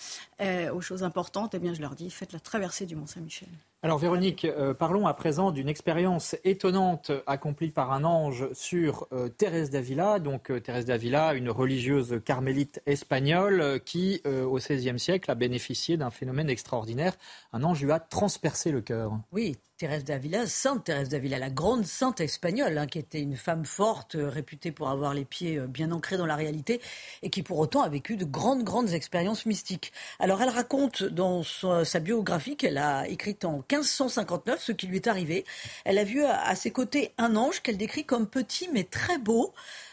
aux 0.73 0.81
choses 0.81 1.03
importantes, 1.03 1.55
eh 1.55 1.59
bien, 1.59 1.75
je 1.75 1.81
leur 1.81 1.95
dis 1.95 2.11
faites 2.11 2.33
la 2.33 2.41
traversée 2.41 2.87
du 2.87 2.97
Mont 2.97 3.07
Saint-Michel. 3.07 3.49
Alors 3.85 3.99
Véronique, 3.99 4.47
euh, 4.47 4.73
parlons 4.73 5.07
à 5.07 5.13
présent 5.13 5.51
d'une 5.51 5.69
expérience 5.69 6.37
étonnante 6.43 7.13
accomplie 7.27 7.69
par 7.69 7.93
un 7.93 8.03
ange 8.05 8.51
sur 8.55 9.07
euh, 9.13 9.29
Thérèse 9.29 9.69
d'Avila. 9.69 10.21
Donc 10.21 10.51
euh, 10.51 10.59
Thérèse 10.59 10.87
d'Avila, 10.87 11.35
une 11.35 11.51
religieuse 11.51 12.19
carmélite 12.25 12.81
espagnole 12.87 13.81
qui, 13.85 14.23
au 14.25 14.57
XVIe 14.57 14.99
siècle, 14.99 15.31
a 15.31 15.35
bénéficié 15.35 15.99
d'un 15.99 16.09
phénomène 16.09 16.49
extraordinaire. 16.49 17.13
Un 17.53 17.63
ange 17.63 17.85
lui 17.85 17.93
a 17.93 18.01
transpercé 18.01 18.73
le 18.73 18.81
cœur. 18.81 19.13
Oui, 19.33 19.59
Thérèse 19.77 20.05
d'Avila, 20.05 20.47
Sainte 20.47 20.85
Thérèse 20.85 21.09
d'Avila, 21.09 21.39
la 21.39 21.51
grande 21.51 21.85
sainte 21.85 22.21
espagnole, 22.21 22.79
hein, 22.79 22.87
qui 22.87 23.01
était 23.01 23.21
une 23.21 23.37
femme 23.37 23.65
forte, 23.65 24.15
euh, 24.15 24.29
réputée 24.29 24.71
pour 24.71 24.89
avoir 24.89 25.15
les 25.15 25.25
pieds 25.25 25.59
euh, 25.59 25.67
bien 25.67 25.91
ancrés 25.91 26.17
dans 26.17 26.27
la 26.27 26.37
réalité, 26.37 26.81
et 27.23 27.31
qui 27.31 27.43
pour 27.43 27.59
autant 27.59 27.83
a 27.83 27.89
vécu 27.89 28.17
de 28.17 28.25
grandes, 28.25 28.63
grandes 28.63 28.93
expériences 28.93 29.47
mystiques. 29.47 29.93
Alors 30.21 30.41
elle 30.43 30.49
raconte 30.49 31.03
dans 31.03 31.43
sa 31.43 32.01
biographie 32.01 32.57
qu'elle 32.57 32.79
a 32.79 33.09
écrite 33.09 33.45
en 33.45 33.65
1559 33.71 34.63
ce 34.63 34.73
qui 34.73 34.87
lui 34.87 34.97
est 34.97 35.09
arrivé. 35.09 35.45
Elle 35.85 35.99
a 35.99 36.05
vu 36.05 36.25
à, 36.25 36.55
ses 36.55 36.71
côtés 36.71 37.13
un 37.19 37.35
ange 37.35 37.61
qu'elle 37.61 37.77
décrit 37.77 38.05
comme 38.05 38.29
petit 38.29 38.69
mais 38.73 38.85
très 38.85 39.19
beau 39.19 39.53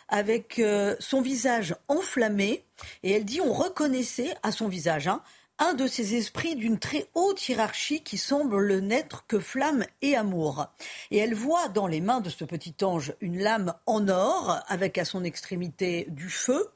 avec 0.10 0.60
euh, 0.60 0.96
son 1.00 1.22
visage 1.22 1.76
enflammé, 1.88 2.64
et 3.02 3.14
elle 3.14 3.26
dit 3.26 3.42
on 3.42 3.54
reconnaissait 3.54 4.36
à 4.44 4.52
son 4.52 4.68
visage 4.68 5.08
hein, 5.08 5.24
un 5.62 5.76
de 5.76 5.86
ces 5.86 6.16
esprits 6.16 6.56
d'une 6.56 6.80
très 6.80 7.06
haute 7.14 7.48
hiérarchie 7.48 8.02
qui 8.02 8.18
semble 8.18 8.80
n'être 8.80 9.28
que 9.28 9.40
flamme 9.40 9.86
et 10.02 10.16
amour. 10.16 10.66
Et 11.12 11.20
elle 11.20 11.36
voit 11.36 11.68
dans 11.68 11.86
les 11.86 12.02
mains 12.02 12.20
de 12.20 12.32
ce 12.32 12.44
petit 12.46 12.74
ange 12.84 13.14
une 13.22 13.38
lame 13.38 13.76
en 13.86 14.08
or 14.08 14.60
avec 14.68 14.98
à 14.98 15.06
son 15.06 15.24
extrémité 15.24 16.08
du 16.10 16.32
feu 16.32 16.68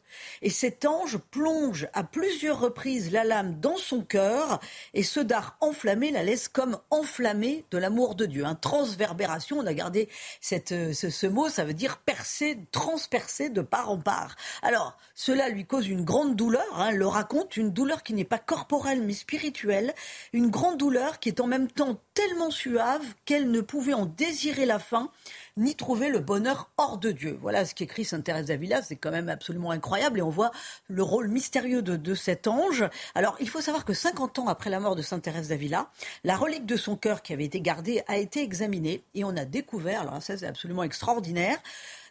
et 0.42 0.50
cet 0.50 0.86
ange 0.86 1.18
plonge 1.18 1.88
à 1.94 2.04
plusieurs 2.04 2.60
reprises 2.60 3.12
la 3.12 3.24
lame 3.24 3.60
dans 3.60 3.78
son 3.78 4.02
cœur 4.02 4.60
et 4.94 5.04
ce 5.04 5.20
dard 5.20 5.58
enflammé 5.62 6.12
la 6.12 6.24
laisse 6.24 6.48
comme 6.48 6.78
enflammée 6.90 7.66
de 7.72 7.78
l'amour 7.78 8.16
de 8.16 8.26
Dieu. 8.26 8.46
Un 8.46 8.56
transverbération, 8.56 9.60
on 9.60 9.66
a 9.66 9.74
gardé 9.74 10.10
euh, 10.72 10.94
ce, 10.94 11.28
mot, 11.28 11.50
ça 11.50 11.64
veut 11.64 11.74
dire 11.74 11.98
percer, 11.98 12.58
transpercer 12.72 13.50
de 13.50 13.62
part 13.62 13.90
en 13.90 13.98
part. 13.98 14.36
Alors, 14.62 14.98
cela 15.14 15.50
lui 15.50 15.66
cause 15.66 15.88
une 15.88 16.04
grande 16.04 16.36
douleur, 16.36 16.66
hein, 16.74 16.92
le 16.92 17.08
raconte, 17.08 17.58
une 17.58 17.72
douleur 17.72 18.04
qui 18.04 18.14
n'est 18.14 18.24
pas 18.24 18.40
corporelle 18.40 19.02
mais 19.02 19.14
spirituelle, 19.14 19.94
une 20.34 20.50
grande 20.50 20.78
douleur 20.78 21.20
qui 21.20 21.30
est 21.30 21.42
en 21.42 21.48
même 21.48 21.70
temps 21.70 22.00
tellement 22.14 22.52
suave 22.52 23.06
qu'elle 23.26 23.52
ne 23.52 23.62
pouvait 23.62 23.94
en 23.94 24.06
désirer 24.06 24.66
la 24.66 24.80
fin 24.80 25.12
ni 25.58 25.76
trouver 25.76 26.10
le 26.10 26.20
bonheur 26.20 26.70
hors 26.78 26.98
de 26.98 27.12
Dieu. 27.12 27.38
Voilà 27.42 27.66
ce 27.66 27.74
qu'écrit 27.74 28.04
Sainte 28.04 28.26
Thérèse 28.26 28.48
d'Avila, 28.48 28.82
c'est 28.82 28.96
quand 28.96 29.12
même 29.12 29.30
absolument 29.30 29.72
incroyable 29.72 30.20
et 30.20 30.22
on 30.22 30.30
voit 30.30 30.52
le 30.88 31.02
rôle 31.02 31.28
mystérieux 31.30 31.82
de, 31.82 32.16
cet 32.16 32.48
ange. 32.48 32.84
Alors 33.14 33.38
il 33.40 33.50
faut 33.50 33.62
savoir 33.62 33.86
que 33.86 33.94
50 33.94 34.40
ans 34.40 34.48
après 34.48 34.70
la 34.70 34.80
mort 34.80 34.96
de 34.96 35.02
Sainte 35.02 35.24
Thérèse 35.24 35.50
d'Avila, 35.50 35.90
la 36.24 36.36
relique 36.36 36.66
de 36.66 36.76
son 36.76 36.96
cœur 36.96 37.22
qui 37.22 37.34
avait 37.34 37.46
été 37.46 37.62
gardée 37.62 38.04
a 38.08 38.18
été 38.18 38.42
examinée 38.42 39.04
et 39.14 39.24
on 39.24 39.36
a 39.38 39.46
découvert, 39.46 40.02
alors 40.02 40.22
ça 40.22 40.38
c'est 40.38 40.48
absolument 40.48 40.84
extraordinaire, 40.84 41.58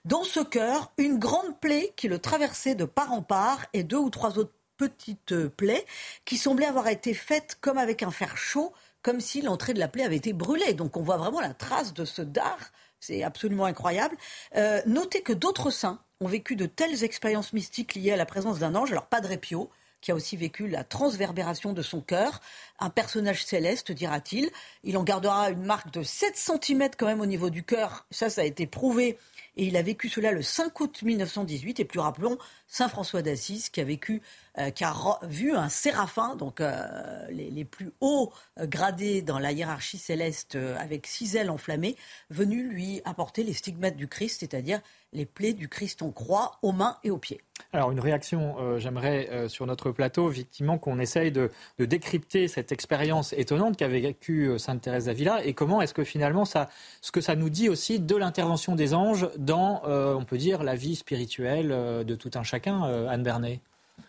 dans 0.04 0.24
ce 0.24 0.40
cœur, 0.40 0.92
une 0.98 1.18
grande 1.18 1.58
plaie 1.60 1.92
qui 1.96 2.08
le 2.08 2.18
traversait 2.18 2.74
de 2.74 2.84
part 2.84 3.12
en 3.12 3.22
part 3.22 3.66
et 3.72 3.82
deux 3.82 3.98
ou 3.98 4.10
trois 4.10 4.38
autres 4.38 4.52
petites 4.76 5.48
plaies 5.48 5.86
qui 6.24 6.36
semblaient 6.36 6.66
avoir 6.66 6.88
été 6.88 7.14
faites 7.14 7.56
comme 7.60 7.78
avec 7.78 8.02
un 8.02 8.10
fer 8.10 8.36
chaud, 8.36 8.72
comme 9.04 9.20
si 9.20 9.40
l'entrée 9.42 9.74
de 9.74 9.78
la 9.78 9.86
plaie 9.86 10.02
avait 10.02 10.16
été 10.16 10.32
brûlée. 10.32 10.74
Donc 10.74 10.96
on 10.96 11.02
voit 11.02 11.18
vraiment 11.18 11.40
la 11.40 11.54
trace 11.54 11.94
de 11.94 12.04
ce 12.04 12.22
dard 12.22 12.72
c'est 13.04 13.22
absolument 13.22 13.66
incroyable. 13.66 14.16
Euh, 14.56 14.80
notez 14.86 15.20
que 15.20 15.32
d'autres 15.32 15.70
saints 15.70 16.00
ont 16.20 16.26
vécu 16.26 16.56
de 16.56 16.66
telles 16.66 17.04
expériences 17.04 17.52
mystiques 17.52 17.94
liées 17.94 18.12
à 18.12 18.16
la 18.16 18.24
présence 18.24 18.58
d'un 18.58 18.74
ange. 18.74 18.92
Alors, 18.92 19.06
Padre 19.06 19.36
Pio, 19.36 19.70
qui 20.04 20.12
a 20.12 20.14
aussi 20.14 20.36
vécu 20.36 20.68
la 20.68 20.84
transverbération 20.84 21.72
de 21.72 21.80
son 21.80 22.02
cœur, 22.02 22.42
un 22.78 22.90
personnage 22.90 23.42
céleste, 23.42 23.90
dira-t-il. 23.90 24.50
Il 24.82 24.98
en 24.98 25.02
gardera 25.02 25.50
une 25.50 25.64
marque 25.64 25.90
de 25.92 26.02
7 26.02 26.36
cm 26.36 26.90
quand 26.98 27.06
même 27.06 27.22
au 27.22 27.26
niveau 27.26 27.48
du 27.48 27.62
cœur. 27.62 28.04
Ça, 28.10 28.28
ça 28.28 28.42
a 28.42 28.44
été 28.44 28.66
prouvé. 28.66 29.18
Et 29.56 29.66
il 29.66 29.76
a 29.78 29.82
vécu 29.82 30.10
cela 30.10 30.30
le 30.30 30.42
5 30.42 30.78
août 30.78 31.00
1918. 31.02 31.80
Et 31.80 31.84
plus 31.86 32.00
rappelons, 32.00 32.36
Saint 32.68 32.88
François 32.90 33.22
d'Assise, 33.22 33.70
qui 33.70 33.80
a 33.80 33.84
vécu 33.84 34.20
euh, 34.58 34.70
qui 34.70 34.84
a 34.84 34.94
vu 35.22 35.56
un 35.56 35.68
séraphin, 35.68 36.36
donc 36.36 36.60
euh, 36.60 37.26
les, 37.30 37.64
plus 37.64 37.90
hauts 38.00 38.32
euh, 38.60 38.68
gradés 38.68 39.20
dans 39.20 39.40
la 39.40 39.50
hiérarchie 39.50 39.98
céleste, 39.98 40.56
avec 40.78 41.08
six 41.08 41.34
ailes 41.34 41.50
enflammées, 41.50 41.96
venu 42.30 42.68
lui 42.68 43.00
apporter 43.04 43.42
les 43.42 43.52
stigmates 43.52 43.96
du 43.96 44.06
Christ, 44.06 44.40
c'est-à-dire 44.40 44.80
les 45.14 45.26
plaies 45.26 45.52
du 45.52 45.68
Christ 45.68 46.02
en 46.02 46.10
croix 46.10 46.58
aux 46.62 46.72
mains 46.72 46.96
et 47.04 47.10
aux 47.10 47.18
pieds. 47.18 47.40
Alors 47.72 47.90
une 47.92 48.00
réaction, 48.00 48.56
j'aimerais 48.78 49.48
sur 49.48 49.66
notre 49.66 49.90
plateau, 49.90 50.30
effectivement, 50.30 50.76
qu'on 50.76 50.98
essaye 50.98 51.32
de, 51.32 51.50
décrypter 51.78 52.48
cette 52.48 52.72
expérience 52.72 53.32
étonnante 53.32 53.76
qu'avait 53.76 54.00
vécue 54.00 54.58
Sainte 54.58 54.82
Thérèse 54.82 55.06
d'Avila 55.06 55.44
et 55.44 55.54
comment 55.54 55.80
est-ce 55.80 55.94
que 55.94 56.04
finalement 56.04 56.44
ça, 56.44 56.68
ce 57.00 57.12
que 57.12 57.20
ça 57.20 57.36
nous 57.36 57.50
dit 57.50 57.68
aussi 57.68 58.00
de 58.00 58.16
l'intervention 58.16 58.74
des 58.74 58.92
anges 58.92 59.28
dans, 59.38 59.82
on 59.84 60.24
peut 60.24 60.38
dire, 60.38 60.62
la 60.62 60.74
vie 60.74 60.96
spirituelle 60.96 61.68
de 62.04 62.14
tout 62.14 62.30
un 62.34 62.42
chacun, 62.42 62.82
Anne 62.82 63.22
Bernet. 63.22 63.60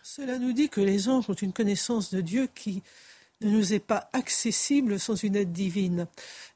Cela 0.02 0.38
nous 0.38 0.52
dit 0.52 0.68
que 0.68 0.80
les 0.80 1.08
anges 1.08 1.28
ont 1.28 1.34
une 1.34 1.52
connaissance 1.52 2.12
de 2.12 2.20
Dieu 2.20 2.48
qui 2.54 2.82
ne 3.42 3.50
nous 3.50 3.74
est 3.74 3.80
pas 3.80 4.08
accessible 4.12 4.98
sans 4.98 5.14
une 5.14 5.36
aide 5.36 5.52
divine. 5.52 6.06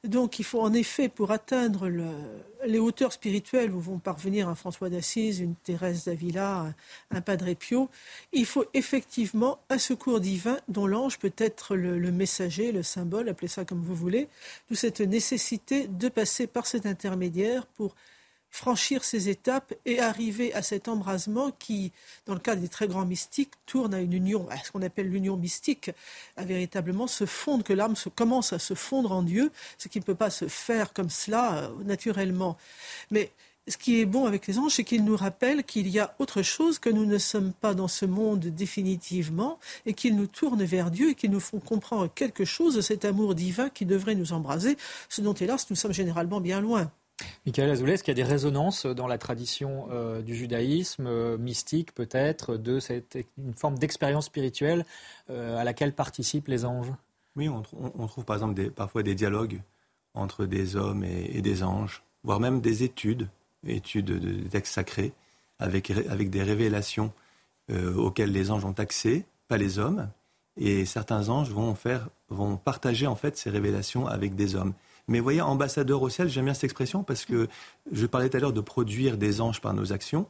Donc 0.03 0.39
il 0.39 0.45
faut 0.45 0.61
en 0.61 0.73
effet, 0.73 1.09
pour 1.09 1.31
atteindre 1.31 1.89
les 2.65 2.79
hauteurs 2.79 3.13
spirituelles 3.13 3.71
où 3.71 3.79
vont 3.79 3.99
parvenir 3.99 4.49
un 4.49 4.55
François 4.55 4.89
d'Assise, 4.89 5.39
une 5.39 5.55
Thérèse 5.55 6.05
d'Avila, 6.05 6.73
un, 7.11 7.21
Padre 7.21 7.53
Pio, 7.53 7.89
il 8.33 8.45
faut 8.45 8.65
effectivement 8.73 9.59
un 9.69 9.77
secours 9.77 10.19
divin 10.19 10.57
dont 10.67 10.87
l'ange 10.87 11.19
peut 11.19 11.33
être 11.37 11.75
le, 11.75 11.99
le, 11.99 12.11
messager, 12.11 12.71
le 12.71 12.83
symbole, 12.83 13.29
appelez 13.29 13.47
ça 13.47 13.65
comme 13.65 13.83
vous 13.83 13.95
voulez, 13.95 14.27
d'où 14.69 14.75
cette 14.75 15.01
nécessité 15.01 15.87
de 15.87 16.09
passer 16.09 16.47
par 16.47 16.65
cet 16.65 16.85
intermédiaire 16.85 17.67
pour 17.67 17.95
franchir 18.51 19.03
ces 19.03 19.29
étapes 19.29 19.73
et 19.85 19.99
arriver 19.99 20.53
à 20.53 20.61
cet 20.61 20.87
embrasement 20.87 21.51
qui, 21.51 21.91
dans 22.25 22.33
le 22.33 22.39
cas 22.39 22.55
des 22.55 22.67
très 22.67 22.87
grands 22.87 23.05
mystiques, 23.05 23.53
tourne 23.65 23.93
à 23.93 24.01
une 24.01 24.13
union, 24.13 24.47
à 24.49 24.57
ce 24.57 24.71
qu'on 24.71 24.81
appelle 24.81 25.09
l'union 25.09 25.37
mystique, 25.37 25.91
à 26.35 26.43
véritablement 26.43 27.07
se 27.07 27.25
fondre, 27.25 27.63
que 27.63 27.73
l'âme 27.73 27.95
commence 28.15 28.53
à 28.53 28.59
se 28.59 28.73
fondre 28.73 29.13
en 29.13 29.23
Dieu, 29.23 29.51
ce 29.77 29.87
qui 29.87 29.99
ne 29.99 30.03
peut 30.03 30.15
pas 30.15 30.29
se 30.29 30.47
faire 30.47 30.93
comme 30.93 31.09
cela 31.09 31.57
euh, 31.57 31.83
naturellement. 31.85 32.57
Mais 33.09 33.31
ce 33.67 33.77
qui 33.77 34.01
est 34.01 34.05
bon 34.05 34.25
avec 34.25 34.47
les 34.47 34.59
anges, 34.59 34.73
c'est 34.73 34.83
qu'ils 34.83 35.05
nous 35.05 35.15
rappellent 35.15 35.63
qu'il 35.63 35.87
y 35.87 35.99
a 35.99 36.13
autre 36.19 36.41
chose, 36.41 36.79
que 36.79 36.89
nous 36.89 37.05
ne 37.05 37.17
sommes 37.17 37.53
pas 37.53 37.73
dans 37.73 37.87
ce 37.87 38.05
monde 38.05 38.39
définitivement, 38.39 39.59
et 39.85 39.93
qu'ils 39.93 40.15
nous 40.15 40.27
tournent 40.27 40.63
vers 40.63 40.91
Dieu 40.91 41.11
et 41.11 41.15
qu'ils 41.15 41.31
nous 41.31 41.39
font 41.39 41.59
comprendre 41.59 42.09
quelque 42.13 42.43
chose 42.43 42.75
de 42.75 42.81
cet 42.81 43.05
amour 43.05 43.33
divin 43.35 43.69
qui 43.69 43.85
devrait 43.85 44.15
nous 44.15 44.33
embraser, 44.33 44.77
ce 45.09 45.21
dont 45.21 45.33
hélas 45.33 45.69
nous 45.69 45.75
sommes 45.75 45.93
généralement 45.93 46.41
bien 46.41 46.59
loin. 46.59 46.91
Michael 47.45 47.69
Azoulay, 47.69 47.93
est-ce 47.93 48.03
qu'il 48.03 48.17
y 48.17 48.19
a 48.19 48.23
des 48.23 48.29
résonances 48.29 48.85
dans 48.85 49.07
la 49.07 49.17
tradition 49.17 49.87
euh, 49.91 50.21
du 50.21 50.35
judaïsme, 50.35 51.07
euh, 51.07 51.37
mystique 51.37 51.93
peut-être, 51.93 52.57
de 52.57 52.79
cette, 52.79 53.17
une 53.37 53.53
forme 53.53 53.77
d'expérience 53.77 54.25
spirituelle 54.25 54.85
euh, 55.29 55.57
à 55.57 55.63
laquelle 55.63 55.93
participent 55.93 56.47
les 56.47 56.65
anges? 56.65 56.91
Oui, 57.35 57.47
on, 57.47 57.61
trouve 57.61 58.25
par 58.25 58.35
exemple 58.35 58.71
parfois 58.71 59.03
des 59.03 59.15
dialogues 59.15 59.61
entre 60.13 60.45
des 60.45 60.75
hommes 60.75 61.03
et, 61.05 61.41
des 61.41 61.63
anges, 61.63 62.03
voire 62.23 62.41
même 62.41 62.59
des 62.59 62.83
études, 62.83 63.29
études 63.65 64.05
de, 64.05 64.47
textes 64.49 64.73
sacrés, 64.73 65.13
avec, 65.57 65.91
avec 65.91 66.29
des 66.29 66.43
révélations 66.43 67.13
auxquelles 67.69 68.33
les 68.33 68.51
anges 68.51 68.65
ont 68.65 68.73
accès, 68.73 69.23
pas 69.47 69.55
les 69.55 69.79
hommes, 69.79 70.09
et 70.57 70.83
certains 70.85 71.29
anges 71.29 71.51
vont, 71.51 71.73
faire, 71.73 72.09
vont 72.27 72.57
partager 72.57 73.07
en 73.07 73.15
fait 73.15 73.37
ces 73.37 73.49
révélations 73.49 74.07
avec 74.07 74.35
des 74.35 74.55
hommes. 74.55 74.73
Mais 75.11 75.19
voyez, 75.19 75.41
ambassadeur 75.41 76.01
au 76.01 76.07
ciel, 76.07 76.29
j'aime 76.29 76.45
bien 76.45 76.53
cette 76.53 76.63
expression 76.63 77.03
parce 77.03 77.25
que 77.25 77.49
je 77.91 78.05
parlais 78.05 78.29
tout 78.29 78.37
à 78.37 78.39
l'heure 78.39 78.53
de 78.53 78.61
produire 78.61 79.17
des 79.17 79.41
anges 79.41 79.59
par 79.59 79.73
nos 79.73 79.91
actions. 79.91 80.25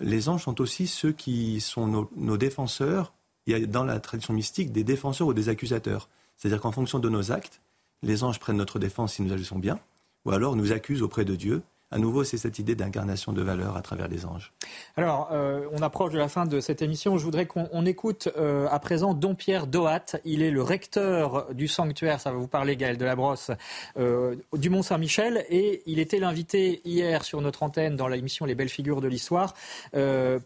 Les 0.00 0.28
anges 0.28 0.42
sont 0.42 0.60
aussi 0.60 0.88
ceux 0.88 1.12
qui 1.12 1.60
sont 1.60 2.08
nos, 2.16 2.36
défenseurs. 2.36 3.14
Il 3.46 3.56
y 3.56 3.62
a 3.62 3.64
dans 3.64 3.84
la 3.84 4.00
tradition 4.00 4.34
mystique 4.34 4.72
des 4.72 4.82
défenseurs 4.82 5.28
ou 5.28 5.32
des 5.32 5.48
accusateurs. 5.48 6.08
C'est-à-dire 6.36 6.60
qu'en 6.60 6.72
fonction 6.72 6.98
de 6.98 7.08
nos 7.08 7.30
actes, 7.30 7.62
les 8.02 8.24
anges 8.24 8.40
prennent 8.40 8.56
notre 8.56 8.80
défense 8.80 9.14
si 9.14 9.22
nous 9.22 9.32
agissons 9.32 9.60
bien, 9.60 9.78
ou 10.24 10.32
alors 10.32 10.56
nous 10.56 10.72
accusent 10.72 11.02
auprès 11.02 11.24
de 11.24 11.36
Dieu 11.36 11.62
à 11.92 11.98
nouveau, 11.98 12.24
c'est 12.24 12.36
cette 12.36 12.58
idée 12.58 12.74
d'incarnation 12.74 13.32
de 13.32 13.42
valeur 13.42 13.76
à 13.76 13.82
travers 13.82 14.08
les 14.08 14.26
anges. 14.26 14.52
Alors, 14.96 15.28
euh, 15.30 15.68
on 15.70 15.82
approche 15.82 16.12
de 16.12 16.18
la 16.18 16.28
fin 16.28 16.44
de 16.44 16.58
cette 16.58 16.82
émission. 16.82 17.16
Je 17.16 17.24
voudrais 17.24 17.46
qu'on 17.46 17.86
écoute 17.86 18.28
euh, 18.36 18.66
à 18.72 18.80
présent 18.80 19.14
Don 19.14 19.36
Pierre 19.36 19.68
Dohat. 19.68 20.16
Il 20.24 20.42
est 20.42 20.50
le 20.50 20.62
recteur 20.62 21.54
du 21.54 21.68
sanctuaire, 21.68 22.20
ça 22.20 22.32
va 22.32 22.38
vous 22.38 22.48
parler 22.48 22.76
Gaël 22.76 22.96
de 22.96 23.04
la 23.04 23.14
Brosse, 23.14 23.52
euh, 23.98 24.34
du 24.52 24.68
Mont-Saint-Michel. 24.68 25.46
Et 25.48 25.84
il 25.86 26.00
était 26.00 26.18
l'invité 26.18 26.80
hier 26.84 27.24
sur 27.24 27.40
notre 27.40 27.62
antenne 27.62 27.94
dans 27.94 28.08
l'émission 28.08 28.46
Les 28.46 28.56
Belles 28.56 28.68
Figures 28.68 29.00
de 29.00 29.08
l'Histoire 29.08 29.54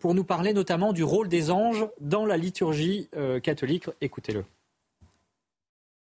pour 0.01 0.15
nous 0.15 0.25
parler 0.25 0.53
notamment 0.53 0.93
du 0.93 1.05
rôle 1.05 1.29
des 1.29 1.51
anges 1.51 1.87
dans 2.01 2.27
la 2.27 2.37
liturgie 2.37 3.09
catholique. 3.43 3.87
Écoutez-le. 4.01 4.45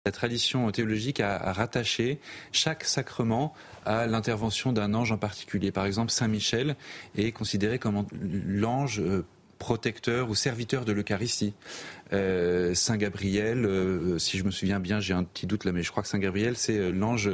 La 0.06 0.12
tradition 0.12 0.70
théologique 0.70 1.18
a, 1.18 1.52
rattaché 1.52 2.20
chaque 2.52 2.84
sacrement 2.84 3.52
à 3.84 4.06
l'intervention 4.06 4.72
d'un 4.72 4.94
ange 4.94 5.10
en 5.10 5.18
particulier. 5.18 5.72
Par 5.72 5.84
exemple, 5.84 6.12
Saint 6.12 6.28
Michel 6.28 6.76
est 7.18 7.32
considéré 7.32 7.80
comme 7.80 8.06
l'ange 8.46 9.00
euh, 9.00 9.24
protecteur 9.58 10.30
ou 10.30 10.36
serviteur 10.36 10.84
de 10.84 10.92
l'Eucharistie. 10.92 11.54
Euh, 12.12 12.74
Saint 12.74 12.96
Gabriel, 12.96 13.64
euh, 13.64 14.18
si 14.18 14.38
je 14.38 14.44
me 14.44 14.50
souviens 14.50 14.78
bien, 14.78 15.00
j'ai 15.00 15.12
un 15.12 15.24
petit 15.24 15.46
doute 15.46 15.64
là, 15.64 15.72
mais 15.72 15.82
je 15.82 15.90
crois 15.90 16.02
que 16.02 16.08
Saint 16.08 16.18
Gabriel, 16.18 16.56
c'est 16.56 16.78
euh, 16.78 16.90
l'ange 16.90 17.30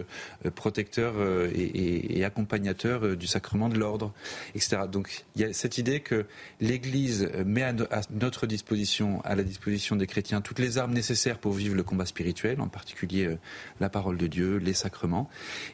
protecteur 0.55 1.15
et, 1.55 2.25
accompagnateur 2.25 3.17
du 3.17 3.27
sacrement 3.27 3.69
de 3.69 3.79
l'ordre, 3.79 4.13
etc. 4.55 4.83
Donc 4.91 5.25
il 5.35 5.43
y 5.43 5.45
a 5.45 5.53
cette 5.53 5.77
idée 5.77 6.01
que 6.01 6.25
l'Église 6.61 7.29
met 7.45 7.63
à, 7.63 7.75
notre 8.11 8.47
disposition, 8.47 9.21
à 9.23 9.35
la 9.35 9.43
disposition 9.43 9.97
des 9.97 10.07
chrétiens, 10.07 10.41
toutes 10.41 10.61
les 10.61 10.79
armes 10.79 10.93
nécessaires 10.93 11.39
pour 11.39 11.53
vivre 11.53 11.75
le 11.75 11.83
combat 11.83 12.07
spirituel, 12.07 12.61
en 12.61 12.69
particulier 12.69 13.37
la 13.81 13.89
parole 13.89 14.19
de 14.19 14.29
Dieu, 14.29 14.59
les 14.59 14.73
sacrements, 14.73 15.29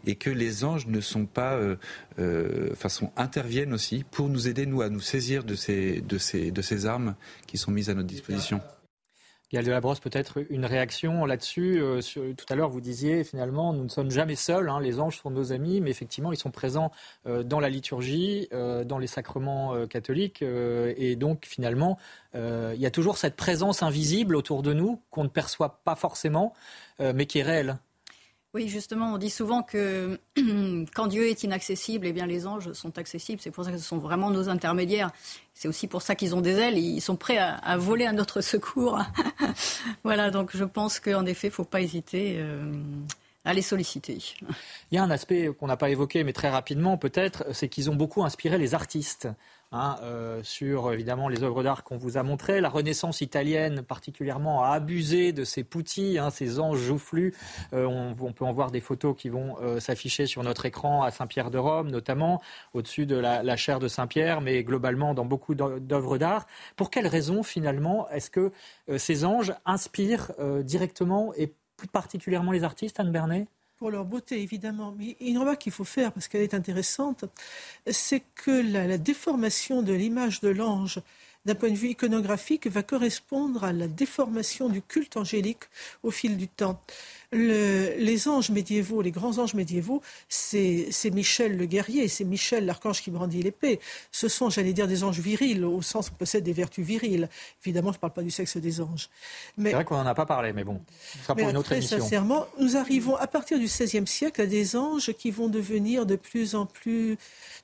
et 0.07 0.15
que 0.15 0.31
les 0.31 0.65
anges 0.65 0.87
ne 0.87 1.01
sont 1.01 1.27
pas, 1.27 1.61
façon 2.75 3.13
interviennent 3.17 3.75
aussi 3.75 4.05
pour 4.11 4.29
nous 4.29 4.49
aider 4.49 4.65
nous 4.65 4.81
à 4.81 4.89
nous 4.89 5.01
saisir 5.01 5.45
de 5.45 5.55
ces, 5.55 6.01
de 6.01 6.17
ces, 6.17 6.51
de 6.51 6.63
ces 6.63 6.87
armes 6.87 7.15
qui 7.47 7.59
sont 7.59 7.71
mises 7.71 7.91
à 7.91 7.95
notre 7.95 8.09
disposition. 8.09 8.61
Gaël 9.51 9.65
de 9.65 9.71
la 9.71 9.81
Brosse, 9.81 10.01
peut-être 10.01 10.45
une 10.51 10.67
réaction 10.67 11.25
là-dessus. 11.25 11.81
Euh, 11.81 12.03
tout 12.37 12.45
à 12.51 12.55
l'heure, 12.55 12.69
vous 12.69 12.83
disiez 12.83 13.25
finalement, 13.25 13.73
nous 13.73 13.85
ne 13.85 13.89
sommes 13.89 14.11
jamais 14.11 14.35
seuls. 14.35 14.69
Hein, 14.69 14.79
les 14.79 15.01
anges 15.01 15.21
sont 15.23 15.31
nos 15.31 15.53
amis, 15.53 15.81
mais 15.81 15.91
effectivement, 15.91 16.33
ils 16.33 16.37
sont 16.37 16.51
présents 16.51 16.93
euh, 17.27 17.43
dans 17.43 17.59
la 17.59 17.71
liturgie, 17.71 18.49
euh, 18.53 18.85
dans 18.85 18.99
les 18.99 19.07
sacrements 19.07 19.87
catholiques, 19.87 20.43
et 20.43 21.17
donc 21.17 21.47
finalement, 21.47 21.99
il 22.35 22.77
y 22.81 22.87
a 22.87 22.91
toujours 22.91 23.17
cette 23.17 23.37
présence 23.37 23.83
invisible 23.83 24.37
autour 24.37 24.63
de 24.63 24.73
nous 24.73 25.01
qu'on 25.11 25.25
ne 25.25 25.29
perçoit 25.29 25.81
pas 25.85 25.95
forcément, 25.95 26.53
mais 27.01 27.27
qui 27.27 27.39
est 27.39 27.43
réelle. 27.43 27.79
Oui, 28.59 28.67
justement, 28.67 29.13
on 29.13 29.19
dit 29.19 29.31
souvent 29.31 29.63
que 29.63 30.19
quand 30.97 31.07
Dieu 31.07 31.29
est 31.29 31.45
inaccessible, 31.45 32.09
eh 32.09 32.13
bien 32.13 32.27
les 32.27 32.45
anges 32.45 32.73
sont 32.73 32.99
accessibles. 32.99 33.41
C'est 33.41 33.53
pour 33.53 33.65
ça 33.65 33.71
que 33.71 33.79
ce 33.79 33.85
sont 33.85 33.99
vraiment 33.99 34.31
nos 34.31 34.49
intermédiaires. 34.49 35.13
C'est 35.55 35.69
aussi 35.69 35.87
pour 35.87 36.03
ça 36.03 36.17
qu'ils 36.17 36.35
ont 36.35 36.41
des 36.41 36.59
ailes. 36.59 36.77
Ils 36.77 37.01
sont 37.01 37.15
prêts 37.15 37.39
à, 37.39 37.77
voler 37.77 38.05
à 38.05 38.13
notre 38.13 38.41
secours. 38.53 38.99
voilà, 40.03 40.33
donc 40.33 40.57
je 40.57 40.65
pense 40.65 40.99
qu'en 40.99 41.25
effet, 41.25 41.47
il 41.47 41.51
ne 41.51 41.55
faut 41.55 41.63
pas 41.63 41.83
hésiter. 41.83 42.39
Euh, 42.39 42.73
à 43.49 43.55
les 43.55 43.63
solliciter. 43.63 44.19
Il 44.93 44.95
y 44.95 44.99
a 44.99 45.03
un 45.03 45.11
aspect 45.11 45.51
qu'on 45.59 45.69
n'a 45.69 45.79
pas 45.79 45.89
évoqué, 45.89 46.23
mais 46.23 46.35
très 46.35 46.51
rapidement 46.51 46.99
peut-être, 46.99 47.47
c'est 47.53 47.69
qu'ils 47.69 47.91
ont 47.91 47.95
beaucoup 47.95 48.23
inspiré 48.23 48.59
les 48.59 48.75
artistes. 48.75 49.29
Hein, 49.71 49.99
euh, 50.03 50.41
sur 50.43 50.91
évidemment 50.95 51.29
les 51.29 51.43
œuvres 51.43 51.63
d'art 51.63 51.85
qu'on 51.85 51.99
vous 51.99 52.17
a 52.17 52.23
montrées. 52.23 52.63
La 52.63 52.71
Renaissance 52.71 53.21
italienne 53.21 53.83
particulièrement 53.83 54.65
a 54.65 54.71
abusé 54.71 55.33
de 55.35 55.45
ces 55.45 55.63
poutis, 55.63 56.17
hein, 56.19 56.31
ces 56.31 56.59
anges 56.59 56.79
joufflus. 56.79 57.35
Euh, 57.75 57.85
on, 57.85 58.33
peut 58.33 58.47
en 58.47 58.53
voir 58.55 58.71
des 58.71 58.81
photos 58.81 59.15
qui 59.15 59.29
vont 59.29 59.57
euh, 59.61 59.79
s'afficher 59.79 60.25
sur 60.25 60.43
notre 60.43 60.65
écran 60.65 61.03
à 61.03 61.11
Saint-Pierre 61.11 61.51
de 61.51 61.59
Rome, 61.59 61.91
notamment 61.91 62.41
au-dessus 62.73 63.05
de 63.05 63.17
la, 63.17 63.43
la, 63.43 63.57
chaire 63.57 63.79
de 63.79 63.89
Saint-Pierre, 63.89 64.41
mais 64.41 64.65
globalement 64.65 65.13
dans 65.13 65.27
beaucoup 65.27 65.55
d'œuvres 65.55 66.17
d'art. 66.17 66.47
Pour 66.77 66.91
quelles 66.91 67.07
raisons 67.07 67.43
finalement 67.43 68.09
est-ce 68.09 68.31
que 68.31 68.53
ces 68.97 69.27
anges 69.27 69.53
inspirent 69.67 70.33
directement 70.63 71.35
et 71.37 71.53
plus 71.79 71.89
particulièrement 71.89 72.53
les 72.53 72.65
artistes, 72.65 73.01
Anne 73.01 73.13
Bernet 73.13 73.47
pour 73.79 73.91
leur 73.93 74.05
beauté, 74.05 74.43
évidemment. 74.43 74.93
Mais 74.99 75.17
une 75.21 75.39
remarque 75.39 75.63
qu'il 75.63 75.73
faut 75.73 75.85
faire, 75.85 76.13
parce 76.13 76.27
qu'elle 76.29 76.43
est 76.43 76.53
intéressante, 76.53 77.25
c'est 77.87 78.25
que 78.35 78.51
la, 78.51 78.99
déformation 78.99 79.83
de 79.83 79.93
l'image 79.93 80.41
de 80.41 80.49
l'ange 80.49 81.01
d'un 81.47 81.55
point 81.55 81.71
de 81.71 81.77
vue 81.77 81.91
iconographique, 81.91 82.67
va 82.67 82.83
correspondre 82.83 83.65
à 83.65 83.73
la 83.73 83.87
déformation 83.87 84.69
du 84.69 84.83
culte 84.83 85.17
angélique 85.17 85.63
au 86.03 86.11
fil 86.11 86.37
du 86.37 86.49
temps. 86.49 86.83
Les 87.33 88.29
anges 88.29 88.51
médiévaux, 88.51 89.03
les 89.03 89.11
grands 89.11 89.39
anges 89.39 89.55
médiévaux, 89.55 90.01
c'est 90.29 91.11
Michel 91.13 91.57
le 91.57 91.67
guerrier, 91.67 92.09
c'est 92.09 92.25
Michel 92.25 92.65
l'archange 92.65 93.03
qui 93.03 93.11
brandit 93.11 93.43
l'épée. 93.43 93.81
Ce 94.13 94.29
sont, 94.29 94.51
j'allais 94.51 94.73
dire, 94.73 94.89
des 94.89 95.05
anges 95.05 95.21
virils, 95.21 95.65
au 95.65 95.83
sens 95.83 96.09
où 96.09 96.13
on 96.15 96.17
possède 96.17 96.45
des 96.45 96.53
vertus 96.53 96.85
viriles. 96.85 97.29
Évidemment, 97.65 97.93
je 97.93 97.99
ne 97.99 98.01
parle 98.01 98.15
pas 98.15 98.23
du 98.23 98.31
sexe 98.31 98.57
des 98.57 98.81
anges. 98.81 99.11
C'est 99.63 99.73
vrai 99.73 99.85
qu'on 99.85 99.97
n'en 99.97 100.07
a 100.07 100.15
pas 100.15 100.27
parlé, 100.27 100.53
mais 100.53 100.65
bon, 100.65 100.81
ce 101.13 101.19
sera 101.19 101.35
pour 101.35 101.49
une 101.49 101.57
autre 101.57 101.69
très 101.69 101.83
sincèrement, 101.83 102.47
nous 102.59 102.77
arrivons 102.77 103.17
à 103.17 103.27
partir 103.27 103.59
du 103.59 103.67
XVIe 103.67 104.07
siècle 104.07 104.41
à 104.41 104.47
des 104.47 104.77
anges 104.77 105.13
qui 105.13 105.31
vont 105.31 105.49
devenir 105.49 106.07
de 106.07 106.17
plus 106.17 106.55
en 106.55 106.67
plus 106.67 107.19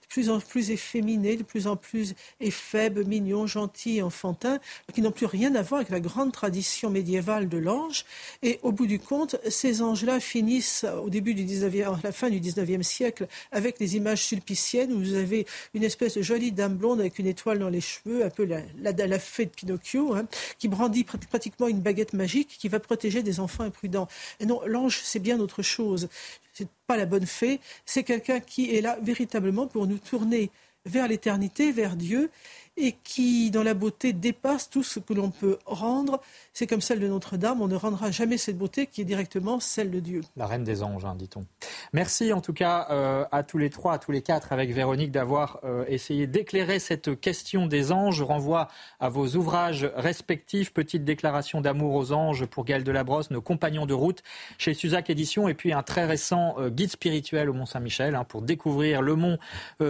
de 0.04 0.06
plus 0.08 0.30
en 0.30 0.38
plus 0.38 0.70
efféminés, 0.70 1.36
de 1.36 1.42
plus 1.42 1.66
en 1.66 1.76
plus 1.76 2.14
faibles, 2.50 3.04
mignons, 3.04 3.46
gentils, 3.46 4.02
enfantins, 4.02 4.58
qui 4.92 5.02
n'ont 5.02 5.10
plus 5.10 5.26
rien 5.26 5.54
à 5.54 5.62
voir 5.62 5.80
avec 5.80 5.90
la 5.90 6.00
grande 6.00 6.32
tradition 6.32 6.90
médiévale 6.90 7.48
de 7.48 7.58
l'ange. 7.58 8.04
Et 8.42 8.60
au 8.62 8.70
bout 8.70 8.86
du 8.86 8.98
compte, 8.98 9.36
ces 9.54 9.80
anges-là 9.82 10.20
finissent 10.20 10.84
au 11.02 11.08
début 11.08 11.34
du 11.34 11.44
19e, 11.44 11.94
à 11.94 12.00
la 12.02 12.12
fin 12.12 12.28
du 12.28 12.40
19e 12.40 12.82
siècle 12.82 13.26
avec 13.52 13.78
des 13.78 13.96
images 13.96 14.22
sulpiciennes 14.22 14.92
où 14.92 14.98
vous 14.98 15.14
avez 15.14 15.46
une 15.72 15.84
espèce 15.84 16.16
de 16.16 16.22
jolie 16.22 16.52
dame 16.52 16.74
blonde 16.74 17.00
avec 17.00 17.18
une 17.18 17.26
étoile 17.26 17.58
dans 17.58 17.68
les 17.68 17.80
cheveux, 17.80 18.24
un 18.24 18.30
peu 18.30 18.44
la, 18.44 18.60
la, 18.82 19.18
fée 19.18 19.46
de 19.46 19.50
Pinocchio, 19.50 20.14
hein, 20.14 20.26
qui 20.58 20.68
brandit 20.68 21.04
pratiquement 21.04 21.68
une 21.68 21.80
baguette 21.80 22.12
magique 22.12 22.56
qui 22.58 22.68
va 22.68 22.80
protéger 22.80 23.22
des 23.22 23.40
enfants 23.40 23.64
imprudents. 23.64 24.08
Et 24.40 24.46
non, 24.46 24.60
l'ange, 24.66 25.00
c'est 25.02 25.20
bien 25.20 25.40
autre 25.40 25.62
chose 25.62 26.08
c'est 26.54 26.68
pas 26.86 26.96
la 26.96 27.04
bonne 27.04 27.26
fée, 27.26 27.60
c'est 27.84 28.04
quelqu'un 28.04 28.40
qui 28.40 28.74
est 28.76 28.80
là 28.80 28.96
véritablement 29.02 29.66
pour 29.66 29.86
nous 29.86 29.98
tourner 29.98 30.50
vers 30.86 31.08
l'éternité, 31.08 31.72
vers 31.72 31.96
Dieu, 31.96 32.30
et 32.76 32.96
qui, 33.04 33.50
dans 33.50 33.62
la 33.62 33.74
beauté, 33.74 34.12
dépasse 34.12 34.68
tout 34.68 34.82
ce 34.82 34.98
que 34.98 35.14
l'on 35.14 35.30
peut 35.30 35.58
rendre. 35.64 36.20
C'est 36.52 36.66
comme 36.66 36.80
celle 36.80 36.98
de 36.98 37.06
Notre-Dame, 37.06 37.60
on 37.60 37.68
ne 37.68 37.76
rendra 37.76 38.10
jamais 38.10 38.36
cette 38.36 38.58
beauté 38.58 38.86
qui 38.86 39.02
est 39.02 39.04
directement 39.04 39.60
celle 39.60 39.90
de 39.90 40.00
Dieu. 40.00 40.22
La 40.36 40.46
reine 40.46 40.64
des 40.64 40.82
anges, 40.82 41.04
hein, 41.04 41.14
dit-on. 41.16 41.44
Merci 41.92 42.32
en 42.32 42.40
tout 42.40 42.52
cas 42.52 42.88
euh, 42.90 43.24
à 43.30 43.44
tous 43.44 43.58
les 43.58 43.70
trois, 43.70 43.94
à 43.94 43.98
tous 43.98 44.10
les 44.10 44.22
quatre, 44.22 44.52
avec 44.52 44.72
Véronique, 44.72 45.12
d'avoir 45.12 45.60
euh, 45.64 45.84
essayé 45.86 46.26
d'éclairer 46.26 46.80
cette 46.80 47.20
question 47.20 47.66
des 47.66 47.92
anges. 47.92 48.16
Je 48.16 48.24
renvoie 48.24 48.68
à 48.98 49.08
vos 49.08 49.36
ouvrages 49.36 49.88
respectifs, 49.94 50.72
Petite 50.72 51.04
déclaration 51.04 51.60
d'amour 51.60 51.94
aux 51.94 52.12
anges 52.12 52.46
pour 52.46 52.64
Gaël 52.64 52.82
Delabrosse, 52.82 53.30
Nos 53.30 53.40
compagnons 53.40 53.86
de 53.86 53.94
route 53.94 54.22
chez 54.58 54.74
Suzac 54.74 55.10
Édition, 55.10 55.48
et 55.48 55.54
puis 55.54 55.72
un 55.72 55.82
très 55.82 56.06
récent 56.06 56.56
euh, 56.58 56.70
guide 56.70 56.90
spirituel 56.90 57.48
au 57.48 57.52
Mont 57.52 57.66
Saint-Michel 57.66 58.16
hein, 58.16 58.24
pour 58.24 58.42
découvrir 58.42 59.02
le 59.02 59.14
mont 59.14 59.38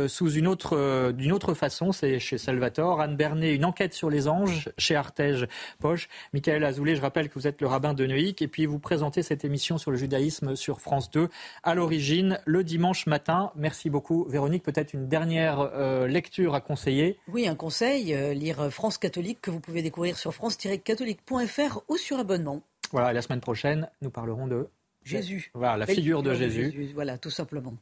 sous 0.09 0.31
une 0.31 0.47
autre, 0.47 1.13
d'une 1.13 1.33
autre 1.33 1.55
façon. 1.55 1.93
C'est 1.93 2.19
chez 2.19 2.39
Salvatore 2.39 2.74
Anne 2.79 3.17
Bernet, 3.17 3.55
une 3.55 3.65
enquête 3.65 3.95
sur 3.95 4.11
les 4.11 4.29
anges 4.29 4.71
chez 4.79 4.97
Artege 4.97 5.47
Poche. 5.79 6.09
Michael 6.33 6.65
Azoulay, 6.65 6.97
je 6.97 7.01
rappelle 7.01 7.29
que 7.29 7.35
vous 7.35 7.47
êtes 7.47 7.61
le 7.61 7.67
rabbin 7.67 7.95
de 7.95 8.07
Neuilly 8.07 8.35
et 8.41 8.49
puis 8.49 8.67
vous 8.67 8.79
présentez 8.79 9.23
cette 9.23 9.45
émission 9.45 9.79
sur 9.79 9.91
le 9.91 9.97
judaïsme 9.97 10.57
sur 10.57 10.81
France 10.81 11.11
2 11.11 11.29
à 11.63 11.75
l'origine 11.75 12.39
le 12.45 12.65
dimanche 12.65 13.07
matin. 13.07 13.53
Merci 13.57 13.91
beaucoup 13.91 14.25
Véronique. 14.29 14.63
Peut-être 14.63 14.93
une 14.93 15.09
dernière 15.09 15.61
euh, 15.61 16.07
lecture 16.07 16.55
à 16.55 16.61
conseiller. 16.61 17.19
Oui, 17.29 17.47
un 17.47 17.55
conseil, 17.55 18.15
euh, 18.15 18.35
lire 18.35 18.71
France 18.71 18.99
catholique 18.99 19.41
que 19.41 19.51
vous 19.51 19.61
pouvez 19.61 19.83
découvrir 19.83 20.17
sur 20.17 20.35
france-catholique.fr 20.35 21.81
ou 21.89 21.97
sur 21.97 22.19
abonnement. 22.19 22.63
Voilà, 22.93 23.13
la 23.13 23.23
semaine 23.23 23.41
prochaine, 23.41 23.89
nous 24.03 24.11
parlerons 24.11 24.47
de 24.47 24.69
Jésus. 25.05 25.51
Voilà, 25.55 25.77
la 25.77 25.87
figure, 25.87 26.23
de, 26.23 26.35
Jésus. 26.35 26.93
Voilà, 26.95 27.19
tout 27.19 27.31
simplement 27.31 27.75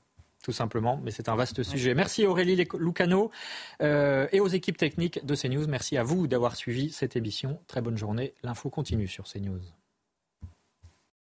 tout 0.43 0.53
simplement, 0.53 1.01
mais 1.03 1.11
c'est 1.11 1.28
un 1.28 1.36
vaste 1.36 1.62
sujet. 1.62 1.95
Merci 1.95 2.26
Aurélie 2.26 2.66
Lucano 2.78 3.30
euh, 3.80 4.26
et 4.32 4.40
aux 4.40 4.49
équipes 4.49 4.76
techniques 4.76 5.24
de 5.24 5.34
CNews. 5.34 5.66
Merci 5.68 5.97
à 5.97 6.03
vous 6.03 6.26
d'avoir 6.26 6.57
suivi 6.57 6.90
cette 6.90 7.16
émission. 7.16 7.61
Très 7.68 7.80
bonne 7.80 7.97
journée. 7.97 8.34
L'info 8.43 8.68
continue 8.68 9.09
sur 9.09 9.24
CNews. 9.24 9.61